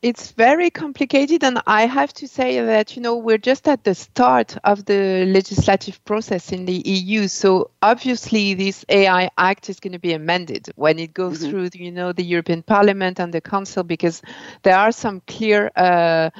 It's 0.00 0.30
very 0.32 0.70
complicated 0.70 1.42
and 1.42 1.60
i 1.66 1.84
have 1.84 2.12
to 2.12 2.28
say 2.28 2.60
that 2.64 2.94
you 2.94 3.02
know 3.02 3.16
we're 3.16 3.38
just 3.38 3.66
at 3.66 3.82
the 3.82 3.94
start 3.94 4.56
of 4.62 4.84
the 4.84 5.24
legislative 5.26 6.02
process 6.04 6.52
in 6.52 6.66
the 6.66 6.82
eu 6.84 7.26
so 7.26 7.68
obviously 7.82 8.54
this 8.54 8.84
ai 8.90 9.28
act 9.38 9.68
is 9.68 9.80
going 9.80 9.92
to 9.92 9.98
be 9.98 10.12
amended 10.12 10.68
when 10.76 11.00
it 11.00 11.12
goes 11.12 11.40
mm-hmm. 11.40 11.50
through 11.50 11.68
you 11.74 11.90
know 11.90 12.12
the 12.12 12.22
european 12.22 12.62
parliament 12.62 13.18
and 13.18 13.34
the 13.34 13.40
council 13.40 13.82
because 13.82 14.22
there 14.62 14.76
are 14.76 14.92
some 14.92 15.20
clear 15.26 15.70
uh, 15.74 16.30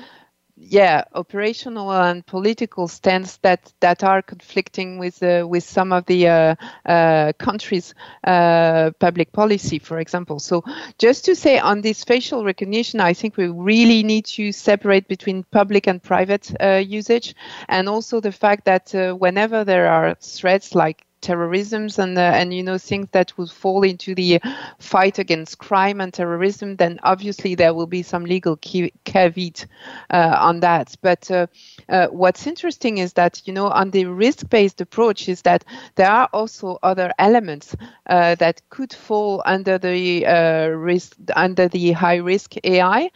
yeah, 0.61 1.05
operational 1.15 1.93
and 1.93 2.27
political 2.27 2.89
stance 2.89 3.37
that 3.39 3.73
that 3.81 4.03
are 4.03 4.23
conflicting 4.23 4.99
with 4.99 5.23
uh, 5.23 5.47
with 5.49 5.63
some 5.65 5.93
of 5.93 6.05
the 6.07 6.29
uh, 6.29 6.55
uh, 6.85 7.33
countries' 7.39 7.95
uh, 8.25 8.91
public 8.99 9.33
policy, 9.33 9.79
for 9.79 9.99
example. 9.99 10.39
So, 10.41 10.65
just 10.99 11.25
to 11.27 11.35
say 11.37 11.59
on 11.59 11.81
this 11.83 12.05
facial 12.05 12.45
recognition, 12.45 13.01
I 13.01 13.15
think 13.15 13.37
we 13.37 13.49
really 13.49 14.03
need 14.03 14.27
to 14.37 14.53
separate 14.53 15.09
between 15.09 15.45
public 15.45 15.87
and 15.87 16.03
private 16.03 16.53
uh, 16.61 16.83
usage, 16.85 17.35
and 17.69 17.89
also 17.89 18.21
the 18.21 18.33
fact 18.33 18.65
that 18.67 18.95
uh, 18.95 19.13
whenever 19.15 19.65
there 19.65 19.89
are 19.89 20.15
threats 20.17 20.75
like 20.75 21.05
terrorism 21.21 21.89
and 21.99 22.19
uh, 22.19 22.21
and 22.21 22.53
you 22.55 22.63
know 22.63 22.79
things 22.79 23.09
that 23.13 23.37
would 23.39 23.51
fall 23.51 23.83
into 23.83 24.15
the 24.15 24.41
fight 24.79 25.19
against 25.19 25.59
crime 25.59 26.01
and 26.01 26.13
terrorism, 26.13 26.77
then 26.77 26.99
obviously 27.03 27.55
there 27.55 27.75
will 27.75 27.87
be 27.87 28.03
some 28.03 28.25
legal 28.25 28.57
caveat 28.57 29.67
uh, 30.11 30.37
on 30.39 30.61
that. 30.61 30.95
But 31.03 31.31
uh, 31.31 31.47
uh, 31.89 32.09
what's 32.09 32.47
interesting 32.47 32.99
is 32.99 33.13
that 33.15 33.43
you 33.47 33.53
know 33.53 33.69
on 33.69 33.91
the 33.91 34.05
risk-based 34.07 34.81
approach 34.81 35.29
is 35.29 35.43
that 35.43 35.65
there 35.97 36.11
are 36.11 36.29
also 36.33 36.79
other 36.83 37.13
elements 37.19 37.75
uh, 38.07 38.35
that 38.37 38.63
could 38.71 38.93
fall 38.93 39.43
under 39.45 39.79
the 39.79 40.27
uh, 40.27 40.69
risk 40.69 41.17
under 41.35 41.69
the 41.69 41.93
high-risk 41.93 42.55
AI 42.65 43.11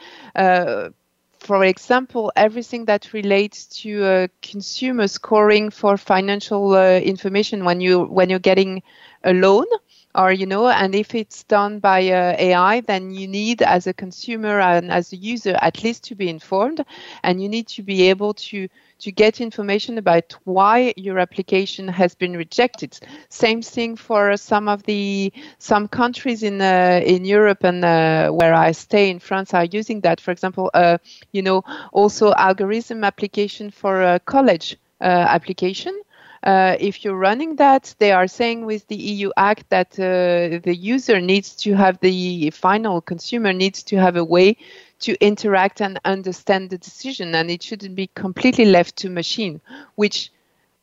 for 1.43 1.65
example, 1.65 2.33
everything 2.37 2.85
that 2.87 3.13
relates 3.13 3.67
to 3.83 4.05
uh, 4.05 4.29
consumer 4.43 5.09
scoring 5.09 5.71
for 5.71 5.97
financial 5.97 6.75
uh, 6.75 6.99
information 6.99 7.65
when 7.65 7.81
you 7.81 8.05
when 8.05 8.31
you're 8.31 8.39
getting 8.39 8.83
a 9.25 9.33
loan, 9.33 9.67
or 10.15 10.33
you 10.33 10.47
know, 10.47 10.69
and 10.69 10.95
if 10.95 11.15
it's 11.15 11.43
done 11.45 11.79
by 11.79 12.09
uh, 12.09 12.35
AI, 12.39 12.81
then 12.81 13.11
you 13.13 13.27
need 13.29 13.63
as 13.63 13.87
a 13.87 13.95
consumer 13.95 14.61
and 14.61 14.91
as 14.91 15.13
a 15.13 15.17
user 15.17 15.57
at 15.61 15.83
least 15.83 16.05
to 16.05 16.15
be 16.15 16.29
informed, 16.29 16.85
and 17.23 17.43
you 17.43 17.49
need 17.49 17.67
to 17.69 17.83
be 17.83 18.09
able 18.11 18.35
to 18.35 18.69
to 18.99 19.11
get 19.11 19.41
information 19.41 19.99
about 19.99 20.37
why 20.45 20.93
your 20.97 21.19
application 21.19 21.89
has 21.89 22.15
been 22.15 22.35
rejected. 22.37 22.99
Same 23.29 23.63
thing 23.63 23.97
for 23.97 24.37
some 24.37 24.69
of 24.69 24.83
the 24.85 25.33
some 25.59 25.89
countries 25.89 26.43
in 26.43 26.61
uh, 26.61 27.01
in 27.05 27.25
Europe 27.25 27.65
and 27.65 27.85
uh, 27.85 28.31
where 28.31 28.55
I 28.55 28.73
stay 28.73 29.11
in 29.11 29.19
France 29.19 29.55
are 29.55 29.65
using 29.65 30.01
that. 30.03 30.21
For 30.21 30.31
example, 30.31 30.71
uh, 30.75 30.99
you 31.33 31.43
know, 31.43 31.63
also 31.93 32.33
algorithm 32.35 33.05
application 33.05 33.71
for 33.71 34.19
college 34.25 34.77
uh, 35.01 35.05
application. 35.05 36.01
Uh, 36.43 36.77
if 36.81 37.05
you're 37.05 37.17
running 37.17 37.57
that, 37.57 37.95
they 37.99 38.11
are 38.11 38.27
saying 38.27 38.67
with 38.67 38.87
the 38.89 38.97
EU 38.97 39.31
Act 39.37 39.69
that 39.71 39.93
uh, 39.95 40.59
the 40.65 40.75
user 40.75 41.21
needs 41.21 41.55
to 41.55 41.75
have 41.75 42.01
the 42.01 42.51
final 42.51 43.01
consumer 43.01 43.53
needs 43.53 43.83
to 43.85 43.97
have 43.97 44.17
a 44.17 44.25
way 44.25 44.57
to 44.99 45.15
interact 45.21 45.81
and 45.81 46.01
understand 46.05 46.71
the 46.71 46.79
decision, 46.79 47.35
and 47.35 47.51
it 47.51 47.63
shouldn't 47.63 47.95
be 47.95 48.09
completely 48.15 48.65
left 48.65 48.97
to 48.97 49.09
machine, 49.11 49.61
which 49.95 50.33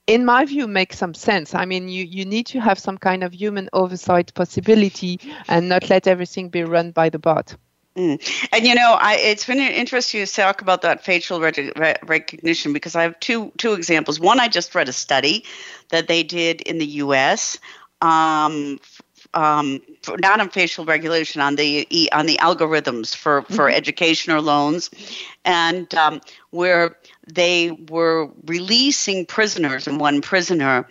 in 0.07 0.25
my 0.25 0.45
view 0.45 0.67
makes 0.67 0.97
some 0.97 1.13
sense. 1.13 1.53
I 1.53 1.65
mean 1.65 1.89
you, 1.89 2.05
you 2.05 2.25
need 2.25 2.47
to 2.47 2.59
have 2.59 2.79
some 2.79 2.97
kind 2.97 3.23
of 3.23 3.33
human 3.33 3.69
oversight 3.73 4.33
possibility 4.33 5.19
and 5.47 5.69
not 5.69 5.89
let 5.89 6.07
everything 6.07 6.49
be 6.49 6.63
run 6.63 6.91
by 6.91 7.09
the 7.09 7.19
bot 7.19 7.55
Mm. 7.99 8.47
And 8.53 8.65
you 8.65 8.75
know, 8.75 8.97
I, 8.97 9.15
it's 9.15 9.45
been 9.45 9.59
interesting 9.59 10.25
to 10.25 10.31
talk 10.31 10.61
about 10.61 10.83
that 10.83 11.03
facial 11.03 11.41
re- 11.41 11.97
recognition 12.05 12.71
because 12.71 12.95
I 12.95 13.01
have 13.01 13.19
two 13.19 13.51
two 13.57 13.73
examples. 13.73 14.21
One, 14.21 14.39
I 14.39 14.47
just 14.47 14.73
read 14.73 14.87
a 14.87 14.93
study 14.93 15.43
that 15.89 16.07
they 16.07 16.23
did 16.23 16.61
in 16.61 16.77
the 16.77 16.85
U.S. 16.85 17.57
Um, 18.01 18.79
um, 19.33 19.81
not 20.19 20.39
on 20.39 20.49
facial 20.49 20.85
regulation, 20.85 21.41
on 21.41 21.55
the 21.55 22.09
on 22.11 22.25
the 22.25 22.37
algorithms 22.37 23.15
for 23.15 23.43
for 23.43 23.67
mm-hmm. 23.67 23.77
education 23.77 24.33
or 24.33 24.41
loans, 24.41 24.89
and 25.45 25.93
um, 25.95 26.21
where 26.51 26.95
they 27.27 27.71
were 27.89 28.29
releasing 28.45 29.25
prisoners 29.25 29.87
and 29.87 29.99
one 29.99 30.21
prisoner 30.21 30.87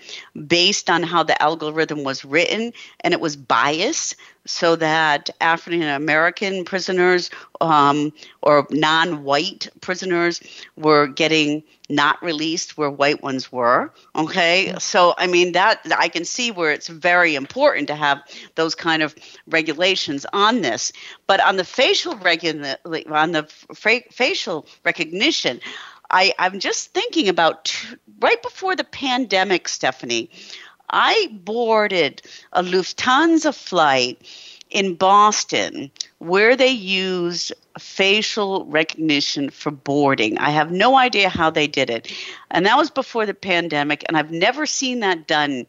based 0.46 0.88
on 0.88 1.02
how 1.02 1.22
the 1.22 1.40
algorithm 1.42 2.04
was 2.04 2.24
written, 2.24 2.72
and 3.00 3.12
it 3.12 3.20
was 3.20 3.36
biased 3.36 4.14
so 4.48 4.76
that 4.76 5.28
African 5.40 5.82
American 5.82 6.64
prisoners 6.64 7.30
um, 7.60 8.12
or 8.42 8.66
non 8.70 9.24
white 9.24 9.68
prisoners 9.80 10.40
were 10.76 11.06
getting 11.06 11.62
not 11.88 12.22
released 12.22 12.76
where 12.76 12.90
white 12.90 13.22
ones 13.22 13.50
were. 13.50 13.92
Okay. 14.14 14.74
So, 14.78 15.14
I 15.16 15.26
mean, 15.26 15.52
that 15.52 15.80
I 15.96 16.08
can 16.08 16.24
see 16.24 16.50
where 16.50 16.70
it's 16.70 16.88
very 16.88 17.34
important 17.34 17.88
to 17.88 17.94
have 17.94 18.22
those 18.56 18.74
kind 18.74 19.02
of 19.02 19.07
regulations 19.46 20.26
on 20.32 20.62
this. 20.62 20.92
But 21.26 21.40
on 21.40 21.56
the 21.56 21.64
facial 21.64 22.16
regula- 22.16 22.78
on 23.10 23.32
the 23.32 23.44
facial 24.10 24.66
recognition, 24.84 25.60
I, 26.10 26.32
I'm 26.38 26.58
just 26.58 26.94
thinking 26.94 27.28
about 27.28 27.66
t- 27.66 27.96
right 28.20 28.42
before 28.42 28.76
the 28.76 28.84
pandemic, 28.84 29.68
Stephanie. 29.68 30.30
I 30.90 31.28
boarded 31.32 32.22
a 32.52 32.62
Lufthansa 32.62 33.54
flight 33.54 34.22
in 34.70 34.94
Boston 34.94 35.90
where 36.18 36.56
they 36.56 36.70
used 36.70 37.52
facial 37.78 38.64
recognition 38.66 39.50
for 39.50 39.70
boarding. 39.70 40.38
I 40.38 40.50
have 40.50 40.72
no 40.72 40.96
idea 40.96 41.28
how 41.28 41.50
they 41.50 41.66
did 41.66 41.90
it. 41.90 42.12
And 42.50 42.66
that 42.66 42.76
was 42.76 42.90
before 42.90 43.26
the 43.26 43.34
pandemic, 43.34 44.04
and 44.08 44.16
I've 44.16 44.30
never 44.32 44.66
seen 44.66 45.00
that 45.00 45.26
done 45.26 45.66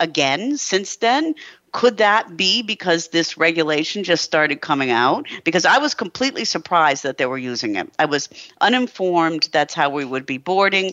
again 0.00 0.56
since 0.56 0.96
then. 0.96 1.34
Could 1.72 1.96
that 1.96 2.36
be 2.36 2.62
because 2.62 3.08
this 3.08 3.38
regulation 3.38 4.04
just 4.04 4.24
started 4.24 4.60
coming 4.60 4.90
out? 4.90 5.26
Because 5.42 5.64
I 5.64 5.78
was 5.78 5.94
completely 5.94 6.44
surprised 6.44 7.02
that 7.02 7.16
they 7.16 7.26
were 7.26 7.38
using 7.38 7.76
it. 7.76 7.90
I 7.98 8.04
was 8.04 8.28
uninformed 8.60 9.48
that's 9.52 9.72
how 9.72 9.88
we 9.88 10.04
would 10.04 10.26
be 10.26 10.38
boarding. 10.38 10.92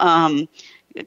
Um, 0.00 0.48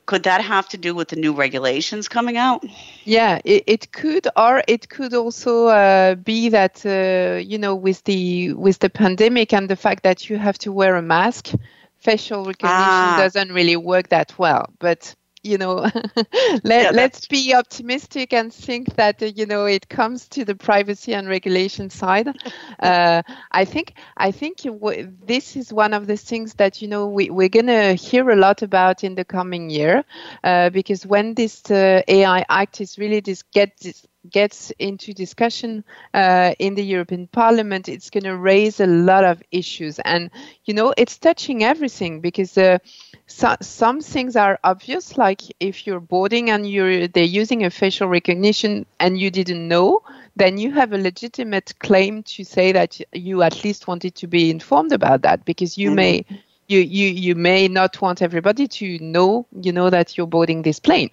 could 0.05 0.23
that 0.23 0.41
have 0.41 0.67
to 0.69 0.77
do 0.77 0.93
with 0.93 1.07
the 1.09 1.15
new 1.15 1.33
regulations 1.33 2.07
coming 2.07 2.37
out? 2.37 2.65
Yeah, 3.05 3.39
it, 3.45 3.63
it 3.67 3.91
could, 3.91 4.27
or 4.35 4.61
it 4.67 4.89
could 4.89 5.13
also 5.13 5.67
uh, 5.67 6.15
be 6.15 6.49
that 6.49 6.85
uh, 6.85 7.39
you 7.39 7.57
know, 7.57 7.73
with 7.73 8.03
the 8.03 8.53
with 8.53 8.79
the 8.79 8.89
pandemic 8.89 9.53
and 9.53 9.69
the 9.69 9.77
fact 9.77 10.03
that 10.03 10.29
you 10.29 10.37
have 10.37 10.57
to 10.59 10.71
wear 10.71 10.95
a 10.95 11.01
mask, 11.01 11.51
facial 11.99 12.45
recognition 12.45 12.75
ah. 12.75 13.17
doesn't 13.17 13.51
really 13.51 13.77
work 13.77 14.09
that 14.09 14.37
well. 14.37 14.69
But 14.79 15.15
you 15.43 15.57
know 15.57 15.85
let, 16.63 16.91
yeah, 16.91 16.91
let's 16.91 17.25
be 17.27 17.53
optimistic 17.53 18.33
and 18.33 18.53
think 18.53 18.95
that 18.95 19.21
uh, 19.21 19.25
you 19.25 19.45
know 19.45 19.65
it 19.65 19.87
comes 19.89 20.27
to 20.27 20.43
the 20.45 20.55
privacy 20.55 21.13
and 21.13 21.27
regulation 21.27 21.89
side 21.89 22.27
uh, 22.79 23.21
i 23.51 23.63
think 23.65 23.93
i 24.17 24.31
think 24.31 24.57
w- 24.63 25.11
this 25.25 25.55
is 25.55 25.73
one 25.73 25.93
of 25.93 26.07
the 26.07 26.17
things 26.17 26.53
that 26.55 26.81
you 26.81 26.87
know 26.87 27.07
we, 27.07 27.29
we're 27.29 27.49
going 27.49 27.67
to 27.67 27.93
hear 27.93 28.29
a 28.29 28.35
lot 28.35 28.61
about 28.61 29.03
in 29.03 29.15
the 29.15 29.25
coming 29.25 29.69
year 29.69 30.03
uh, 30.43 30.69
because 30.69 31.05
when 31.05 31.33
this 31.35 31.69
uh, 31.71 32.01
ai 32.07 32.45
act 32.49 32.81
is 32.81 32.97
really 32.97 33.19
this 33.19 33.43
get 33.43 33.77
this 33.81 34.05
gets 34.29 34.71
into 34.79 35.13
discussion 35.13 35.83
uh, 36.13 36.53
in 36.59 36.75
the 36.75 36.83
European 36.83 37.27
Parliament, 37.27 37.87
it's 37.87 38.09
going 38.09 38.23
to 38.23 38.35
raise 38.35 38.79
a 38.79 38.85
lot 38.85 39.23
of 39.23 39.41
issues. 39.51 39.99
And, 39.99 40.29
you 40.65 40.73
know, 40.73 40.93
it's 40.97 41.17
touching 41.17 41.63
everything 41.63 42.19
because 42.19 42.57
uh, 42.57 42.79
so, 43.27 43.55
some 43.61 43.99
things 43.99 44.37
are 44.37 44.57
obvious, 44.63 45.17
like 45.17 45.41
if 45.59 45.85
you're 45.85 45.99
boarding 45.99 46.49
and 46.49 46.69
you're 46.69 47.09
they're 47.09 47.25
using 47.25 47.65
a 47.65 47.69
facial 47.69 48.07
recognition 48.07 48.85
and 49.01 49.19
you 49.19 49.29
didn't 49.29 49.67
know, 49.67 50.01
then 50.37 50.57
you 50.57 50.71
have 50.71 50.93
a 50.93 50.97
legitimate 50.97 51.77
claim 51.79 52.23
to 52.23 52.45
say 52.45 52.71
that 52.71 53.01
you 53.11 53.43
at 53.43 53.65
least 53.65 53.85
wanted 53.87 54.15
to 54.15 54.27
be 54.27 54.49
informed 54.49 54.93
about 54.93 55.23
that 55.23 55.43
because 55.43 55.77
you 55.77 55.89
mm-hmm. 55.89 55.95
may 55.95 56.25
you, 56.67 56.79
you 56.79 57.07
you 57.07 57.35
may 57.35 57.67
not 57.67 58.01
want 58.01 58.21
everybody 58.21 58.67
to 58.67 58.99
know 58.99 59.47
you 59.61 59.71
know 59.71 59.89
that 59.89 60.17
you're 60.17 60.27
boarding 60.27 60.61
this 60.61 60.79
plane. 60.79 61.09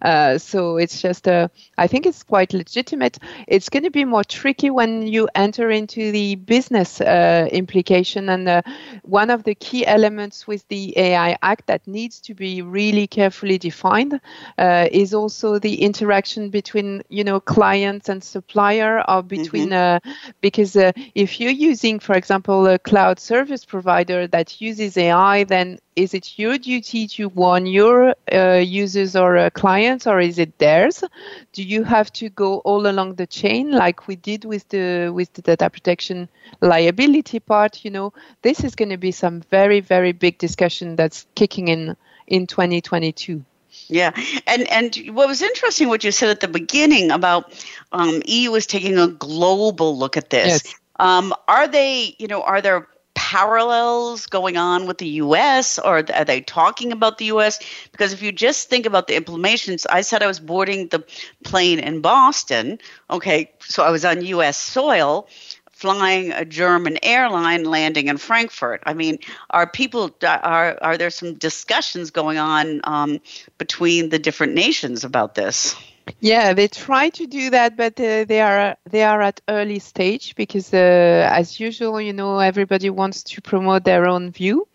Uh, 0.00 0.38
so 0.38 0.76
it's 0.76 1.00
just 1.02 1.26
uh, 1.26 1.48
i 1.78 1.86
think 1.86 2.06
it's 2.06 2.22
quite 2.22 2.52
legitimate. 2.52 3.18
It's 3.48 3.68
going 3.68 3.82
to 3.82 3.90
be 3.90 4.04
more 4.04 4.24
tricky 4.24 4.70
when 4.70 5.06
you 5.06 5.28
enter 5.34 5.70
into 5.70 6.12
the 6.12 6.36
business 6.36 7.00
uh, 7.00 7.48
implication. 7.50 8.28
And 8.28 8.48
uh, 8.48 8.62
one 9.02 9.30
of 9.30 9.42
the 9.42 9.54
key 9.54 9.84
elements 9.86 10.46
with 10.46 10.66
the 10.68 10.96
ai 10.96 11.36
act 11.42 11.66
that 11.66 11.86
needs 11.86 12.20
to 12.20 12.34
be 12.34 12.62
really 12.62 13.06
carefully 13.06 13.58
defined 13.58 14.20
uh, 14.58 14.88
is 14.90 15.14
also 15.14 15.58
the 15.58 15.82
interaction 15.82 16.50
between 16.50 17.02
you 17.08 17.24
know 17.24 17.40
clients 17.40 18.08
and 18.08 18.22
supplier 18.22 19.02
or 19.10 19.22
between 19.22 19.70
mm-hmm. 19.70 19.72
Uh, 19.72 19.98
because 20.40 20.76
if 21.14 21.40
you're 21.40 21.50
using 21.50 21.98
for 21.98 22.14
example 22.14 22.66
a 22.66 22.78
cloud 22.78 23.18
service 23.18 23.64
provider 23.64 24.26
that 24.26 24.60
uses 24.60 24.91
AI, 24.96 25.44
then 25.44 25.78
is 25.96 26.14
it 26.14 26.38
your 26.38 26.58
duty 26.58 27.06
to 27.08 27.28
warn 27.28 27.66
your 27.66 28.14
uh, 28.32 28.62
users 28.64 29.14
or 29.14 29.36
uh, 29.36 29.50
clients, 29.50 30.06
or 30.06 30.20
is 30.20 30.38
it 30.38 30.58
theirs? 30.58 31.04
Do 31.52 31.62
you 31.62 31.84
have 31.84 32.12
to 32.14 32.28
go 32.30 32.58
all 32.58 32.86
along 32.86 33.14
the 33.14 33.26
chain, 33.26 33.70
like 33.70 34.06
we 34.06 34.16
did 34.16 34.44
with 34.44 34.68
the 34.68 35.10
with 35.14 35.32
the 35.34 35.42
data 35.42 35.68
protection 35.70 36.28
liability 36.60 37.40
part? 37.40 37.84
You 37.84 37.90
know, 37.90 38.12
this 38.42 38.64
is 38.64 38.74
going 38.74 38.90
to 38.90 38.96
be 38.96 39.12
some 39.12 39.42
very 39.50 39.80
very 39.80 40.12
big 40.12 40.38
discussion 40.38 40.96
that's 40.96 41.26
kicking 41.34 41.68
in 41.68 41.96
in 42.26 42.46
2022. 42.46 43.44
Yeah, 43.88 44.12
and 44.46 44.68
and 44.70 44.96
what 45.14 45.28
was 45.28 45.42
interesting 45.42 45.88
what 45.88 46.04
you 46.04 46.12
said 46.12 46.30
at 46.30 46.40
the 46.40 46.48
beginning 46.48 47.10
about 47.10 47.52
um, 47.92 48.22
EU 48.26 48.54
is 48.54 48.66
taking 48.66 48.98
a 48.98 49.08
global 49.08 49.96
look 49.98 50.16
at 50.16 50.30
this. 50.30 50.64
Yes. 50.64 50.74
Um, 50.96 51.34
are 51.48 51.66
they, 51.66 52.14
you 52.18 52.28
know, 52.28 52.42
are 52.42 52.60
there 52.60 52.86
parallels 53.32 54.26
going 54.26 54.58
on 54.58 54.86
with 54.86 54.98
the 54.98 55.08
US 55.24 55.78
or 55.78 56.04
are 56.14 56.24
they 56.24 56.42
talking 56.42 56.92
about 56.92 57.16
the 57.16 57.24
US? 57.36 57.58
Because 57.90 58.12
if 58.12 58.20
you 58.20 58.30
just 58.30 58.68
think 58.68 58.84
about 58.84 59.06
the 59.06 59.18
implementations, 59.18 59.86
I 59.88 60.02
said 60.02 60.22
I 60.22 60.26
was 60.26 60.38
boarding 60.38 60.88
the 60.88 61.02
plane 61.42 61.78
in 61.78 62.02
Boston. 62.02 62.78
Okay, 63.08 63.50
so 63.60 63.84
I 63.84 63.90
was 63.90 64.04
on 64.04 64.22
US 64.22 64.58
soil 64.58 65.28
flying 65.70 66.30
a 66.32 66.44
German 66.44 66.98
airline 67.02 67.64
landing 67.64 68.08
in 68.08 68.18
Frankfurt. 68.18 68.82
I 68.84 68.92
mean, 68.92 69.18
are 69.48 69.66
people 69.66 70.14
are 70.22 70.76
are 70.82 70.98
there 70.98 71.08
some 71.08 71.32
discussions 71.32 72.10
going 72.10 72.36
on 72.36 72.82
um, 72.84 73.18
between 73.56 74.10
the 74.10 74.18
different 74.18 74.52
nations 74.52 75.04
about 75.04 75.34
this? 75.36 75.74
Yeah, 76.20 76.52
they 76.54 76.68
try 76.68 77.10
to 77.10 77.26
do 77.26 77.50
that, 77.50 77.76
but 77.76 77.98
uh, 78.00 78.24
they 78.24 78.40
are 78.40 78.76
they 78.88 79.02
are 79.02 79.20
at 79.20 79.40
early 79.48 79.78
stage 79.80 80.34
because, 80.36 80.72
uh, 80.72 81.28
as 81.32 81.58
usual, 81.60 82.00
you 82.00 82.12
know, 82.12 82.38
everybody 82.38 82.90
wants 82.90 83.22
to 83.24 83.42
promote 83.42 83.84
their 83.84 84.06
own 84.06 84.30
view, 84.30 84.66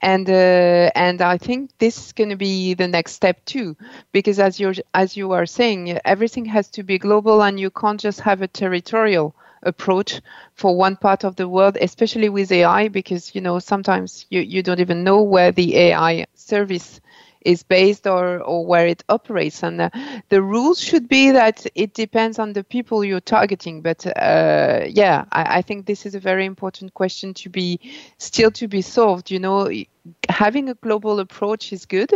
and 0.00 0.28
uh, 0.30 0.90
and 0.94 1.20
I 1.20 1.38
think 1.38 1.70
this 1.78 1.98
is 2.06 2.12
going 2.12 2.30
to 2.30 2.36
be 2.36 2.74
the 2.74 2.88
next 2.88 3.12
step 3.12 3.44
too, 3.44 3.76
because 4.12 4.38
as 4.38 4.60
you 4.60 4.72
as 4.94 5.16
you 5.16 5.32
are 5.32 5.46
saying, 5.46 5.98
everything 6.04 6.44
has 6.46 6.68
to 6.70 6.82
be 6.82 6.98
global, 6.98 7.42
and 7.42 7.58
you 7.60 7.70
can't 7.70 8.00
just 8.00 8.20
have 8.20 8.40
a 8.42 8.48
territorial 8.48 9.34
approach 9.64 10.20
for 10.54 10.76
one 10.76 10.96
part 10.96 11.24
of 11.24 11.36
the 11.36 11.48
world, 11.48 11.76
especially 11.80 12.28
with 12.28 12.50
AI, 12.52 12.88
because 12.88 13.34
you 13.34 13.40
know 13.40 13.58
sometimes 13.58 14.26
you, 14.30 14.40
you 14.40 14.62
don't 14.62 14.80
even 14.80 15.04
know 15.04 15.22
where 15.22 15.52
the 15.52 15.76
AI 15.76 16.26
service 16.34 17.00
is 17.44 17.62
based 17.62 18.06
or, 18.06 18.40
or 18.40 18.64
where 18.64 18.86
it 18.86 19.02
operates. 19.08 19.62
And 19.62 19.80
uh, 19.80 19.90
the 20.28 20.42
rules 20.42 20.80
should 20.80 21.08
be 21.08 21.30
that 21.30 21.66
it 21.74 21.94
depends 21.94 22.38
on 22.38 22.52
the 22.52 22.64
people 22.64 23.04
you're 23.04 23.20
targeting. 23.20 23.82
But 23.82 24.06
uh, 24.06 24.84
yeah, 24.88 25.24
I, 25.32 25.58
I, 25.58 25.62
think 25.62 25.86
this 25.86 26.06
is 26.06 26.14
a 26.14 26.20
very 26.20 26.44
important 26.44 26.94
question 26.94 27.34
to 27.34 27.48
be 27.48 27.78
still 28.18 28.50
to 28.52 28.68
be 28.68 28.82
solved. 28.82 29.30
You 29.30 29.38
know, 29.38 29.70
having 30.28 30.68
a 30.68 30.74
global 30.74 31.20
approach 31.20 31.72
is 31.72 31.86
good, 31.86 32.12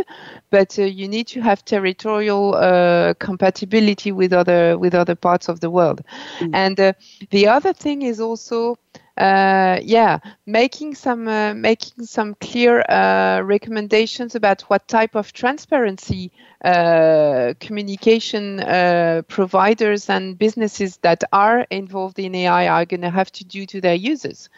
but 0.49 0.77
uh, 0.77 0.83
you 0.83 1.07
need 1.07 1.27
to 1.27 1.41
have 1.41 1.63
territorial 1.63 2.55
uh, 2.55 3.13
compatibility 3.19 4.11
with 4.11 4.33
other 4.33 4.77
with 4.77 4.93
other 4.93 5.15
parts 5.15 5.49
of 5.49 5.59
the 5.59 5.69
world. 5.69 6.01
Mm. 6.39 6.51
And 6.53 6.79
uh, 6.79 6.93
the 7.29 7.47
other 7.47 7.73
thing 7.73 8.01
is 8.01 8.19
also 8.19 8.77
uh, 9.17 9.79
yeah, 9.81 10.19
making 10.45 10.93
some 10.93 11.27
uh, 11.27 11.53
making 11.55 12.05
some 12.05 12.35
clear 12.35 12.81
uh, 12.81 13.41
recommendations 13.41 14.35
about 14.35 14.61
what 14.63 14.87
type 14.87 15.15
of 15.15 15.33
transparency 15.33 16.31
uh, 16.63 17.53
communication 17.59 18.59
uh, 18.59 19.23
providers 19.27 20.09
and 20.09 20.37
businesses 20.37 20.97
that 20.97 21.23
are 21.33 21.65
involved 21.71 22.19
in 22.19 22.35
AI 22.35 22.67
are 22.67 22.85
going 22.85 23.01
to 23.01 23.09
have 23.09 23.31
to 23.31 23.43
do 23.43 23.65
to 23.65 23.81
their 23.81 23.95
users, 23.95 24.49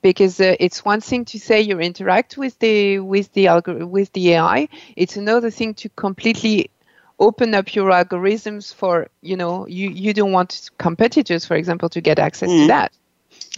because 0.00 0.40
uh, 0.40 0.56
it's 0.58 0.82
one 0.82 1.02
thing 1.02 1.26
to 1.26 1.38
say 1.38 1.60
you 1.60 1.78
interact 1.78 2.38
with 2.38 2.58
the 2.60 3.00
with 3.00 3.30
the 3.34 3.46
algor- 3.46 3.86
with 3.86 4.12
the 4.14 4.32
AI. 4.32 4.68
It's 4.96 5.16
another 5.16 5.50
thing 5.50 5.74
to 5.74 5.90
completely 5.90 6.70
open 7.18 7.54
up 7.54 7.74
your 7.74 7.90
algorithms 7.90 8.74
for 8.74 9.08
you 9.20 9.36
know 9.36 9.66
you 9.66 9.90
you 9.90 10.14
don't 10.14 10.32
want 10.32 10.70
competitors 10.78 11.44
for 11.44 11.56
example 11.56 11.88
to 11.88 12.00
get 12.00 12.18
access 12.18 12.50
mm. 12.50 12.62
to 12.62 12.66
that 12.68 12.92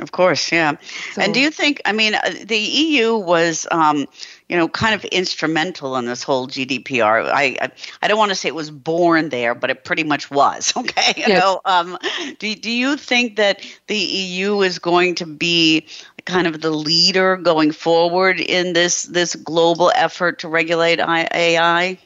of 0.00 0.12
course, 0.12 0.52
yeah. 0.52 0.76
So, 1.12 1.22
and 1.22 1.34
do 1.34 1.40
you 1.40 1.50
think? 1.50 1.80
I 1.84 1.92
mean, 1.92 2.14
uh, 2.14 2.20
the 2.44 2.58
EU 2.58 3.16
was, 3.16 3.66
um, 3.70 4.06
you 4.48 4.56
know, 4.56 4.68
kind 4.68 4.94
of 4.94 5.04
instrumental 5.06 5.96
in 5.96 6.06
this 6.06 6.22
whole 6.22 6.46
GDPR. 6.46 7.24
I, 7.24 7.56
I, 7.60 7.70
I 8.02 8.08
don't 8.08 8.18
want 8.18 8.30
to 8.30 8.34
say 8.34 8.48
it 8.48 8.54
was 8.54 8.70
born 8.70 9.30
there, 9.30 9.54
but 9.54 9.70
it 9.70 9.84
pretty 9.84 10.04
much 10.04 10.30
was. 10.30 10.72
Okay, 10.78 11.14
you 11.16 11.24
yes. 11.26 11.40
know, 11.40 11.60
um, 11.64 11.98
do 12.38 12.54
do 12.54 12.70
you 12.70 12.96
think 12.96 13.36
that 13.36 13.60
the 13.88 13.98
EU 13.98 14.60
is 14.60 14.78
going 14.78 15.16
to 15.16 15.26
be 15.26 15.86
kind 16.24 16.46
of 16.46 16.60
the 16.60 16.70
leader 16.70 17.36
going 17.36 17.72
forward 17.72 18.38
in 18.38 18.74
this 18.74 19.02
this 19.04 19.34
global 19.34 19.90
effort 19.96 20.38
to 20.40 20.48
regulate 20.48 21.00
AI? 21.00 21.98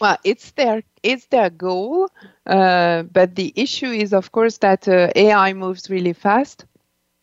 Well, 0.00 0.16
it's 0.24 0.50
their 0.52 0.82
it's 1.02 1.26
their 1.26 1.50
goal, 1.50 2.10
uh, 2.46 3.02
but 3.04 3.36
the 3.36 3.52
issue 3.54 3.90
is, 3.90 4.12
of 4.12 4.32
course, 4.32 4.58
that 4.58 4.88
uh, 4.88 5.10
AI 5.14 5.52
moves 5.52 5.88
really 5.88 6.14
fast 6.14 6.64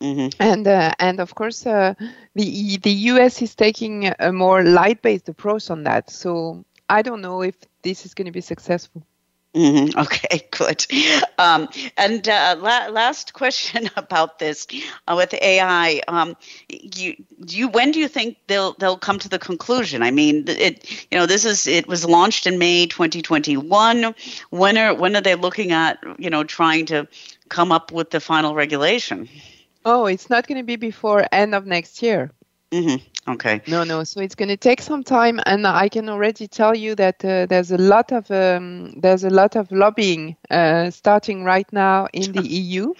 Mm-hmm. 0.00 0.40
And 0.40 0.68
uh, 0.68 0.92
and 1.00 1.18
of 1.18 1.34
course, 1.34 1.66
uh, 1.66 1.94
the 2.34 2.76
the 2.78 2.92
U.S. 3.12 3.42
is 3.42 3.54
taking 3.56 4.12
a 4.18 4.32
more 4.32 4.62
light-based 4.62 5.28
approach 5.28 5.70
on 5.70 5.82
that. 5.84 6.10
So 6.10 6.64
I 6.88 7.02
don't 7.02 7.20
know 7.20 7.42
if 7.42 7.56
this 7.82 8.06
is 8.06 8.14
going 8.14 8.26
to 8.26 8.32
be 8.32 8.40
successful. 8.40 9.02
Mm-hmm. 9.54 9.98
Okay, 10.08 10.46
good. 10.50 10.86
Um, 11.38 11.68
and 11.96 12.28
uh, 12.28 12.56
la- 12.58 12.88
last 12.88 13.32
question 13.32 13.90
about 13.96 14.38
this 14.38 14.66
uh, 15.08 15.14
with 15.16 15.34
AI. 15.34 16.00
Um, 16.06 16.36
you, 16.68 17.16
you, 17.46 17.68
when 17.68 17.90
do 17.90 17.98
you 17.98 18.08
think 18.08 18.36
they'll 18.46 18.74
they'll 18.74 18.98
come 18.98 19.18
to 19.18 19.28
the 19.28 19.38
conclusion? 19.38 20.02
I 20.02 20.10
mean, 20.12 20.44
it 20.46 21.08
you 21.10 21.18
know 21.18 21.26
this 21.26 21.44
is 21.44 21.66
it 21.66 21.88
was 21.88 22.04
launched 22.04 22.46
in 22.46 22.58
May 22.58 22.86
2021. 22.86 24.14
When 24.50 24.78
are 24.78 24.94
when 24.94 25.16
are 25.16 25.22
they 25.22 25.34
looking 25.34 25.72
at 25.72 25.98
you 26.18 26.30
know 26.30 26.44
trying 26.44 26.86
to 26.86 27.08
come 27.48 27.72
up 27.72 27.90
with 27.90 28.10
the 28.10 28.20
final 28.20 28.54
regulation? 28.54 29.28
Oh, 29.90 30.04
it's 30.04 30.28
not 30.28 30.46
going 30.46 30.58
to 30.58 30.64
be 30.64 30.76
before 30.76 31.24
end 31.32 31.54
of 31.54 31.64
next 31.64 32.02
year. 32.02 32.30
Mm-hmm. 32.70 33.32
Okay. 33.32 33.62
No, 33.66 33.84
no. 33.84 34.04
So 34.04 34.20
it's 34.20 34.34
going 34.34 34.50
to 34.50 34.56
take 34.58 34.82
some 34.82 35.02
time, 35.02 35.40
and 35.46 35.66
I 35.66 35.88
can 35.88 36.10
already 36.10 36.46
tell 36.46 36.76
you 36.76 36.94
that 36.96 37.24
uh, 37.24 37.46
there's 37.46 37.72
a 37.72 37.78
lot 37.78 38.12
of 38.12 38.30
um, 38.30 38.92
there's 39.00 39.24
a 39.24 39.30
lot 39.30 39.56
of 39.56 39.72
lobbying 39.72 40.36
uh, 40.50 40.90
starting 40.90 41.42
right 41.42 41.72
now 41.72 42.06
in 42.12 42.32
the 42.32 42.42
EU. 42.60 42.92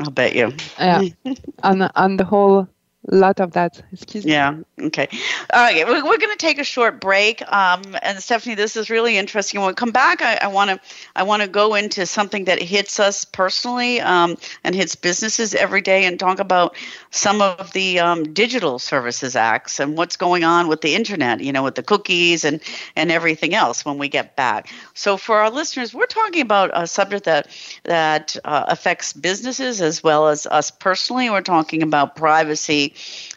I'll 0.00 0.10
bet 0.10 0.34
you. 0.34 0.52
Yeah, 0.78 1.00
on 1.62 1.80
on 1.80 2.18
the 2.18 2.24
whole 2.24 2.68
lot 3.10 3.40
of 3.40 3.52
that. 3.52 3.82
Excuse 3.92 4.24
me. 4.24 4.32
Yeah. 4.32 4.58
Okay. 4.80 5.08
Right. 5.52 5.86
We're, 5.86 6.04
we're 6.04 6.18
going 6.18 6.30
to 6.30 6.36
take 6.36 6.58
a 6.58 6.64
short 6.64 7.00
break. 7.00 7.42
Um, 7.52 7.82
and 8.02 8.18
Stephanie, 8.18 8.54
this 8.54 8.76
is 8.76 8.90
really 8.90 9.16
interesting. 9.16 9.60
When 9.60 9.68
we 9.68 9.74
come 9.74 9.90
back, 9.90 10.22
I 10.22 10.46
want 10.46 10.70
to 10.70 10.80
I 11.16 11.24
want 11.24 11.42
to 11.42 11.48
go 11.48 11.74
into 11.74 12.06
something 12.06 12.44
that 12.44 12.62
hits 12.62 13.00
us 13.00 13.24
personally 13.24 14.00
um, 14.00 14.36
and 14.62 14.74
hits 14.74 14.94
businesses 14.94 15.54
every 15.54 15.80
day, 15.80 16.04
and 16.04 16.18
talk 16.18 16.38
about 16.38 16.76
some 17.10 17.40
of 17.40 17.72
the 17.72 17.98
um, 17.98 18.32
digital 18.32 18.78
services 18.78 19.34
acts 19.34 19.80
and 19.80 19.96
what's 19.96 20.16
going 20.16 20.44
on 20.44 20.68
with 20.68 20.80
the 20.80 20.94
internet. 20.94 21.40
You 21.40 21.52
know, 21.52 21.64
with 21.64 21.74
the 21.74 21.82
cookies 21.82 22.44
and 22.44 22.60
and 22.94 23.10
everything 23.10 23.54
else. 23.54 23.84
When 23.84 23.98
we 23.98 24.08
get 24.08 24.36
back. 24.36 24.68
So 24.94 25.16
for 25.16 25.38
our 25.38 25.50
listeners, 25.50 25.92
we're 25.92 26.06
talking 26.06 26.42
about 26.42 26.70
a 26.72 26.86
subject 26.86 27.24
that 27.24 27.48
that 27.82 28.36
uh, 28.44 28.66
affects 28.68 29.12
businesses 29.12 29.80
as 29.80 30.04
well 30.04 30.28
as 30.28 30.46
us 30.46 30.70
personally. 30.70 31.30
We're 31.30 31.40
talking 31.40 31.82
about 31.82 32.14
privacy 32.14 32.91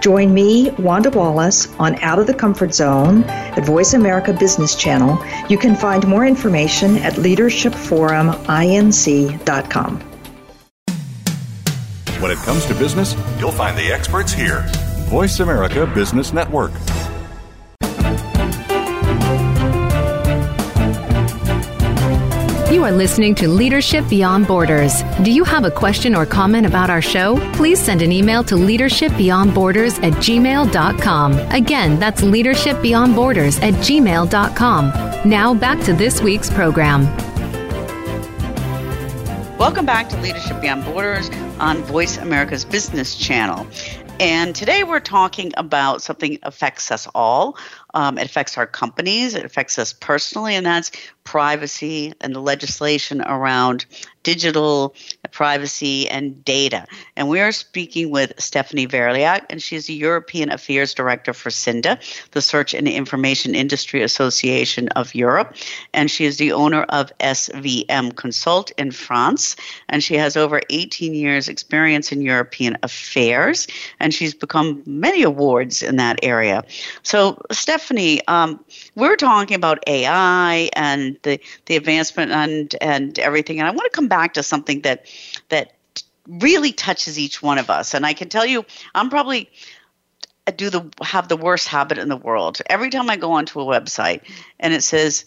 Join 0.00 0.32
me, 0.32 0.70
Wanda 0.78 1.10
Wallace, 1.10 1.68
on 1.78 1.96
Out 1.96 2.18
of 2.18 2.26
the 2.26 2.32
Comfort 2.34 2.74
Zone 2.74 3.24
at 3.24 3.64
Voice 3.64 3.92
America 3.94 4.32
Business 4.32 4.74
Channel. 4.74 5.22
You 5.48 5.58
can 5.58 5.76
find 5.76 6.06
more 6.06 6.26
information 6.26 6.96
at 6.98 7.14
leadershipforuminc.com. 7.14 10.00
When 12.20 12.30
it 12.32 12.38
comes 12.38 12.66
to 12.66 12.74
business, 12.74 13.14
you'll 13.38 13.52
find 13.52 13.78
the 13.78 13.92
experts 13.92 14.32
here. 14.32 14.64
Voice 15.08 15.38
America 15.40 15.86
Business 15.86 16.32
Network. 16.32 16.72
Are 22.88 22.92
listening 22.92 23.34
to 23.34 23.48
Leadership 23.48 24.08
Beyond 24.08 24.46
Borders. 24.46 25.02
Do 25.22 25.30
you 25.30 25.44
have 25.44 25.66
a 25.66 25.70
question 25.70 26.14
or 26.14 26.24
comment 26.24 26.66
about 26.66 26.88
our 26.88 27.02
show? 27.02 27.36
Please 27.52 27.78
send 27.78 28.00
an 28.00 28.10
email 28.10 28.42
to 28.44 28.54
leadershipbeyondborders 28.54 30.02
at 30.02 30.14
gmail.com. 30.14 31.38
Again, 31.50 32.00
that's 32.00 32.22
leadershipbeyondborders 32.22 33.62
at 33.62 33.74
gmail.com. 33.74 35.28
Now 35.28 35.52
back 35.52 35.84
to 35.84 35.92
this 35.92 36.22
week's 36.22 36.48
program. 36.48 37.04
Welcome 39.58 39.84
back 39.84 40.08
to 40.08 40.20
Leadership 40.22 40.58
Beyond 40.62 40.86
Borders 40.86 41.28
on 41.60 41.82
Voice 41.82 42.16
America's 42.16 42.64
Business 42.64 43.16
Channel. 43.16 43.66
And 44.20 44.56
today 44.56 44.82
we're 44.82 44.98
talking 44.98 45.52
about 45.58 46.00
something 46.00 46.38
affects 46.42 46.90
us 46.90 47.06
all. 47.14 47.58
Um, 47.94 48.18
it 48.18 48.26
affects 48.26 48.58
our 48.58 48.66
companies, 48.66 49.34
it 49.34 49.44
affects 49.44 49.78
us 49.78 49.92
personally, 49.92 50.54
and 50.54 50.66
that's 50.66 50.90
privacy 51.24 52.12
and 52.20 52.34
the 52.34 52.40
legislation 52.40 53.22
around 53.22 53.86
digital 54.22 54.94
privacy 55.32 56.08
and 56.08 56.44
data. 56.44 56.86
And 57.16 57.28
we 57.28 57.40
are 57.40 57.52
speaking 57.52 58.10
with 58.10 58.32
Stephanie 58.38 58.86
Verilhac, 58.86 59.44
and 59.50 59.62
she's 59.62 59.86
the 59.86 59.94
European 59.94 60.50
Affairs 60.50 60.94
Director 60.94 61.32
for 61.32 61.50
CINDA, 61.50 61.98
the 62.32 62.42
Search 62.42 62.74
and 62.74 62.88
Information 62.88 63.54
Industry 63.54 64.02
Association 64.02 64.88
of 64.90 65.14
Europe. 65.14 65.56
And 65.94 66.10
she 66.10 66.24
is 66.24 66.38
the 66.38 66.52
owner 66.52 66.82
of 66.84 67.12
SVM 67.18 68.16
Consult 68.16 68.70
in 68.78 68.90
France. 68.90 69.56
And 69.88 70.02
she 70.02 70.14
has 70.14 70.36
over 70.36 70.60
18 70.70 71.14
years' 71.14 71.48
experience 71.48 72.12
in 72.12 72.22
European 72.22 72.76
affairs, 72.82 73.66
and 74.00 74.12
she's 74.14 74.34
become 74.34 74.82
many 74.86 75.22
awards 75.22 75.82
in 75.82 75.96
that 75.96 76.18
area. 76.22 76.64
So, 77.02 77.40
Stephanie, 77.50 78.26
um, 78.28 78.62
we're 78.94 79.16
talking 79.16 79.54
about 79.54 79.82
AI 79.86 80.70
and 80.74 81.16
the 81.22 81.40
the 81.66 81.76
advancement 81.76 82.32
and 82.32 82.74
and 82.80 83.18
everything. 83.18 83.58
And 83.58 83.68
I 83.68 83.70
want 83.70 83.84
to 83.84 83.96
come 83.96 84.08
back 84.08 84.34
to 84.34 84.42
something 84.42 84.82
that 84.82 85.06
that 85.48 85.72
really 86.26 86.72
touches 86.72 87.18
each 87.18 87.42
one 87.42 87.58
of 87.58 87.70
us. 87.70 87.94
And 87.94 88.04
I 88.04 88.12
can 88.12 88.28
tell 88.28 88.46
you, 88.46 88.64
I'm 88.94 89.10
probably 89.10 89.50
do 90.56 90.70
the 90.70 90.90
have 91.02 91.28
the 91.28 91.36
worst 91.36 91.68
habit 91.68 91.98
in 91.98 92.08
the 92.08 92.16
world. 92.16 92.60
Every 92.70 92.90
time 92.90 93.10
I 93.10 93.16
go 93.16 93.32
onto 93.32 93.60
a 93.60 93.64
website 93.64 94.22
and 94.58 94.72
it 94.72 94.82
says 94.82 95.24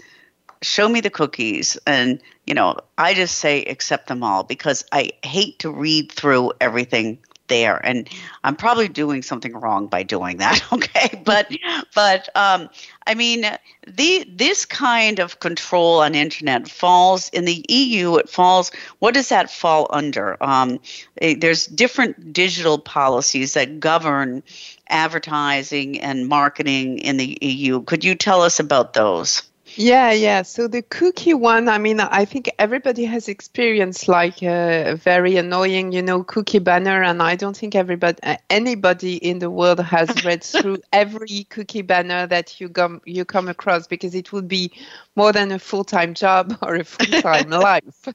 show 0.62 0.88
me 0.88 1.02
the 1.02 1.10
cookies 1.10 1.78
and 1.88 2.22
you 2.46 2.54
know 2.54 2.78
i 2.98 3.14
just 3.14 3.40
say 3.40 3.64
accept 3.64 4.08
them 4.08 4.24
all 4.24 4.44
because 4.44 4.86
i 4.92 5.10
hate 5.24 5.58
to 5.60 5.72
read 5.72 6.12
through 6.12 6.52
everything 6.62 7.18
there. 7.52 7.86
And 7.86 8.10
i'm 8.44 8.56
probably 8.56 8.88
doing 8.88 9.22
something 9.22 9.54
wrong 9.54 9.88
by 9.88 10.02
doing 10.04 10.38
that 10.38 10.64
okay? 10.74 11.22
But 11.24 11.52
but 11.94 12.30
um, 12.36 12.70
i 13.06 13.14
mean 13.14 13.46
the 13.88 14.26
this 14.28 14.66
kind 14.66 15.20
of 15.20 15.40
control 15.40 16.00
on 16.00 16.16
internet 16.16 16.68
falls 16.68 17.30
in 17.30 17.46
the 17.46 17.64
eu 17.68 18.16
it 18.16 18.30
falls 18.30 18.72
what 19.00 19.14
does 19.14 19.30
that 19.30 19.52
fall 19.52 19.88
under? 19.90 20.42
Um, 20.42 20.80
eh, 21.22 21.36
there's 21.38 21.66
different 21.68 22.34
digital 22.34 22.80
policies 22.80 23.54
that 23.54 23.80
govern 23.80 24.44
advertising 24.90 26.00
and 26.00 26.28
marketing 26.28 27.00
in 27.00 27.18
the 27.18 27.38
eu 27.42 27.82
could 27.82 28.04
you 28.04 28.16
tell 28.16 28.42
us 28.42 28.60
about 28.60 28.94
those 28.94 29.51
Yeah, 29.76 30.12
yeah. 30.12 30.42
So 30.42 30.68
the 30.68 30.82
cookie 30.82 31.34
one, 31.34 31.70
I 31.70 31.78
mean, 31.78 32.02
I 32.02 32.26
think 32.26 32.52
everybody 32.60 33.06
has 33.06 33.30
experienced 33.30 34.10
like 34.10 34.44
a 34.44 34.96
very 35.02 35.38
annoying, 35.38 35.94
you 35.94 36.02
know, 36.02 36.24
cookie 36.24 36.60
banner, 36.60 37.02
and 37.02 37.22
I 37.22 37.36
don't 37.38 37.56
think 37.56 37.74
everybody, 37.74 38.20
anybody 38.50 39.16
in 39.16 39.40
the 39.40 39.50
world 39.50 39.80
has 39.80 40.10
read 40.26 40.44
through 40.44 40.80
every 40.92 41.46
cookie 41.50 41.84
banner 41.84 42.28
that 42.28 42.60
you 42.60 42.68
come 42.68 43.02
you 43.06 43.24
come 43.24 43.48
across 43.48 43.88
because 43.88 44.14
it 44.14 44.34
would 44.34 44.48
be 44.50 44.72
more 45.16 45.32
than 45.32 45.52
a 45.52 45.60
full 45.60 45.86
time 45.86 46.14
job 46.14 46.58
or 46.62 46.76
a 46.76 46.84
full 46.84 47.22
time 47.22 47.50
life 47.50 48.10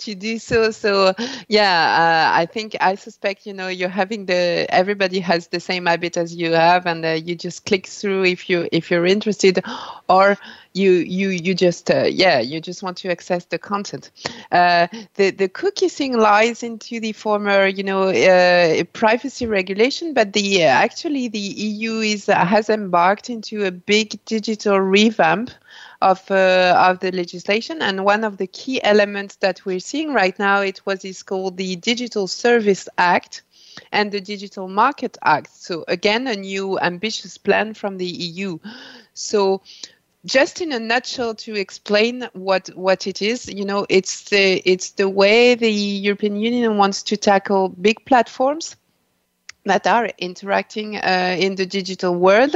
to 0.00 0.14
do 0.14 0.38
so. 0.38 0.70
So 0.70 1.14
yeah, 1.48 2.30
uh, 2.34 2.38
I 2.38 2.46
think 2.46 2.76
I 2.80 2.94
suspect 2.94 3.46
you 3.46 3.54
know 3.54 3.68
you're 3.68 3.88
having 3.88 4.26
the 4.26 4.66
everybody 4.68 5.20
has 5.20 5.48
the 5.48 5.60
same 5.60 5.86
habit 5.86 6.18
as 6.18 6.34
you 6.34 6.52
have, 6.52 6.86
and 6.86 7.04
uh, 7.04 7.08
you 7.10 7.36
just 7.36 7.64
click 7.64 7.86
through 7.86 8.24
if 8.24 8.50
you 8.50 8.68
if 8.70 8.90
you're 8.90 9.06
interested, 9.06 9.64
or 10.10 10.36
you 10.72 10.90
you 10.90 11.28
you 11.28 11.54
just 11.54 11.90
uh, 11.90 12.04
yeah 12.04 12.40
you 12.40 12.60
just 12.60 12.82
want 12.82 12.96
to 12.96 13.10
access 13.10 13.44
the 13.46 13.58
content. 13.58 14.10
Uh, 14.50 14.86
the 15.14 15.30
the 15.30 15.48
cookie 15.48 15.88
thing 15.88 16.18
lies 16.18 16.62
into 16.62 17.00
the 17.00 17.12
former 17.12 17.66
you 17.66 17.82
know 17.82 18.08
uh, 18.08 18.84
privacy 18.92 19.46
regulation 19.46 20.12
but 20.12 20.32
the 20.32 20.64
uh, 20.64 20.66
actually 20.66 21.28
the 21.28 21.38
EU 21.38 22.00
is 22.00 22.28
uh, 22.28 22.44
has 22.44 22.68
embarked 22.68 23.30
into 23.30 23.64
a 23.64 23.70
big 23.70 24.22
digital 24.24 24.80
revamp 24.80 25.50
of 26.02 26.28
uh, 26.30 26.74
of 26.88 26.98
the 27.00 27.12
legislation. 27.12 27.80
And 27.82 28.04
one 28.04 28.24
of 28.24 28.36
the 28.36 28.48
key 28.48 28.82
elements 28.82 29.36
that 29.36 29.64
we're 29.64 29.80
seeing 29.80 30.12
right 30.12 30.38
now 30.38 30.60
it 30.60 30.80
was 30.86 31.04
is 31.04 31.22
called 31.22 31.56
the 31.56 31.76
Digital 31.76 32.26
Service 32.26 32.88
Act 32.98 33.42
and 33.92 34.10
the 34.10 34.20
Digital 34.20 34.66
Market 34.68 35.16
Act. 35.22 35.50
So 35.52 35.84
again 35.88 36.26
a 36.26 36.36
new 36.36 36.78
ambitious 36.80 37.38
plan 37.38 37.74
from 37.74 37.98
the 37.98 38.06
EU 38.06 38.58
so 39.20 39.62
just 40.24 40.60
in 40.60 40.72
a 40.72 40.78
nutshell 40.78 41.34
to 41.34 41.54
explain 41.54 42.28
what 42.34 42.68
what 42.74 43.06
it 43.06 43.22
is 43.22 43.48
you 43.48 43.64
know 43.64 43.86
it's 43.88 44.28
the 44.28 44.56
it's 44.70 44.92
the 44.92 45.08
way 45.08 45.54
the 45.54 45.70
european 45.70 46.36
union 46.36 46.76
wants 46.76 47.02
to 47.02 47.16
tackle 47.16 47.68
big 47.68 48.04
platforms 48.04 48.76
that 49.64 49.86
are 49.86 50.10
interacting 50.18 50.96
uh, 50.96 51.36
in 51.38 51.54
the 51.54 51.66
digital 51.66 52.14
world 52.14 52.54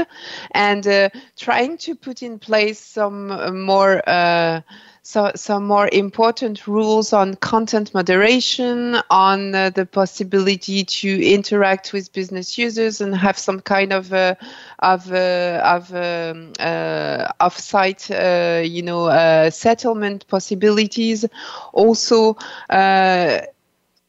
and 0.52 0.86
uh, 0.86 1.08
trying 1.36 1.76
to 1.76 1.94
put 1.94 2.22
in 2.22 2.38
place 2.38 2.78
some 2.78 3.30
uh, 3.30 3.50
more 3.50 4.02
uh, 4.08 4.60
so, 5.06 5.32
some 5.34 5.66
more 5.66 5.86
important 5.92 6.66
rules 6.66 7.12
on 7.12 7.34
content 7.34 7.92
moderation, 7.92 8.96
on 9.10 9.54
uh, 9.54 9.68
the 9.68 9.84
possibility 9.84 10.82
to 10.82 11.22
interact 11.22 11.92
with 11.92 12.10
business 12.14 12.56
users 12.56 13.02
and 13.02 13.14
have 13.14 13.36
some 13.36 13.60
kind 13.60 13.92
of 13.92 14.14
uh, 14.14 14.34
of 14.78 15.12
uh, 15.12 15.60
of 15.62 15.94
um, 15.94 16.54
uh, 16.58 17.30
off-site, 17.38 18.10
uh, 18.10 18.62
you 18.64 18.80
know, 18.80 19.04
uh, 19.04 19.50
settlement 19.50 20.26
possibilities. 20.28 21.26
Also, 21.74 22.38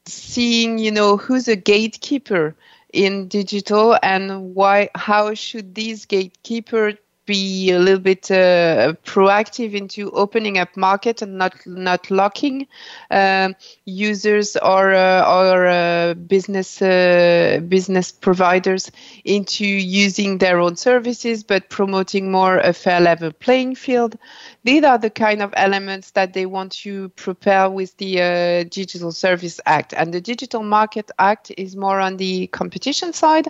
seeing, 0.06 0.80
you 0.80 0.92
know, 0.92 1.18
who's 1.18 1.50
a 1.50 1.58
gatekeeper 1.58 2.56
in 2.94 3.28
digital 3.28 3.98
and 4.02 4.56
why 4.56 4.90
how 4.96 5.34
should 5.34 5.76
these 5.76 6.06
gatekeepers 6.06 6.96
be 7.26 7.72
a 7.72 7.80
little 7.80 8.00
bit 8.00 8.30
uh, 8.30 8.94
proactive 9.04 9.74
into 9.74 10.12
opening 10.12 10.58
up 10.58 10.76
market 10.78 11.22
and 11.22 11.38
not 11.38 11.56
not 11.66 12.10
locking 12.12 12.68
uh, 13.12 13.50
users 13.86 14.56
or 14.58 14.94
uh, 14.94 15.26
or 15.28 15.68
uh, 15.68 16.14
business 16.14 16.82
uh, 16.82 17.60
business 17.68 18.12
providers 18.12 18.92
into 19.24 19.66
using 19.66 20.38
their 20.38 20.60
own 20.60 20.76
services, 20.76 21.44
but 21.44 21.70
promoting 21.70 22.32
more 22.32 22.58
a 22.58 22.74
fair 22.74 23.00
level 23.00 23.32
playing 23.32 23.76
field. 23.76 24.18
These 24.66 24.84
are 24.84 24.98
the 24.98 25.12
kind 25.12 25.44
of 25.44 25.54
elements 25.56 26.12
that 26.12 26.34
they 26.34 26.48
want 26.48 26.72
to 26.84 27.10
prepare 27.10 27.70
with 27.70 27.96
the 27.98 28.20
uh, 28.20 28.64
Digital 28.64 29.12
Service 29.12 29.60
Act, 29.68 29.94
and 29.94 30.12
the 30.12 30.20
Digital 30.20 30.64
Market 30.64 31.12
Act 31.20 31.52
is 31.56 31.76
more 31.76 32.00
on 32.00 32.18
the 32.18 32.48
competition 32.48 33.14
side. 33.14 33.48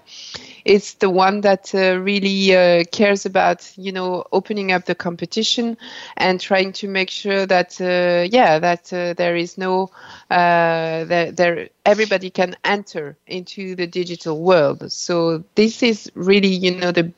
It's 0.65 0.95
the 0.95 1.09
one 1.09 1.39
that 1.41 1.71
really 1.73 2.85
cares 2.91 3.25
about 3.25 3.71
you 3.77 3.93
know 3.93 4.25
opening 4.33 4.73
up 4.73 4.85
the 4.85 4.95
competition 4.95 5.77
and 6.17 6.41
trying 6.41 6.73
to 6.73 6.87
make 6.89 7.09
sure 7.09 7.45
that 7.45 7.79
uh, 7.79 8.27
yeah 8.29 8.59
that 8.59 8.91
uh, 8.91 9.13
there 9.13 9.37
is 9.37 9.57
no 9.57 9.89
uh, 10.31 11.05
that 11.05 11.37
there 11.37 11.69
everybody 11.85 12.29
can 12.29 12.55
enter 12.65 13.15
into 13.27 13.75
the 13.75 13.87
digital 13.87 14.41
world 14.41 14.91
so 14.91 15.43
this 15.55 15.81
is 15.81 16.11
really 16.15 16.53
you 16.53 16.75
know 16.75 16.91
the 16.91 17.09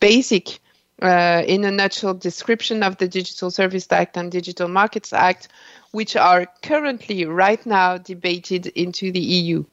basic 0.00 0.60
uh, 1.02 1.42
in 1.46 1.64
a 1.64 1.70
nutshell 1.70 2.14
description 2.14 2.82
of 2.82 2.96
the 2.98 3.08
digital 3.08 3.50
service 3.50 3.86
act 3.90 4.16
and 4.16 4.30
digital 4.30 4.68
markets 4.68 5.12
act 5.12 5.48
which 5.92 6.16
are 6.16 6.46
currently 6.62 7.24
right 7.24 7.64
now 7.66 7.98
debated 7.98 8.66
into 8.66 9.12
the 9.12 9.20
eu 9.20 9.64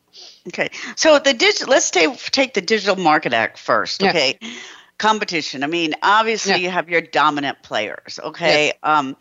okay 0.47 0.69
so 0.95 1.19
the 1.19 1.33
digital 1.33 1.69
let's 1.69 1.85
stay, 1.85 2.13
take 2.31 2.53
the 2.53 2.61
digital 2.61 2.95
market 2.95 3.33
act 3.33 3.57
first 3.57 4.03
okay 4.03 4.37
yeah 4.41 4.49
competition. 5.01 5.63
I 5.63 5.67
mean, 5.67 5.95
obviously 6.03 6.51
yeah. 6.51 6.57
you 6.57 6.69
have 6.69 6.87
your 6.87 7.01
dominant 7.01 7.61
players. 7.63 8.19
Okay. 8.23 8.67
Yes. 8.67 8.75
Um, 8.83 9.17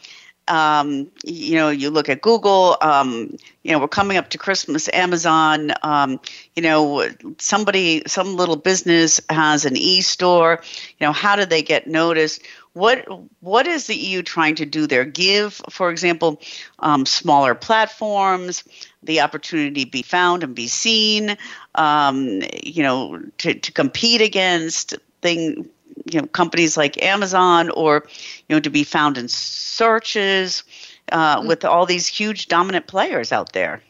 um, 0.51 1.09
you 1.25 1.55
know, 1.55 1.71
you 1.71 1.91
look 1.91 2.09
at 2.09 2.21
Google. 2.21 2.77
Um, 2.83 3.37
you 3.63 3.71
know, 3.71 3.79
we're 3.79 3.89
coming 3.89 4.17
up 4.17 4.31
to 4.31 4.39
Christmas. 4.39 4.89
Amazon. 4.93 5.73
Um, 5.83 6.21
you 6.57 6.63
know, 6.63 7.09
somebody, 7.39 8.03
some 8.09 8.37
little 8.37 8.57
business 8.57 9.21
has 9.31 9.65
an 9.65 9.77
e-store. 9.77 10.61
You 10.99 11.07
know, 11.07 11.13
how 11.13 11.37
do 11.37 11.47
they 11.47 11.63
get 11.63 11.87
noticed? 11.87 12.43
What 12.73 13.07
What 13.41 13.67
is 13.69 13.87
the 13.87 13.97
EU 13.97 14.23
trying 14.23 14.57
to 14.57 14.67
do 14.67 14.87
there? 14.89 15.05
Give, 15.05 15.55
for 15.71 15.91
example, 15.91 16.41
um, 16.81 17.07
smaller 17.07 17.55
platforms 17.55 18.65
the 19.03 19.21
opportunity 19.21 19.85
to 19.85 19.91
be 19.91 20.03
found 20.03 20.43
and 20.43 20.55
be 20.55 20.67
seen. 20.67 21.37
Um, 21.77 22.43
you 22.63 22.83
know, 22.83 23.23
to 23.39 23.55
to 23.55 23.73
compete 23.73 24.21
against 24.21 24.97
thing 25.23 25.69
you 26.05 26.21
know 26.21 26.27
companies 26.27 26.77
like 26.77 27.03
Amazon 27.03 27.71
or 27.71 28.07
you 28.49 28.57
know 28.57 28.61
to 28.61 28.71
be 28.71 28.85
found 28.85 29.19
in 29.19 29.29
searches 29.29 30.65
uh, 31.13 31.39
mm-hmm. 31.39 31.49
with 31.49 31.65
all 31.65 31.87
these 31.87 32.07
huge 32.07 32.49
dominant 32.49 32.87
players 32.87 33.33
out 33.33 33.53
there. 33.53 33.83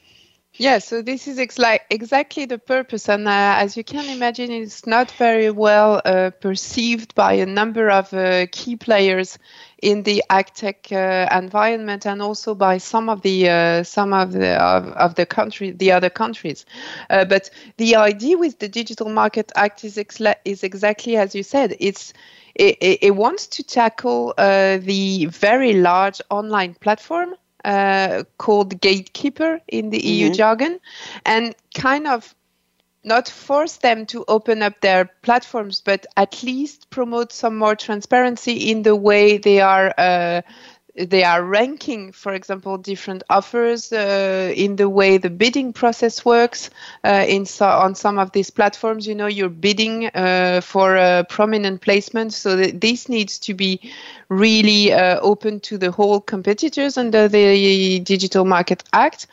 Yeah, 0.61 0.77
so 0.77 1.01
this 1.01 1.27
is 1.27 1.39
ex- 1.39 1.59
like 1.59 1.87
exactly 1.89 2.45
the 2.45 2.59
purpose, 2.59 3.09
and 3.09 3.27
uh, 3.27 3.31
as 3.57 3.79
you 3.79 3.83
can 3.83 4.11
imagine, 4.11 4.51
it's 4.51 4.87
not 4.87 5.11
very 5.13 5.51
well 5.51 6.03
uh, 6.05 6.33
perceived 6.39 7.15
by 7.15 7.33
a 7.33 7.47
number 7.47 7.89
of 7.89 8.13
uh, 8.13 8.45
key 8.53 8.77
players 8.77 9.39
in 9.81 10.03
the 10.03 10.23
agtech 10.29 10.93
uh, 10.93 11.35
environment, 11.35 12.05
and 12.05 12.21
also 12.21 12.55
by 12.55 12.77
some 12.77 13.09
of 13.09 13.23
the 13.23 13.49
uh, 13.49 13.83
some 13.85 14.13
of 14.13 14.33
the 14.33 14.63
of, 14.63 14.89
of, 14.89 15.15
the 15.15 15.25
country, 15.25 15.71
the 15.71 15.93
other 15.93 16.11
countries. 16.11 16.67
Uh, 17.09 17.25
but 17.25 17.49
the 17.79 17.97
idea 17.97 18.37
with 18.37 18.59
the 18.59 18.69
Digital 18.69 19.09
Market 19.09 19.51
Act 19.57 19.83
is 19.83 19.97
ex- 19.97 20.21
is 20.45 20.63
exactly 20.63 21.17
as 21.17 21.35
you 21.35 21.43
said. 21.43 21.75
It's 21.81 22.13
it, 22.55 22.77
it 23.01 23.17
wants 23.17 23.47
to 23.47 23.63
tackle 23.63 24.35
the 24.37 25.25
very 25.31 25.73
large 25.73 26.21
online 26.29 26.75
platform 26.75 27.35
uh, 27.65 28.25
called 28.39 28.81
gatekeeper 28.81 29.61
in 29.69 29.91
the 29.91 29.99
mm-hmm. 29.99 30.09
EU 30.09 30.31
jargon, 30.31 30.81
and 31.25 31.55
kind 31.75 32.07
of 32.07 32.35
not 33.03 33.29
force 33.29 33.77
them 33.79 34.05
to 34.07 34.25
open 34.29 34.63
up 34.63 34.81
their 34.81 35.07
platforms, 35.23 35.81
but 35.81 36.07
at 36.17 36.43
least 36.43 36.91
promote 36.91 37.33
some 37.33 37.57
more 37.57 37.75
transparency 37.75 38.71
in 38.71 38.83
the 38.83 38.95
way 38.95 39.39
they 39.39 39.61
are 39.61 39.95
uh, 39.97 40.43
they 40.97 41.25
are 41.25 41.45
ranking, 41.45 42.13
for 42.13 42.33
example, 42.33 42.77
different 42.77 43.23
offers 43.31 43.93
uh, 43.93 44.53
in 44.57 44.77
the 44.77 44.89
way 44.89 45.19
the 45.19 45.31
bidding 45.31 45.73
process 45.73 46.25
works. 46.25 46.71
Uh, 47.05 47.25
in 47.29 47.47
so, 47.47 47.67
on 47.67 47.95
some 47.95 48.19
of 48.19 48.33
these 48.33 48.51
platforms, 48.51 49.07
you 49.07 49.15
know, 49.15 49.27
you're 49.27 49.49
bidding 49.49 50.07
uh, 50.07 50.61
for 50.63 50.97
a 50.97 51.25
prominent 51.29 51.81
placement, 51.81 52.33
so 52.33 52.57
this 52.57 53.09
needs 53.09 53.39
to 53.39 53.55
be 53.55 53.81
really 54.29 54.93
uh, 54.93 55.21
open 55.21 55.61
to 55.61 55.79
the 55.79 55.91
whole 55.91 56.21
competitors 56.21 56.97
under 56.97 57.29
the 57.29 58.01
Digital 58.01 58.45
Market 58.45 58.83
Act. 58.93 59.27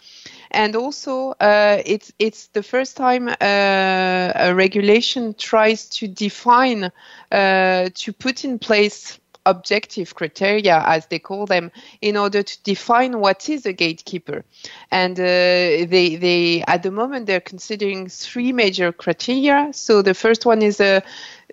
And 0.52 0.78
also, 0.78 1.32
uh, 1.42 1.82
it's 1.86 2.14
it's 2.20 2.48
the 2.48 2.64
first 2.64 2.96
time 2.96 3.28
uh, 3.28 3.36
a 3.42 4.54
regulation 4.56 5.34
tries 5.34 5.90
to 5.90 6.08
define 6.08 6.90
to 7.32 8.14
put 8.18 8.46
in 8.46 8.58
place 8.58 9.20
objective 9.50 10.16
criteria, 10.16 10.84
as 10.86 11.06
they 11.08 11.20
call 11.20 11.46
them, 11.46 11.72
in 12.02 12.18
order 12.18 12.44
to 12.44 12.64
define 12.64 13.20
what 13.20 13.50
is 13.50 13.66
a 13.66 13.74
gatekeeper. 13.74 14.44
And 14.92 15.20
uh, 15.20 15.24
they, 15.24 16.18
they, 16.20 16.64
at 16.68 16.84
the 16.84 16.92
moment, 16.92 17.26
they're 17.26 17.40
considering 17.40 18.10
three 18.10 18.52
major 18.52 18.92
criteria. 18.92 19.70
So 19.74 20.02
the 20.02 20.14
first 20.14 20.46
one 20.46 20.62
is 20.62 20.80
a 20.80 20.98
uh, 20.98 21.02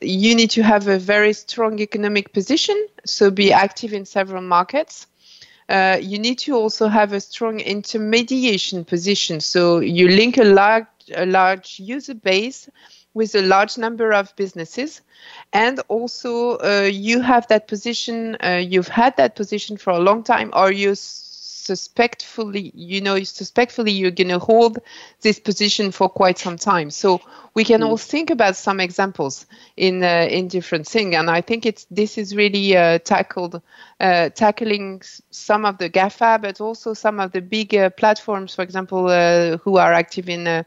you 0.03 0.35
need 0.35 0.51
to 0.51 0.63
have 0.63 0.89
a 0.89 0.99
very 0.99 1.33
strong 1.33 1.79
economic 1.79 2.33
position, 2.33 2.77
so 3.05 3.31
be 3.31 3.53
active 3.53 3.93
in 3.93 4.05
several 4.05 4.43
markets. 4.43 5.07
Uh, 5.69 5.99
you 6.01 6.19
need 6.19 6.39
to 6.39 6.55
also 6.55 6.89
have 6.89 7.13
a 7.13 7.21
strong 7.21 7.61
intermediation 7.61 8.85
position, 8.85 9.41
so 9.41 9.79
you 9.79 10.09
link 10.09 10.37
a 10.37 10.45
large, 10.45 10.87
a 11.15 11.27
large 11.27 11.81
user 11.81 12.15
base 12.15 12.69
with 13.15 13.35
a 13.35 13.43
large 13.43 13.79
number 13.79 14.13
of 14.13 14.35
businesses. 14.37 15.01
And 15.53 15.81
also 15.89 16.59
uh, 16.59 16.91
you 16.93 17.21
have 17.21 17.47
that 17.49 17.69
position 17.69 18.37
uh, 18.45 18.63
you've 18.63 18.89
had 18.89 19.17
that 19.17 19.37
position 19.37 19.77
for 19.77 19.91
a 19.91 19.99
long 19.99 20.23
time. 20.23 20.51
Or 20.53 20.71
you 20.71 20.95
suspectfully 20.95 22.71
you 22.75 23.01
know 23.01 23.17
suspectfully 23.23 23.91
you're 23.91 24.11
going 24.11 24.29
to 24.29 24.39
hold 24.39 24.81
this 25.23 25.41
position 25.41 25.93
for 25.93 26.09
quite 26.09 26.39
some 26.39 26.59
time? 26.59 26.91
So 26.91 27.21
we 27.55 27.65
can 27.65 27.81
mm. 27.81 27.87
all 27.87 27.97
think 27.97 28.31
about 28.31 28.57
some 28.57 28.81
examples 28.81 29.47
in 29.77 30.03
uh, 30.03 30.27
in 30.31 30.49
different 30.49 30.87
things 30.87 31.15
and 31.15 31.31
i 31.31 31.41
think 31.41 31.65
it's 31.65 31.87
this 31.91 32.19
is 32.19 32.37
really 32.37 32.77
uh, 32.77 32.99
tackled 32.99 33.63
uh, 34.05 34.29
tackling 34.29 35.01
some 35.31 35.65
of 35.65 35.79
the 35.79 35.89
gafa 35.89 36.39
but 36.39 36.61
also 36.61 36.93
some 36.93 37.19
of 37.19 37.33
the 37.33 37.41
big 37.41 37.75
uh, 37.75 37.89
platforms 37.89 38.55
for 38.55 38.61
example 38.61 39.09
uh, 39.09 39.57
who 39.57 39.79
are 39.79 39.95
active 39.95 40.29
in 40.29 40.47
uh, 40.47 40.63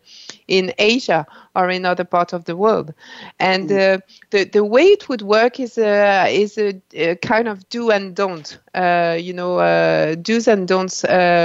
in 0.47 0.73
asia 0.79 1.23
or 1.55 1.69
in 1.69 1.85
other 1.85 2.03
parts 2.03 2.33
of 2.33 2.45
the 2.45 2.55
world. 2.55 2.95
And 3.39 3.69
mm. 3.69 4.01
the 4.31 4.45
the 4.45 4.63
way 4.63 4.85
it 4.85 5.07
would 5.07 5.21
work 5.21 5.59
is 5.59 5.77
a 5.77 6.27
is 6.33 6.57
a, 6.57 6.81
a 6.93 7.15
kind 7.17 7.47
of 7.47 7.69
do 7.69 7.91
and 7.91 8.15
don't 8.15 8.57
you 8.73 9.33
know 9.33 10.15
do's 10.15 10.47
and 10.47 10.67
don'ts 10.67 11.03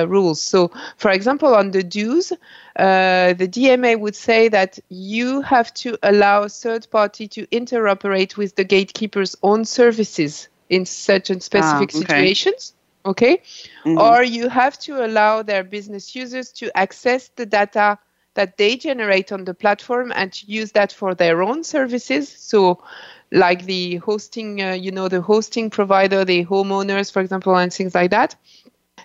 rules. 0.09 0.41
So 0.41 0.71
for 0.97 1.11
example 1.11 1.55
on 1.55 1.73
the 1.73 1.83
do's 1.83 2.33
uh, 2.77 3.35
the 3.35 3.49
DMA 3.49 4.01
would 4.01 4.17
say 4.17 4.49
that 4.49 4.79
you 4.89 5.43
have 5.43 5.75
to 5.75 5.99
allow 6.03 6.45
a 6.45 6.49
third 6.49 6.87
party 6.91 7.29
to 7.29 7.47
interoperate 7.49 8.39
with 8.39 8.57
the 8.57 8.65
gatekeeper's 8.65 9.37
own 9.43 9.67
services 9.67 10.49
in 10.73 10.87
certain 10.87 11.39
specific 11.41 11.91
ah, 11.95 11.99
okay. 11.99 12.07
situations. 12.07 12.73
Okay. 13.05 13.43
Mm-hmm. 13.85 13.99
Or 13.99 14.23
you 14.23 14.49
have 14.49 14.79
to 14.81 15.05
allow 15.05 15.43
their 15.43 15.63
business 15.63 16.15
users 16.15 16.51
to 16.53 16.75
access 16.75 17.29
the 17.37 17.45
data 17.45 17.99
that 18.35 18.57
they 18.57 18.77
generate 18.77 19.33
on 19.33 19.45
the 19.45 19.53
platform 19.53 20.13
and 20.17 20.33
to 20.33 20.47
use 20.47 20.73
that 20.73 20.91
for 20.91 21.15
their 21.15 21.43
own 21.43 21.63
services. 21.63 22.27
So, 22.31 22.83
like 23.31 23.67
the 23.67 23.97
hosting, 23.97 24.63
uh, 24.63 24.73
you 24.73 24.93
know, 24.93 25.09
the 25.09 25.21
hosting 25.21 25.69
provider, 25.69 26.25
the 26.25 26.47
homeowners, 26.47 27.13
for 27.13 27.21
example, 27.21 27.55
and 27.55 27.71
things 27.71 27.95
like 27.95 28.11
that. 28.13 28.35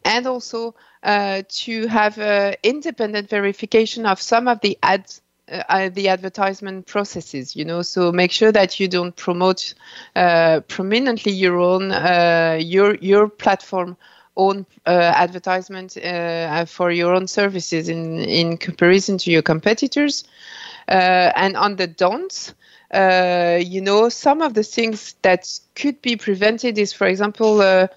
And 0.05 0.26
also 0.26 0.74
uh, 1.03 1.41
to 1.49 1.88
have 1.88 2.18
uh, 2.18 2.53
independent 2.63 3.30
verification 3.30 4.05
of 4.05 4.22
some 4.22 4.47
of 4.47 4.61
the 4.61 4.78
ads 4.82 5.22
uh, 5.49 5.63
uh, 5.69 5.89
the 5.89 6.09
advertisement 6.09 6.85
processes 6.85 7.55
you 7.55 7.63
know 7.63 7.81
so 7.81 8.11
make 8.11 8.31
sure 8.31 8.51
that 8.51 8.79
you 8.79 8.87
don't 8.87 9.15
promote 9.15 9.73
uh, 10.15 10.59
prominently 10.67 11.31
your 11.31 11.57
own 11.59 11.91
uh, 11.91 12.57
your 12.59 12.95
your 12.95 13.29
platform 13.29 13.95
own 14.35 14.65
advertisement 14.85 15.97
for 16.67 16.91
your 16.91 17.15
own 17.15 17.27
services 17.27 17.89
in 17.89 18.19
in 18.19 18.55
comparison 18.55 19.17
to 19.17 19.31
your 19.31 19.41
competitors 19.41 20.25
and 20.87 21.57
on 21.57 21.75
the 21.75 21.87
don'ts 21.87 22.53
you 22.93 23.81
know 23.81 24.09
some 24.09 24.43
of 24.43 24.53
the 24.53 24.63
things 24.63 25.15
that 25.23 25.59
could 25.73 25.99
be 26.03 26.15
prevented 26.15 26.77
is 26.77 26.93
for 26.93 27.07
example 27.07 27.87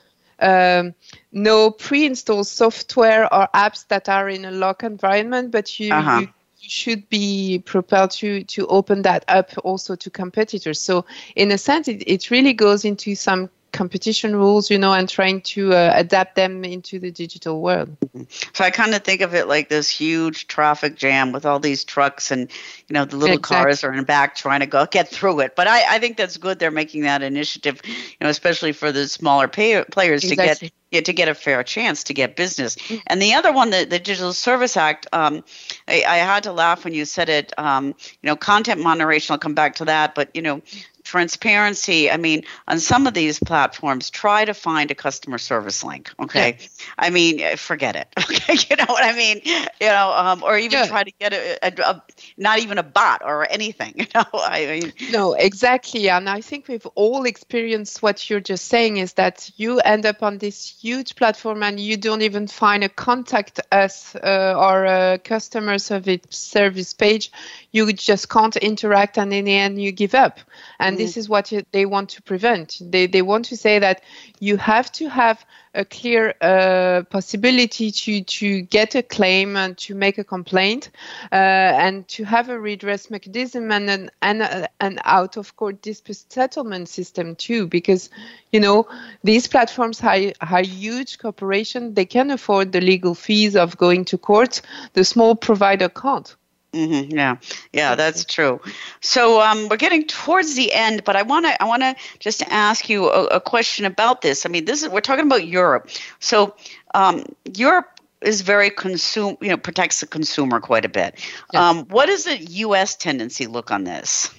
um, 0.41 0.95
no 1.33 1.71
pre-installed 1.71 2.47
software 2.47 3.33
or 3.33 3.49
apps 3.55 3.87
that 3.89 4.09
are 4.09 4.29
in 4.29 4.47
a 4.47 4.51
lock 4.51 4.83
environment, 4.83 5.51
but 5.51 5.79
you, 5.79 5.93
uh-huh. 5.93 6.21
you 6.21 6.29
should 6.61 7.09
be 7.09 7.63
propelled 7.65 8.11
to 8.13 8.45
to 8.45 8.67
open 8.67 9.03
that 9.03 9.25
up 9.29 9.51
also 9.65 9.97
to 9.97 10.11
competitors. 10.11 10.81
So 10.81 11.05
in 11.37 11.51
a 11.53 11.59
sense, 11.59 11.89
it, 11.89 12.03
it 12.07 12.31
really 12.31 12.53
goes 12.53 12.85
into 12.85 13.15
some 13.15 13.51
competition 13.73 14.35
rules, 14.35 14.71
you 14.71 14.79
know, 14.79 14.93
and 14.93 15.09
trying 15.09 15.41
to 15.43 15.73
uh, 15.73 15.93
adapt 15.95 16.37
them 16.37 16.65
into 16.65 16.99
the 16.99 17.11
digital 17.11 17.61
world. 17.61 17.97
Mm-hmm. 18.01 18.23
So 18.53 18.65
I 18.65 18.71
kind 18.71 18.95
of 18.95 19.03
think 19.03 19.21
of 19.21 19.35
it 19.35 19.49
like 19.49 19.69
this 19.69 19.89
huge 19.89 20.47
traffic 20.47 20.97
jam 20.97 21.33
with 21.33 21.47
all 21.47 21.59
these 21.59 21.85
trucks 21.85 22.31
and, 22.31 22.51
you 22.89 22.95
know, 22.95 23.05
the 23.05 23.17
little 23.17 23.37
exactly. 23.37 23.65
cars 23.65 23.85
are 23.85 23.93
in 23.93 23.99
the 23.99 24.05
back 24.05 24.35
trying 24.35 24.61
to 24.61 24.67
go 24.67 24.87
get 24.87 25.09
through 25.09 25.41
it. 25.41 25.57
But 25.57 25.69
I, 25.69 25.97
I 25.97 25.99
think 25.99 26.17
that's 26.17 26.37
good. 26.37 26.59
They're 26.59 26.71
making 26.71 27.03
that 27.03 27.23
initiative, 27.23 27.81
you 27.85 28.17
know, 28.21 28.29
especially 28.29 28.73
for 28.73 28.93
the 28.93 29.09
smaller 29.09 29.49
pay- 29.49 29.85
players 29.85 30.25
exactly. 30.25 30.55
to 30.55 30.61
get 30.61 30.73
yeah, 30.91 31.01
to 31.03 31.13
get 31.13 31.29
a 31.29 31.35
fair 31.35 31.63
chance 31.63 32.05
to 32.05 32.15
get 32.15 32.37
business. 32.37 32.75
Mm-hmm. 32.75 32.97
And 33.07 33.23
the 33.23 33.35
other 33.35 33.53
one, 33.53 33.71
the, 33.71 33.85
the 33.85 33.99
Digital 33.99 34.33
Service 34.33 34.77
Act, 34.77 35.07
um, 35.13 35.45
I, 35.87 36.03
I, 36.07 36.17
had 36.17 36.43
to 36.45 36.53
laugh 36.53 36.85
when 36.85 36.95
you 36.95 37.05
said 37.05 37.29
it. 37.29 37.53
Um, 37.59 37.87
you 37.87 38.25
know, 38.25 38.35
content 38.35 38.83
moderation. 38.83 39.33
I'll 39.33 39.39
come 39.39 39.55
back 39.55 39.77
to 39.77 39.85
that, 39.85 40.17
but 40.17 40.35
you 40.35 40.43
know, 40.43 40.63
transparency 41.11 42.09
i 42.09 42.17
mean 42.17 42.45
on 42.69 42.79
some 42.79 43.05
of 43.05 43.15
these 43.15 43.41
platforms 43.41 44.11
try 44.11 44.45
to 44.45 44.55
find 44.55 44.93
a 44.93 44.95
customer 44.95 45.39
service 45.39 45.83
link 45.83 46.09
okay 46.21 46.57
yeah. 46.61 46.67
i 46.99 47.11
mean 47.11 47.41
eh, 47.41 47.57
forget 47.57 47.97
it 47.97 48.07
okay 48.19 48.55
you 48.69 48.77
know 48.77 48.85
what 48.87 49.03
i 49.03 49.13
mean 49.13 49.41
you 49.45 49.89
know 49.89 50.13
um, 50.13 50.41
or 50.45 50.57
even 50.57 50.79
yeah. 50.79 50.87
try 50.87 51.03
to 51.03 51.11
get 51.19 51.33
a, 51.33 51.59
a, 51.67 51.73
a, 51.83 52.03
not 52.37 52.61
even 52.61 52.79
a 52.79 52.85
bot 52.85 53.23
or 53.25 53.45
anything 53.51 53.93
you 53.97 54.07
know 54.15 54.25
i 54.35 54.67
mean 54.67 54.93
no 55.11 55.33
exactly 55.33 56.09
and 56.09 56.29
i 56.29 56.41
think 56.41 56.69
we've 56.69 56.87
all 56.95 57.25
experienced 57.25 58.01
what 58.05 58.31
you're 58.31 58.39
just 58.39 58.67
saying 58.67 58.99
is 58.99 59.15
that 59.15 59.51
you 59.57 59.81
end 59.81 60.07
up 60.07 60.23
on 60.23 60.39
this 60.39 60.79
huge 60.81 61.17
platform 61.17 61.65
and 61.65 61.81
you 61.81 61.97
don't 61.97 62.23
even 62.23 62.47
find 62.47 62.85
a 62.85 62.89
contact 62.89 63.59
us 63.73 64.15
uh, 64.15 64.55
or 64.57 64.85
a 64.85 65.19
customer 65.19 65.77
service 65.77 66.21
service 66.31 66.93
page 66.93 67.33
you 67.73 67.93
just 67.93 68.29
can't 68.29 68.57
interact 68.57 69.19
and 69.19 69.33
in 69.33 69.45
the 69.47 69.57
end 69.57 69.83
you 69.83 69.91
give 69.91 70.15
up 70.15 70.39
and. 70.79 71.00
This 71.01 71.17
is 71.17 71.29
what 71.29 71.53
they 71.73 71.87
want 71.87 72.11
to 72.11 72.23
prevent. 72.23 72.79
They, 72.81 73.07
they 73.07 73.23
want 73.23 73.47
to 73.47 73.57
say 73.57 73.79
that 73.79 74.03
you 74.39 74.57
have 74.57 74.91
to 74.93 75.09
have 75.09 75.45
a 75.75 75.85
clear 75.85 76.35
uh, 76.41 77.03
possibility 77.11 77.93
to 77.93 78.23
to 78.25 78.63
get 78.63 78.95
a 78.97 79.03
claim 79.03 79.57
and 79.57 79.79
to 79.79 79.95
make 79.95 80.19
a 80.19 80.25
complaint 80.25 80.91
uh, 81.31 81.35
and 81.35 82.09
to 82.09 82.25
have 82.25 82.49
a 82.49 82.59
redress 82.59 83.09
mechanism 83.09 83.71
and 83.71 83.89
an, 83.89 84.11
and 84.21 84.69
an 84.81 84.99
out 85.05 85.37
of 85.37 85.55
court 85.57 85.81
dispute 85.81 86.25
settlement 86.29 86.89
system 86.89 87.37
too 87.37 87.69
because 87.69 88.11
you 88.51 88.59
know 88.59 88.89
these 89.23 89.47
platforms 89.47 90.03
are, 90.03 90.33
are 90.41 90.63
huge 90.63 91.19
corporations. 91.19 91.95
They 91.95 92.07
can 92.07 92.31
afford 92.31 92.73
the 92.73 92.81
legal 92.81 93.15
fees 93.15 93.55
of 93.55 93.77
going 93.77 94.05
to 94.07 94.19
court. 94.19 94.63
The 94.95 95.05
small 95.05 95.37
provider 95.37 95.89
can't 95.89 96.35
Mm-hmm, 96.73 97.17
yeah, 97.17 97.37
yeah, 97.73 97.97
that's 97.97 98.25
true. 98.25 98.61
So 99.01 99.41
um, 99.41 99.69
we're 99.69 99.77
getting 99.77 100.07
towards 100.07 100.55
the 100.55 100.73
end, 100.73 101.03
but 101.05 101.17
I 101.17 101.23
want 101.23 101.47
to 101.47 101.61
I 101.61 101.67
want 101.67 101.83
to 101.83 101.97
just 102.21 102.43
ask 102.43 102.89
you 102.89 103.09
a, 103.09 103.25
a, 103.27 103.41
question 103.41 103.85
about 103.85 104.23
this. 104.23 104.47
I 104.47 104.51
mean, 104.51 104.67
this 104.67 104.85
is 104.85 104.89
we're 104.89 105.01
talking 105.01 105.27
about 105.27 105.47
Europe. 105.47 105.91
So 106.21 106.55
um, 106.95 107.25
Europe 107.57 107.99
is 108.21 108.43
very 108.43 108.71
consume 108.71 109.37
you 109.41 109.49
know 109.49 109.57
protects 109.57 109.99
the 109.99 110.07
consumer 110.07 110.61
quite 110.61 110.85
a 110.85 110.89
bit. 110.89 111.19
Yes. 111.53 111.61
Um, 111.61 111.87
what 111.87 112.07
does 112.07 112.25
the 112.25 112.37
U.S. 112.37 112.95
tendency 112.95 113.49
look 113.49 113.73
on 113.73 113.83
this? 113.83 114.33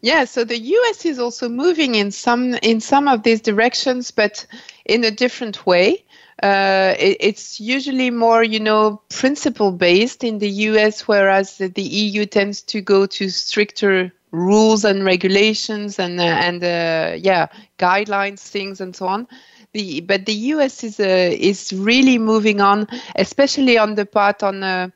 Yeah, 0.00 0.24
so 0.24 0.42
the 0.42 0.58
U.S. 0.58 1.04
is 1.04 1.20
also 1.20 1.48
moving 1.48 1.94
in 1.94 2.10
some 2.10 2.54
in 2.54 2.80
some 2.80 3.06
of 3.06 3.22
these 3.22 3.40
directions, 3.40 4.10
but 4.10 4.44
in 4.84 5.04
a 5.04 5.12
different 5.12 5.64
way 5.64 6.04
uh, 6.42 6.94
it, 6.98 7.16
it's 7.20 7.60
usually 7.60 8.10
more, 8.10 8.42
you 8.42 8.60
know, 8.60 9.00
principle 9.08 9.72
based 9.72 10.24
in 10.24 10.38
the 10.38 10.50
US, 10.50 11.06
whereas 11.06 11.58
the, 11.58 11.82
EU 11.82 12.26
tends 12.26 12.62
to 12.62 12.80
go 12.80 13.06
to 13.06 13.28
stricter 13.28 14.12
rules 14.30 14.84
and 14.84 15.04
regulations 15.04 15.98
and 15.98 16.18
uh, 16.18 16.24
and 16.24 16.64
uh, 16.64 17.14
yeah 17.18 17.48
guidelines, 17.78 18.40
things 18.40 18.80
and 18.80 18.96
so 18.96 19.06
on. 19.06 19.28
The, 19.72 20.00
but 20.00 20.26
the 20.26 20.34
US 20.54 20.84
is 20.84 20.98
uh, 20.98 21.30
is 21.32 21.72
really 21.72 22.18
moving 22.18 22.60
on, 22.60 22.88
especially 23.16 23.78
on 23.78 23.94
the 23.94 24.06
part 24.06 24.42
on 24.42 24.62
uh, 24.62 24.88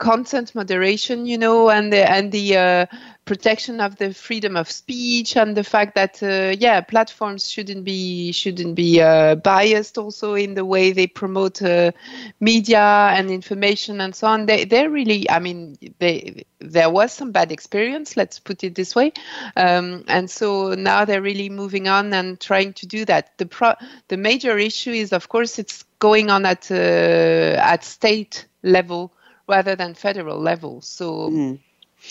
content 0.00 0.54
moderation, 0.54 1.26
you 1.26 1.38
know, 1.38 1.68
and 1.70 1.92
the 1.92 2.10
and 2.10 2.32
the 2.32 2.56
uh, 2.56 2.86
protection 3.26 3.80
of 3.80 3.96
the 3.96 4.12
freedom 4.12 4.56
of 4.56 4.68
speech 4.68 5.36
and 5.36 5.56
the 5.56 5.62
fact 5.62 5.94
that 5.94 6.20
uh, 6.22 6.56
yeah 6.58 6.80
platforms 6.80 7.48
shouldn't 7.48 7.84
be 7.84 8.32
shouldn't 8.32 8.74
be 8.74 9.00
uh, 9.00 9.36
biased 9.36 9.98
also 9.98 10.34
in 10.34 10.54
the 10.54 10.64
way 10.64 10.90
they 10.90 11.06
promote 11.06 11.62
uh, 11.62 11.92
media 12.40 13.12
and 13.14 13.30
information 13.30 14.00
and 14.00 14.14
so 14.14 14.26
on. 14.26 14.46
They 14.46 14.64
they're 14.64 14.90
really 14.90 15.28
i 15.30 15.38
mean 15.38 15.76
they 15.98 16.44
there 16.58 16.90
was 16.90 17.12
some 17.12 17.30
bad 17.30 17.52
experience 17.52 18.16
let's 18.16 18.40
put 18.40 18.64
it 18.64 18.74
this 18.74 18.96
way. 18.96 19.12
Um, 19.56 20.04
and 20.08 20.30
so 20.30 20.74
now 20.74 21.04
they're 21.04 21.22
really 21.22 21.50
moving 21.50 21.88
on 21.88 22.12
and 22.14 22.40
trying 22.40 22.72
to 22.72 22.86
do 22.86 23.04
that. 23.04 23.36
The 23.36 23.46
pro 23.46 23.74
the 24.08 24.16
major 24.16 24.56
issue 24.56 24.92
is 24.92 25.12
of 25.12 25.28
course 25.28 25.58
it's 25.58 25.84
going 25.98 26.30
on 26.30 26.46
at 26.46 26.70
uh, 26.70 26.74
at 26.74 27.84
state 27.84 28.46
level 28.62 29.12
rather 29.50 29.74
than 29.76 29.94
federal 29.94 30.38
level 30.40 30.80
so 30.80 31.30
mm 31.30 31.58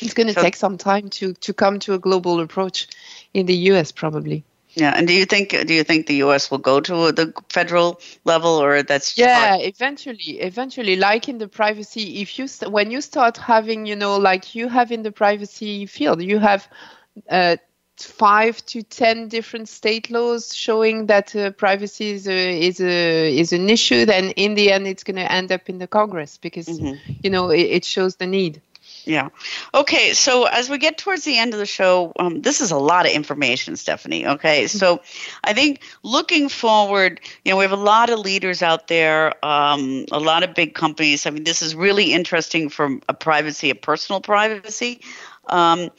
it's 0.01 0.13
going 0.13 0.27
to 0.27 0.33
so, 0.33 0.41
take 0.41 0.55
some 0.55 0.77
time 0.77 1.09
to 1.09 1.33
to 1.33 1.53
come 1.53 1.79
to 1.79 1.93
a 1.93 1.99
global 1.99 2.39
approach 2.39 2.87
in 3.33 3.45
the 3.47 3.55
US 3.71 3.91
probably. 3.91 4.43
Yeah, 4.75 4.93
and 4.95 5.07
do 5.07 5.13
you 5.13 5.25
think 5.25 5.49
do 5.49 5.73
you 5.73 5.83
think 5.83 6.05
the 6.05 6.15
U.S. 6.17 6.51
will 6.51 6.59
go 6.59 6.79
to 6.79 7.11
the 7.11 7.33
federal 7.49 7.99
level, 8.23 8.61
or 8.61 8.83
that's 8.83 9.17
yeah, 9.17 9.49
hard? 9.49 9.61
eventually, 9.61 10.39
eventually, 10.39 10.95
like 10.95 11.27
in 11.27 11.39
the 11.39 11.47
privacy, 11.47 12.21
if 12.21 12.37
you 12.37 12.47
when 12.69 12.91
you 12.91 13.01
start 13.01 13.37
having, 13.37 13.87
you 13.87 13.95
know, 13.95 14.17
like 14.17 14.53
you 14.53 14.69
have 14.69 14.91
in 14.91 15.01
the 15.01 15.11
privacy 15.11 15.87
field, 15.87 16.21
you 16.21 16.37
have 16.37 16.67
uh, 17.29 17.57
five 18.05 18.65
to 18.67 18.83
ten 18.83 19.27
different 19.27 19.69
state 19.69 20.09
laws 20.09 20.55
showing 20.55 21.07
that 21.07 21.35
uh, 21.35 21.51
privacy 21.51 22.11
is 22.11 22.27
a, 22.27 22.61
is 22.61 22.79
a 22.79 23.37
is 23.37 23.53
an 23.53 23.69
issue. 23.69 24.05
Then 24.05 24.31
in 24.31 24.55
the 24.55 24.71
end, 24.71 24.87
it's 24.87 25.03
going 25.03 25.17
to 25.17 25.31
end 25.31 25.51
up 25.51 25.69
in 25.69 25.77
the 25.77 25.87
Congress 25.87 26.37
because 26.37 26.67
mm-hmm. 26.67 27.13
you 27.23 27.29
know 27.29 27.49
it, 27.49 27.61
it 27.61 27.85
shows 27.85 28.15
the 28.15 28.27
need. 28.27 28.61
Yeah. 29.05 29.29
Okay. 29.73 30.13
So 30.13 30.45
as 30.45 30.69
we 30.69 30.77
get 30.77 30.97
towards 30.97 31.23
the 31.23 31.37
end 31.37 31.53
of 31.53 31.59
the 31.59 31.65
show, 31.65 32.13
um, 32.19 32.41
this 32.41 32.61
is 32.61 32.71
a 32.71 32.77
lot 32.77 33.05
of 33.05 33.11
information, 33.11 33.75
Stephanie. 33.75 34.27
Okay. 34.27 34.67
So 34.67 35.01
I 35.43 35.53
think 35.53 35.81
looking 36.03 36.49
forward, 36.49 37.19
you 37.43 37.51
know, 37.51 37.57
we 37.57 37.63
have 37.63 37.71
a 37.71 37.75
lot 37.75 38.09
of 38.09 38.19
leaders 38.19 38.61
out 38.61 38.87
there, 38.87 39.33
um, 39.43 40.05
a 40.11 40.19
lot 40.19 40.43
of 40.43 40.53
big 40.53 40.75
companies. 40.75 41.25
I 41.25 41.31
mean, 41.31 41.43
this 41.43 41.61
is 41.61 41.75
really 41.75 42.13
interesting 42.13 42.69
from 42.69 43.01
a 43.09 43.13
privacy, 43.13 43.69
a 43.69 43.75
personal 43.75 44.21
privacy. 44.21 45.01
Um, 45.49 45.89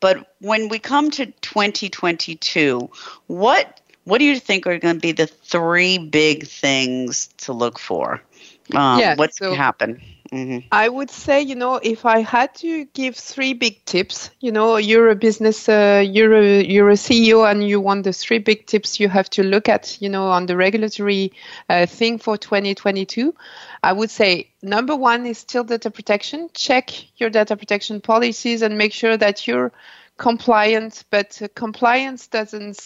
but 0.00 0.34
when 0.40 0.68
we 0.68 0.78
come 0.78 1.10
to 1.12 1.26
2022, 1.26 2.90
what 3.26 3.80
what 4.04 4.18
do 4.18 4.24
you 4.24 4.38
think 4.38 4.66
are 4.66 4.78
going 4.78 4.94
to 4.94 5.00
be 5.00 5.12
the 5.12 5.26
three 5.26 5.98
big 5.98 6.46
things 6.46 7.28
to 7.38 7.52
look 7.52 7.78
for? 7.78 8.22
Um, 8.74 9.00
yeah, 9.00 9.16
what's 9.16 9.38
so- 9.38 9.46
going 9.46 9.56
to 9.56 9.62
happen? 9.62 10.02
Mm-hmm. 10.32 10.68
I 10.70 10.88
would 10.88 11.10
say, 11.10 11.40
you 11.40 11.54
know, 11.54 11.76
if 11.76 12.04
I 12.04 12.20
had 12.20 12.54
to 12.56 12.84
give 12.86 13.16
three 13.16 13.54
big 13.54 13.82
tips, 13.86 14.30
you 14.40 14.52
know, 14.52 14.76
you're 14.76 15.08
a 15.08 15.16
business, 15.16 15.68
uh, 15.68 16.04
you're 16.06 16.34
a 16.34 16.62
you're 16.62 16.90
a 16.90 16.94
CEO, 16.94 17.50
and 17.50 17.66
you 17.66 17.80
want 17.80 18.04
the 18.04 18.12
three 18.12 18.38
big 18.38 18.66
tips 18.66 19.00
you 19.00 19.08
have 19.08 19.30
to 19.30 19.42
look 19.42 19.68
at, 19.68 19.96
you 20.02 20.08
know, 20.10 20.26
on 20.26 20.44
the 20.44 20.56
regulatory 20.56 21.32
uh, 21.70 21.86
thing 21.86 22.18
for 22.18 22.36
2022. 22.36 23.34
I 23.82 23.92
would 23.92 24.10
say 24.10 24.50
number 24.60 24.94
one 24.94 25.24
is 25.24 25.38
still 25.38 25.64
data 25.64 25.90
protection. 25.90 26.50
Check 26.52 26.90
your 27.18 27.30
data 27.30 27.56
protection 27.56 28.00
policies 28.00 28.60
and 28.60 28.76
make 28.76 28.92
sure 28.92 29.16
that 29.16 29.46
you're 29.46 29.72
compliant, 30.18 31.04
but 31.10 31.40
uh, 31.40 31.48
compliance 31.54 32.26
doesn't 32.26 32.78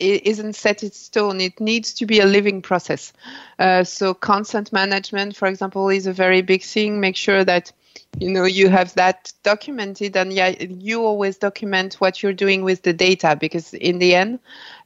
isn't 0.00 0.54
set 0.54 0.82
in 0.82 0.90
stone. 0.90 1.40
It 1.40 1.60
needs 1.60 1.94
to 1.94 2.06
be 2.06 2.18
a 2.18 2.26
living 2.26 2.60
process. 2.62 3.12
Uh, 3.58 3.84
so 3.84 4.14
consent 4.14 4.72
management, 4.72 5.36
for 5.36 5.46
example, 5.46 5.88
is 5.88 6.06
a 6.06 6.12
very 6.12 6.42
big 6.42 6.62
thing. 6.62 7.00
Make 7.00 7.16
sure 7.16 7.44
that 7.44 7.72
you 8.18 8.30
know 8.30 8.44
you 8.44 8.68
have 8.68 8.94
that 8.94 9.32
documented 9.42 10.16
and 10.16 10.32
yeah 10.32 10.48
you 10.60 11.02
always 11.02 11.36
document 11.36 11.94
what 11.94 12.22
you're 12.22 12.32
doing 12.32 12.62
with 12.62 12.82
the 12.82 12.92
data 12.92 13.36
because 13.38 13.74
in 13.74 13.98
the 13.98 14.14
end 14.14 14.38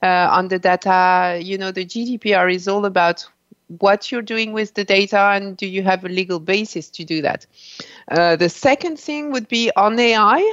uh, 0.02 0.28
on 0.30 0.48
the 0.48 0.58
data 0.58 1.38
you 1.40 1.56
know 1.56 1.70
the 1.70 1.84
gdpr 1.84 2.52
is 2.52 2.66
all 2.66 2.84
about 2.84 3.26
what 3.78 4.10
you're 4.10 4.22
doing 4.22 4.52
with 4.52 4.74
the 4.74 4.84
data 4.84 5.18
and 5.18 5.56
do 5.56 5.66
you 5.66 5.82
have 5.82 6.04
a 6.04 6.08
legal 6.08 6.40
basis 6.40 6.90
to 6.90 7.04
do 7.04 7.22
that 7.22 7.46
uh, 8.10 8.34
the 8.36 8.48
second 8.48 8.98
thing 8.98 9.30
would 9.30 9.46
be 9.48 9.70
on 9.76 9.98
ai 9.98 10.52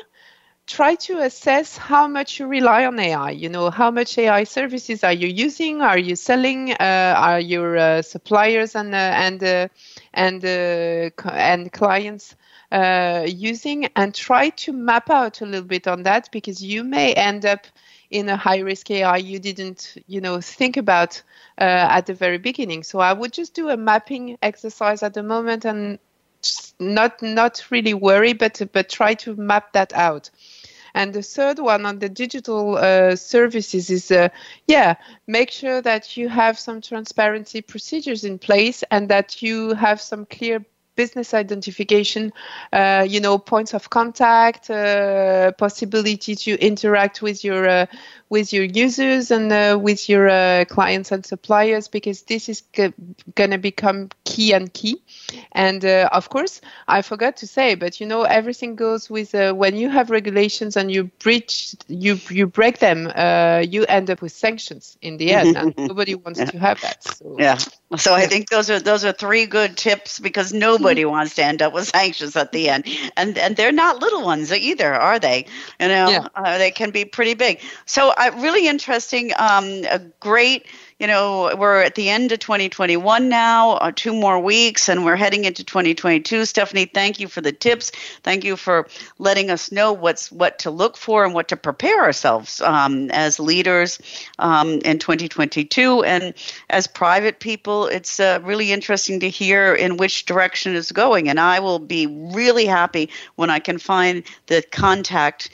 try 0.69 0.93
to 0.93 1.17
assess 1.17 1.75
how 1.75 2.07
much 2.07 2.39
you 2.39 2.45
rely 2.47 2.85
on 2.85 2.99
AI. 2.99 3.31
You 3.31 3.49
know, 3.49 3.71
how 3.71 3.89
much 3.89 4.17
AI 4.19 4.43
services 4.43 5.03
are 5.03 5.11
you 5.11 5.27
using? 5.27 5.81
Are 5.81 5.97
you 5.97 6.15
selling? 6.15 6.71
Uh, 6.73 7.15
are 7.17 7.39
your 7.39 7.75
uh, 7.75 8.01
suppliers 8.03 8.75
and 8.75 8.93
uh, 8.93 8.97
and 8.97 9.43
uh, 9.43 9.67
and 10.13 10.45
uh, 10.45 11.09
and 11.33 11.71
clients 11.73 12.35
using? 12.71 13.87
And 13.95 14.13
try 14.13 14.49
to 14.49 14.71
map 14.71 15.09
out 15.09 15.41
a 15.41 15.45
little 15.45 15.67
bit 15.67 15.87
on 15.87 16.03
that 16.03 16.29
because 16.31 16.63
you 16.63 16.83
may 16.83 17.13
end 17.13 17.45
up 17.45 17.65
in 18.11 18.29
a 18.29 18.37
high 18.37 18.59
risk 18.59 18.89
AI 18.91 19.17
you 19.17 19.39
didn't, 19.39 19.97
you 20.07 20.21
know, 20.21 20.39
think 20.39 20.77
about 20.77 21.21
at 21.57 22.05
the 22.05 22.13
very 22.13 22.37
beginning. 22.37 22.83
So 22.83 22.99
I 22.99 23.13
would 23.13 23.33
just 23.33 23.55
do 23.55 23.69
a 23.69 23.77
mapping 23.77 24.37
exercise 24.41 25.01
at 25.03 25.15
the 25.15 25.23
moment 25.23 25.65
and 25.65 25.99
not 26.79 27.21
not 27.21 27.65
really 27.69 27.93
worry, 27.93 28.33
but 28.33 28.61
but 28.71 28.89
try 28.89 29.13
to 29.15 29.35
map 29.35 29.73
that 29.73 29.93
out. 29.93 30.29
And 30.93 31.13
the 31.13 31.21
third 31.21 31.59
one 31.59 31.85
on 31.85 31.99
the 31.99 32.09
digital 32.09 32.77
uh, 32.77 33.15
services 33.15 33.89
is, 33.89 34.11
uh, 34.11 34.29
yeah, 34.67 34.95
make 35.27 35.51
sure 35.51 35.81
that 35.81 36.17
you 36.17 36.29
have 36.29 36.57
some 36.57 36.81
transparency 36.81 37.61
procedures 37.61 38.23
in 38.23 38.39
place 38.39 38.83
and 38.91 39.09
that 39.09 39.41
you 39.41 39.73
have 39.73 40.01
some 40.01 40.25
clear 40.25 40.65
business 40.99 41.33
identification, 41.33 42.33
uh, 42.73 43.05
you 43.07 43.21
know, 43.21 43.37
points 43.37 43.73
of 43.73 43.89
contact, 43.89 44.69
uh, 44.69 45.49
possibility 45.53 46.35
to 46.35 46.51
interact 46.59 47.21
with 47.21 47.41
your 47.41 47.69
uh, 47.69 47.85
with 48.29 48.53
your 48.53 48.63
users 48.63 49.31
and 49.31 49.51
uh, 49.51 49.77
with 49.81 50.07
your 50.07 50.29
uh, 50.29 50.65
clients 50.65 51.11
and 51.11 51.25
suppliers, 51.25 51.87
because 51.87 52.23
this 52.23 52.47
is 52.47 52.61
g- 52.73 52.93
going 53.35 53.51
to 53.51 53.57
become 53.57 54.09
key 54.23 54.53
and 54.53 54.71
key. 54.73 55.01
And 55.51 55.83
uh, 55.83 56.09
of 56.11 56.29
course, 56.29 56.61
I 56.87 57.01
forgot 57.01 57.37
to 57.37 57.47
say, 57.47 57.75
but 57.75 57.99
you 57.99 58.05
know, 58.05 58.23
everything 58.23 58.75
goes 58.75 59.09
with 59.09 59.33
when 59.33 59.75
you 59.75 59.89
have 59.89 60.09
regulations 60.09 60.77
and 60.77 60.91
you 60.91 61.05
breach, 61.19 61.75
you 61.87 62.19
you 62.29 62.47
break 62.47 62.79
them, 62.79 63.07
you 63.69 63.85
end 63.85 64.09
up 64.09 64.21
with 64.21 64.31
sanctions 64.31 64.97
in 65.01 65.17
the 65.17 65.31
end, 65.31 65.57
and 65.57 65.73
nobody 65.89 66.15
wants 66.15 66.39
yeah. 66.39 66.45
to 66.45 66.59
have 66.59 66.81
that. 66.81 67.03
So. 67.03 67.35
Yeah. 67.39 67.57
So 67.97 68.13
I 68.13 68.27
think 68.27 68.49
those 68.49 68.69
are 68.69 68.79
those 68.79 69.03
are 69.03 69.11
three 69.11 69.47
good 69.47 69.75
tips 69.75 70.19
because 70.19 70.53
nobody 70.53 71.05
wants 71.15 71.35
to 71.35 71.43
end 71.43 71.61
up 71.61 71.73
with 71.73 71.87
sanctions 71.87 72.35
at 72.35 72.51
the 72.51 72.69
end, 72.69 72.85
and 73.17 73.37
and 73.37 73.55
they're 73.55 73.71
not 73.71 73.99
little 73.99 74.23
ones 74.23 74.51
either, 74.51 74.93
are 74.93 75.17
they? 75.17 75.45
You 75.79 75.87
know, 75.87 76.09
yeah. 76.09 76.27
uh, 76.35 76.57
they 76.59 76.71
can 76.71 76.91
be 76.91 77.05
pretty 77.05 77.33
big. 77.33 77.61
So 77.85 78.13
really 78.27 78.67
interesting, 78.67 79.31
um, 79.37 79.65
a 79.89 79.99
great 80.19 80.65
you 80.99 81.07
know, 81.07 81.55
we're 81.57 81.79
at 81.79 81.95
the 81.95 82.09
end 82.09 82.33
of 82.33 82.39
2021 82.39 83.29
now, 83.29 83.71
uh, 83.71 83.91
two 83.95 84.13
more 84.13 84.37
weeks, 84.37 84.89
and 84.89 85.05
we're 85.05 85.15
heading 85.15 85.45
into 85.45 85.63
2022. 85.63 86.43
Stephanie, 86.43 86.85
thank 86.85 87.21
you 87.21 87.29
for 87.29 87.39
the 87.39 87.53
tips. 87.53 87.91
Thank 88.23 88.43
you 88.43 88.57
for 88.57 88.85
letting 89.17 89.49
us 89.49 89.71
know 89.71 89.93
what's 89.93 90.29
what 90.29 90.59
to 90.59 90.71
look 90.71 90.97
for 90.97 91.23
and 91.23 91.33
what 91.33 91.47
to 91.47 91.55
prepare 91.55 92.01
ourselves 92.01 92.59
um, 92.59 93.09
as 93.11 93.39
leaders 93.39 93.97
um, 94.39 94.79
in 94.79 94.99
2022. 94.99 96.03
And 96.03 96.33
as 96.69 96.85
private 96.85 97.39
people, 97.39 97.87
it's 97.87 98.19
uh, 98.19 98.41
really 98.43 98.73
interesting 98.73 99.21
to 99.21 99.29
hear 99.29 99.73
in 99.73 99.95
which 99.95 100.25
direction 100.25 100.75
is 100.75 100.91
going. 100.91 101.29
And 101.29 101.39
I 101.39 101.61
will 101.61 101.79
be 101.79 102.07
really 102.07 102.65
happy 102.65 103.09
when 103.37 103.49
I 103.49 103.59
can 103.59 103.77
find 103.77 104.21
the 104.47 104.61
contact 104.63 105.49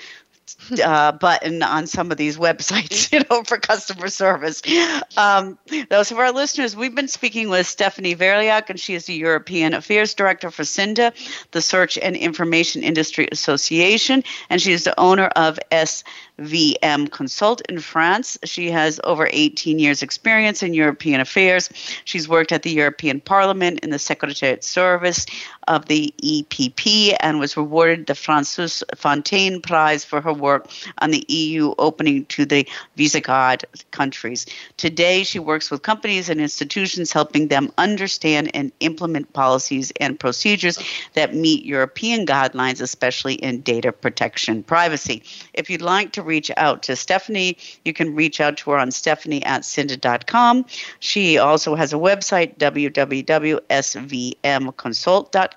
uh, 0.84 1.12
button 1.12 1.64
on 1.64 1.88
some 1.88 2.12
of 2.12 2.18
these 2.18 2.38
websites, 2.38 3.12
you 3.14 3.22
know, 3.30 3.44
for 3.44 3.58
customer 3.58 4.08
service. 4.08 4.62
Um, 5.18 5.58
those 5.90 6.12
of 6.12 6.20
our 6.20 6.32
listeners, 6.32 6.76
we've 6.76 6.96
been 6.96 7.08
speaking 7.08 7.50
with 7.50 7.68
Stephanie 7.68 8.16
Verilhac, 8.16 8.70
and 8.70 8.80
she 8.80 8.94
is 8.94 9.06
the 9.06 9.14
European 9.14 9.74
Affairs 9.74 10.14
Director 10.14 10.52
for 10.52 10.64
CINDA, 10.64 11.14
the 11.52 11.62
Search 11.62 11.98
and 11.98 12.16
Information 12.16 12.84
Industry 12.84 13.28
Association, 13.32 14.24
and 14.50 14.62
she 14.62 14.72
is 14.72 14.84
the 14.84 15.00
owner 15.00 15.28
of 15.36 15.60
SVM 15.72 17.12
Consult 17.12 17.62
in 17.70 17.80
France. 17.80 18.38
She 18.44 18.72
has 18.72 19.00
over 19.04 19.28
18 19.32 19.80
years' 19.80 20.04
experience 20.04 20.64
in 20.64 20.74
European 20.74 21.22
affairs. 21.22 21.70
She's 22.06 22.28
worked 22.28 22.52
at 22.52 22.64
the 22.64 22.72
European 22.72 23.20
Parliament 23.20 23.80
in 23.80 23.90
the 23.90 24.00
Secretariat 24.00 24.64
Service 24.64 25.26
of 25.68 25.86
the 25.86 26.14
EPP 26.24 27.16
and 27.20 27.40
was 27.40 27.58
awarded 27.58 28.08
the 28.08 28.14
François 28.14 28.84
Fontaine 28.96 29.62
Prize 29.62 30.06
for 30.06 30.22
her 30.22 30.34
work 30.34 30.68
on 31.00 31.12
the 31.12 31.26
EU 31.28 31.74
opening 31.78 32.26
to 32.26 32.46
the 32.46 32.68
Visegrad 32.98 33.64
countries. 33.92 34.46
Today, 34.78 35.24
she 35.24 35.40
works 35.40 35.72
with 35.72 35.82
companies 35.82 36.30
and 36.30 36.40
institutions 36.40 37.12
helping 37.12 37.48
them 37.48 37.72
understand 37.78 38.52
and 38.54 38.72
implement 38.80 39.34
policies 39.34 39.92
and 40.00 40.20
procedures 40.20 40.80
that 41.14 41.34
meet 41.34 41.66
European 41.66 42.26
guidelines, 42.26 42.82
especially 42.82 43.36
in 43.36 43.62
data 43.62 43.92
protection 43.92 44.64
privacy. 44.64 45.24
If 45.54 45.70
you'd 45.70 45.82
like 45.82 46.12
to 46.14 46.22
reach 46.22 46.52
out 46.58 46.84
to 46.84 46.96
Stephanie, 46.96 47.58
you 47.84 47.94
can 47.94 48.16
reach 48.16 48.42
out 48.42 48.58
to 48.58 48.72
her 48.72 48.78
on 48.78 48.92
stephanie 48.92 49.44
at 49.44 49.66
cinda.com. 49.66 50.66
She 51.00 51.38
also 51.38 51.76
has 51.76 51.94
a 51.94 51.98
website, 51.98 52.58
www.svmconsult.com. 52.58 55.55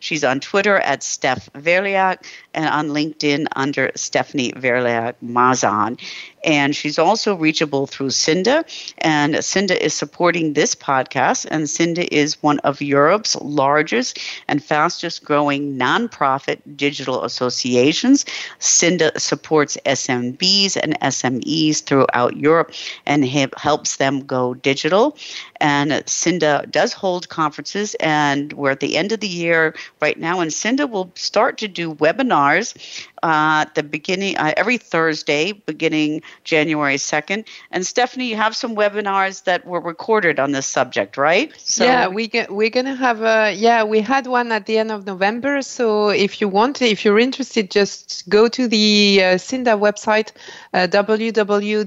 She's 0.00 0.24
on 0.24 0.40
Twitter 0.40 0.78
at 0.78 1.02
Steph 1.02 1.48
Verilhac 1.52 2.24
and 2.54 2.66
on 2.66 2.88
LinkedIn 2.88 3.46
under 3.56 3.90
Stephanie 3.94 4.52
Verilhac 4.52 5.14
Mazan. 5.22 5.98
And 6.44 6.76
she's 6.76 6.98
also 6.98 7.34
reachable 7.34 7.86
through 7.86 8.10
CINDA. 8.10 8.64
And 8.98 9.34
CINDA 9.36 9.76
is 9.76 9.94
supporting 9.94 10.52
this 10.52 10.74
podcast. 10.74 11.46
And 11.50 11.64
CINDA 11.64 12.08
is 12.12 12.42
one 12.42 12.58
of 12.60 12.80
Europe's 12.80 13.34
largest 13.36 14.18
and 14.46 14.62
fastest 14.62 15.24
growing 15.24 15.76
nonprofit 15.78 16.60
digital 16.76 17.24
associations. 17.24 18.24
CINDA 18.60 19.18
supports 19.18 19.76
SMBs 19.86 20.76
and 20.80 20.98
SMEs 21.00 21.82
throughout 21.82 22.36
Europe 22.36 22.72
and 23.06 23.24
helps 23.24 23.96
them 23.96 24.20
go 24.26 24.54
digital. 24.54 25.16
And 25.60 25.92
CINDA 25.92 26.70
does 26.70 26.92
hold 26.92 27.28
conferences. 27.28 27.94
And 28.00 28.52
we're 28.52 28.72
at 28.72 28.80
the 28.80 28.96
end 28.96 29.12
of 29.12 29.20
the 29.20 29.28
year 29.28 29.74
right 30.00 30.18
now. 30.18 30.40
And 30.40 30.50
CINDA 30.50 30.90
will 30.90 31.10
start 31.14 31.58
to 31.58 31.68
do 31.68 31.94
webinars 31.94 32.74
uh, 33.24 33.64
at 33.64 33.74
the 33.74 33.82
beginning, 33.82 34.36
uh, 34.36 34.52
every 34.54 34.76
Thursday, 34.76 35.52
beginning 35.52 36.20
January 36.44 36.96
2nd. 36.96 37.46
And 37.70 37.86
Stephanie, 37.86 38.26
you 38.26 38.36
have 38.36 38.54
some 38.54 38.76
webinars 38.76 39.44
that 39.44 39.64
were 39.66 39.80
recorded 39.80 40.38
on 40.38 40.52
this 40.52 40.66
subject, 40.66 41.16
right? 41.16 41.50
So 41.56 41.84
yeah, 41.84 42.06
we 42.08 42.28
get, 42.28 42.50
we're 42.50 42.68
going 42.68 42.84
to 42.84 42.94
have 42.94 43.22
a, 43.22 43.54
yeah, 43.54 43.82
we 43.82 44.02
had 44.02 44.26
one 44.26 44.52
at 44.52 44.66
the 44.66 44.76
end 44.76 44.92
of 44.92 45.06
November. 45.06 45.62
So 45.62 46.10
if 46.10 46.42
you 46.42 46.50
want, 46.50 46.82
if 46.82 47.02
you're 47.02 47.18
interested, 47.18 47.70
just 47.70 48.28
go 48.28 48.46
to 48.48 48.68
the 48.68 49.22
uh, 49.22 49.36
CINDA 49.36 49.78
website, 49.80 50.32
uh, 50.74 50.86
www.cinda.org, 50.90 51.86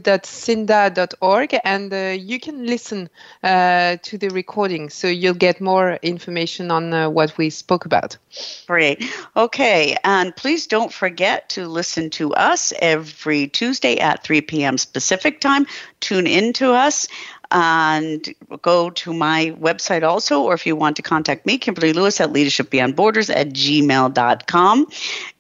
and 1.63 1.93
uh, 1.93 2.17
you 2.19 2.39
can 2.39 2.65
listen 2.65 3.09
uh, 3.43 3.97
to 4.01 4.17
the 4.17 4.29
recording. 4.29 4.89
So 4.89 5.07
you'll 5.07 5.35
get 5.35 5.61
more 5.61 5.99
information 6.01 6.71
on 6.71 6.91
uh, 6.93 7.11
what 7.11 7.37
we 7.37 7.51
spoke 7.51 7.85
about. 7.85 8.17
Great. 8.65 9.03
Okay. 9.35 9.95
And 10.03 10.35
please 10.35 10.65
don't 10.65 10.91
forget 10.91 11.26
to 11.49 11.67
listen 11.67 12.09
to 12.11 12.33
us 12.33 12.73
every 12.79 13.47
Tuesday 13.47 13.97
at 13.99 14.23
3 14.23 14.41
p.m. 14.41 14.75
Pacific 14.93 15.41
time. 15.41 15.65
Tune 15.99 16.27
in 16.27 16.53
to 16.53 16.73
us 16.73 17.07
and 17.51 18.33
go 18.61 18.89
to 18.89 19.13
my 19.13 19.55
website 19.59 20.03
also, 20.03 20.41
or 20.41 20.53
if 20.53 20.65
you 20.65 20.75
want 20.75 20.95
to 20.97 21.01
contact 21.01 21.45
me, 21.45 21.57
Kimberly 21.57 21.93
Lewis 21.93 22.19
at 22.19 22.31
Leadership 22.33 22.69
Beyond 22.69 22.95
Borders 22.95 23.29
at 23.29 23.49
gmail.com. 23.49 24.87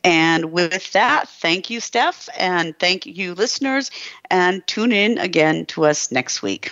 And 0.03 0.51
with 0.51 0.91
that, 0.93 1.27
thank 1.27 1.69
you, 1.69 1.79
Steph, 1.79 2.29
and 2.37 2.77
thank 2.79 3.05
you, 3.05 3.33
listeners, 3.33 3.91
and 4.29 4.65
tune 4.67 4.91
in 4.91 5.17
again 5.17 5.65
to 5.67 5.85
us 5.85 6.11
next 6.11 6.41
week. 6.41 6.71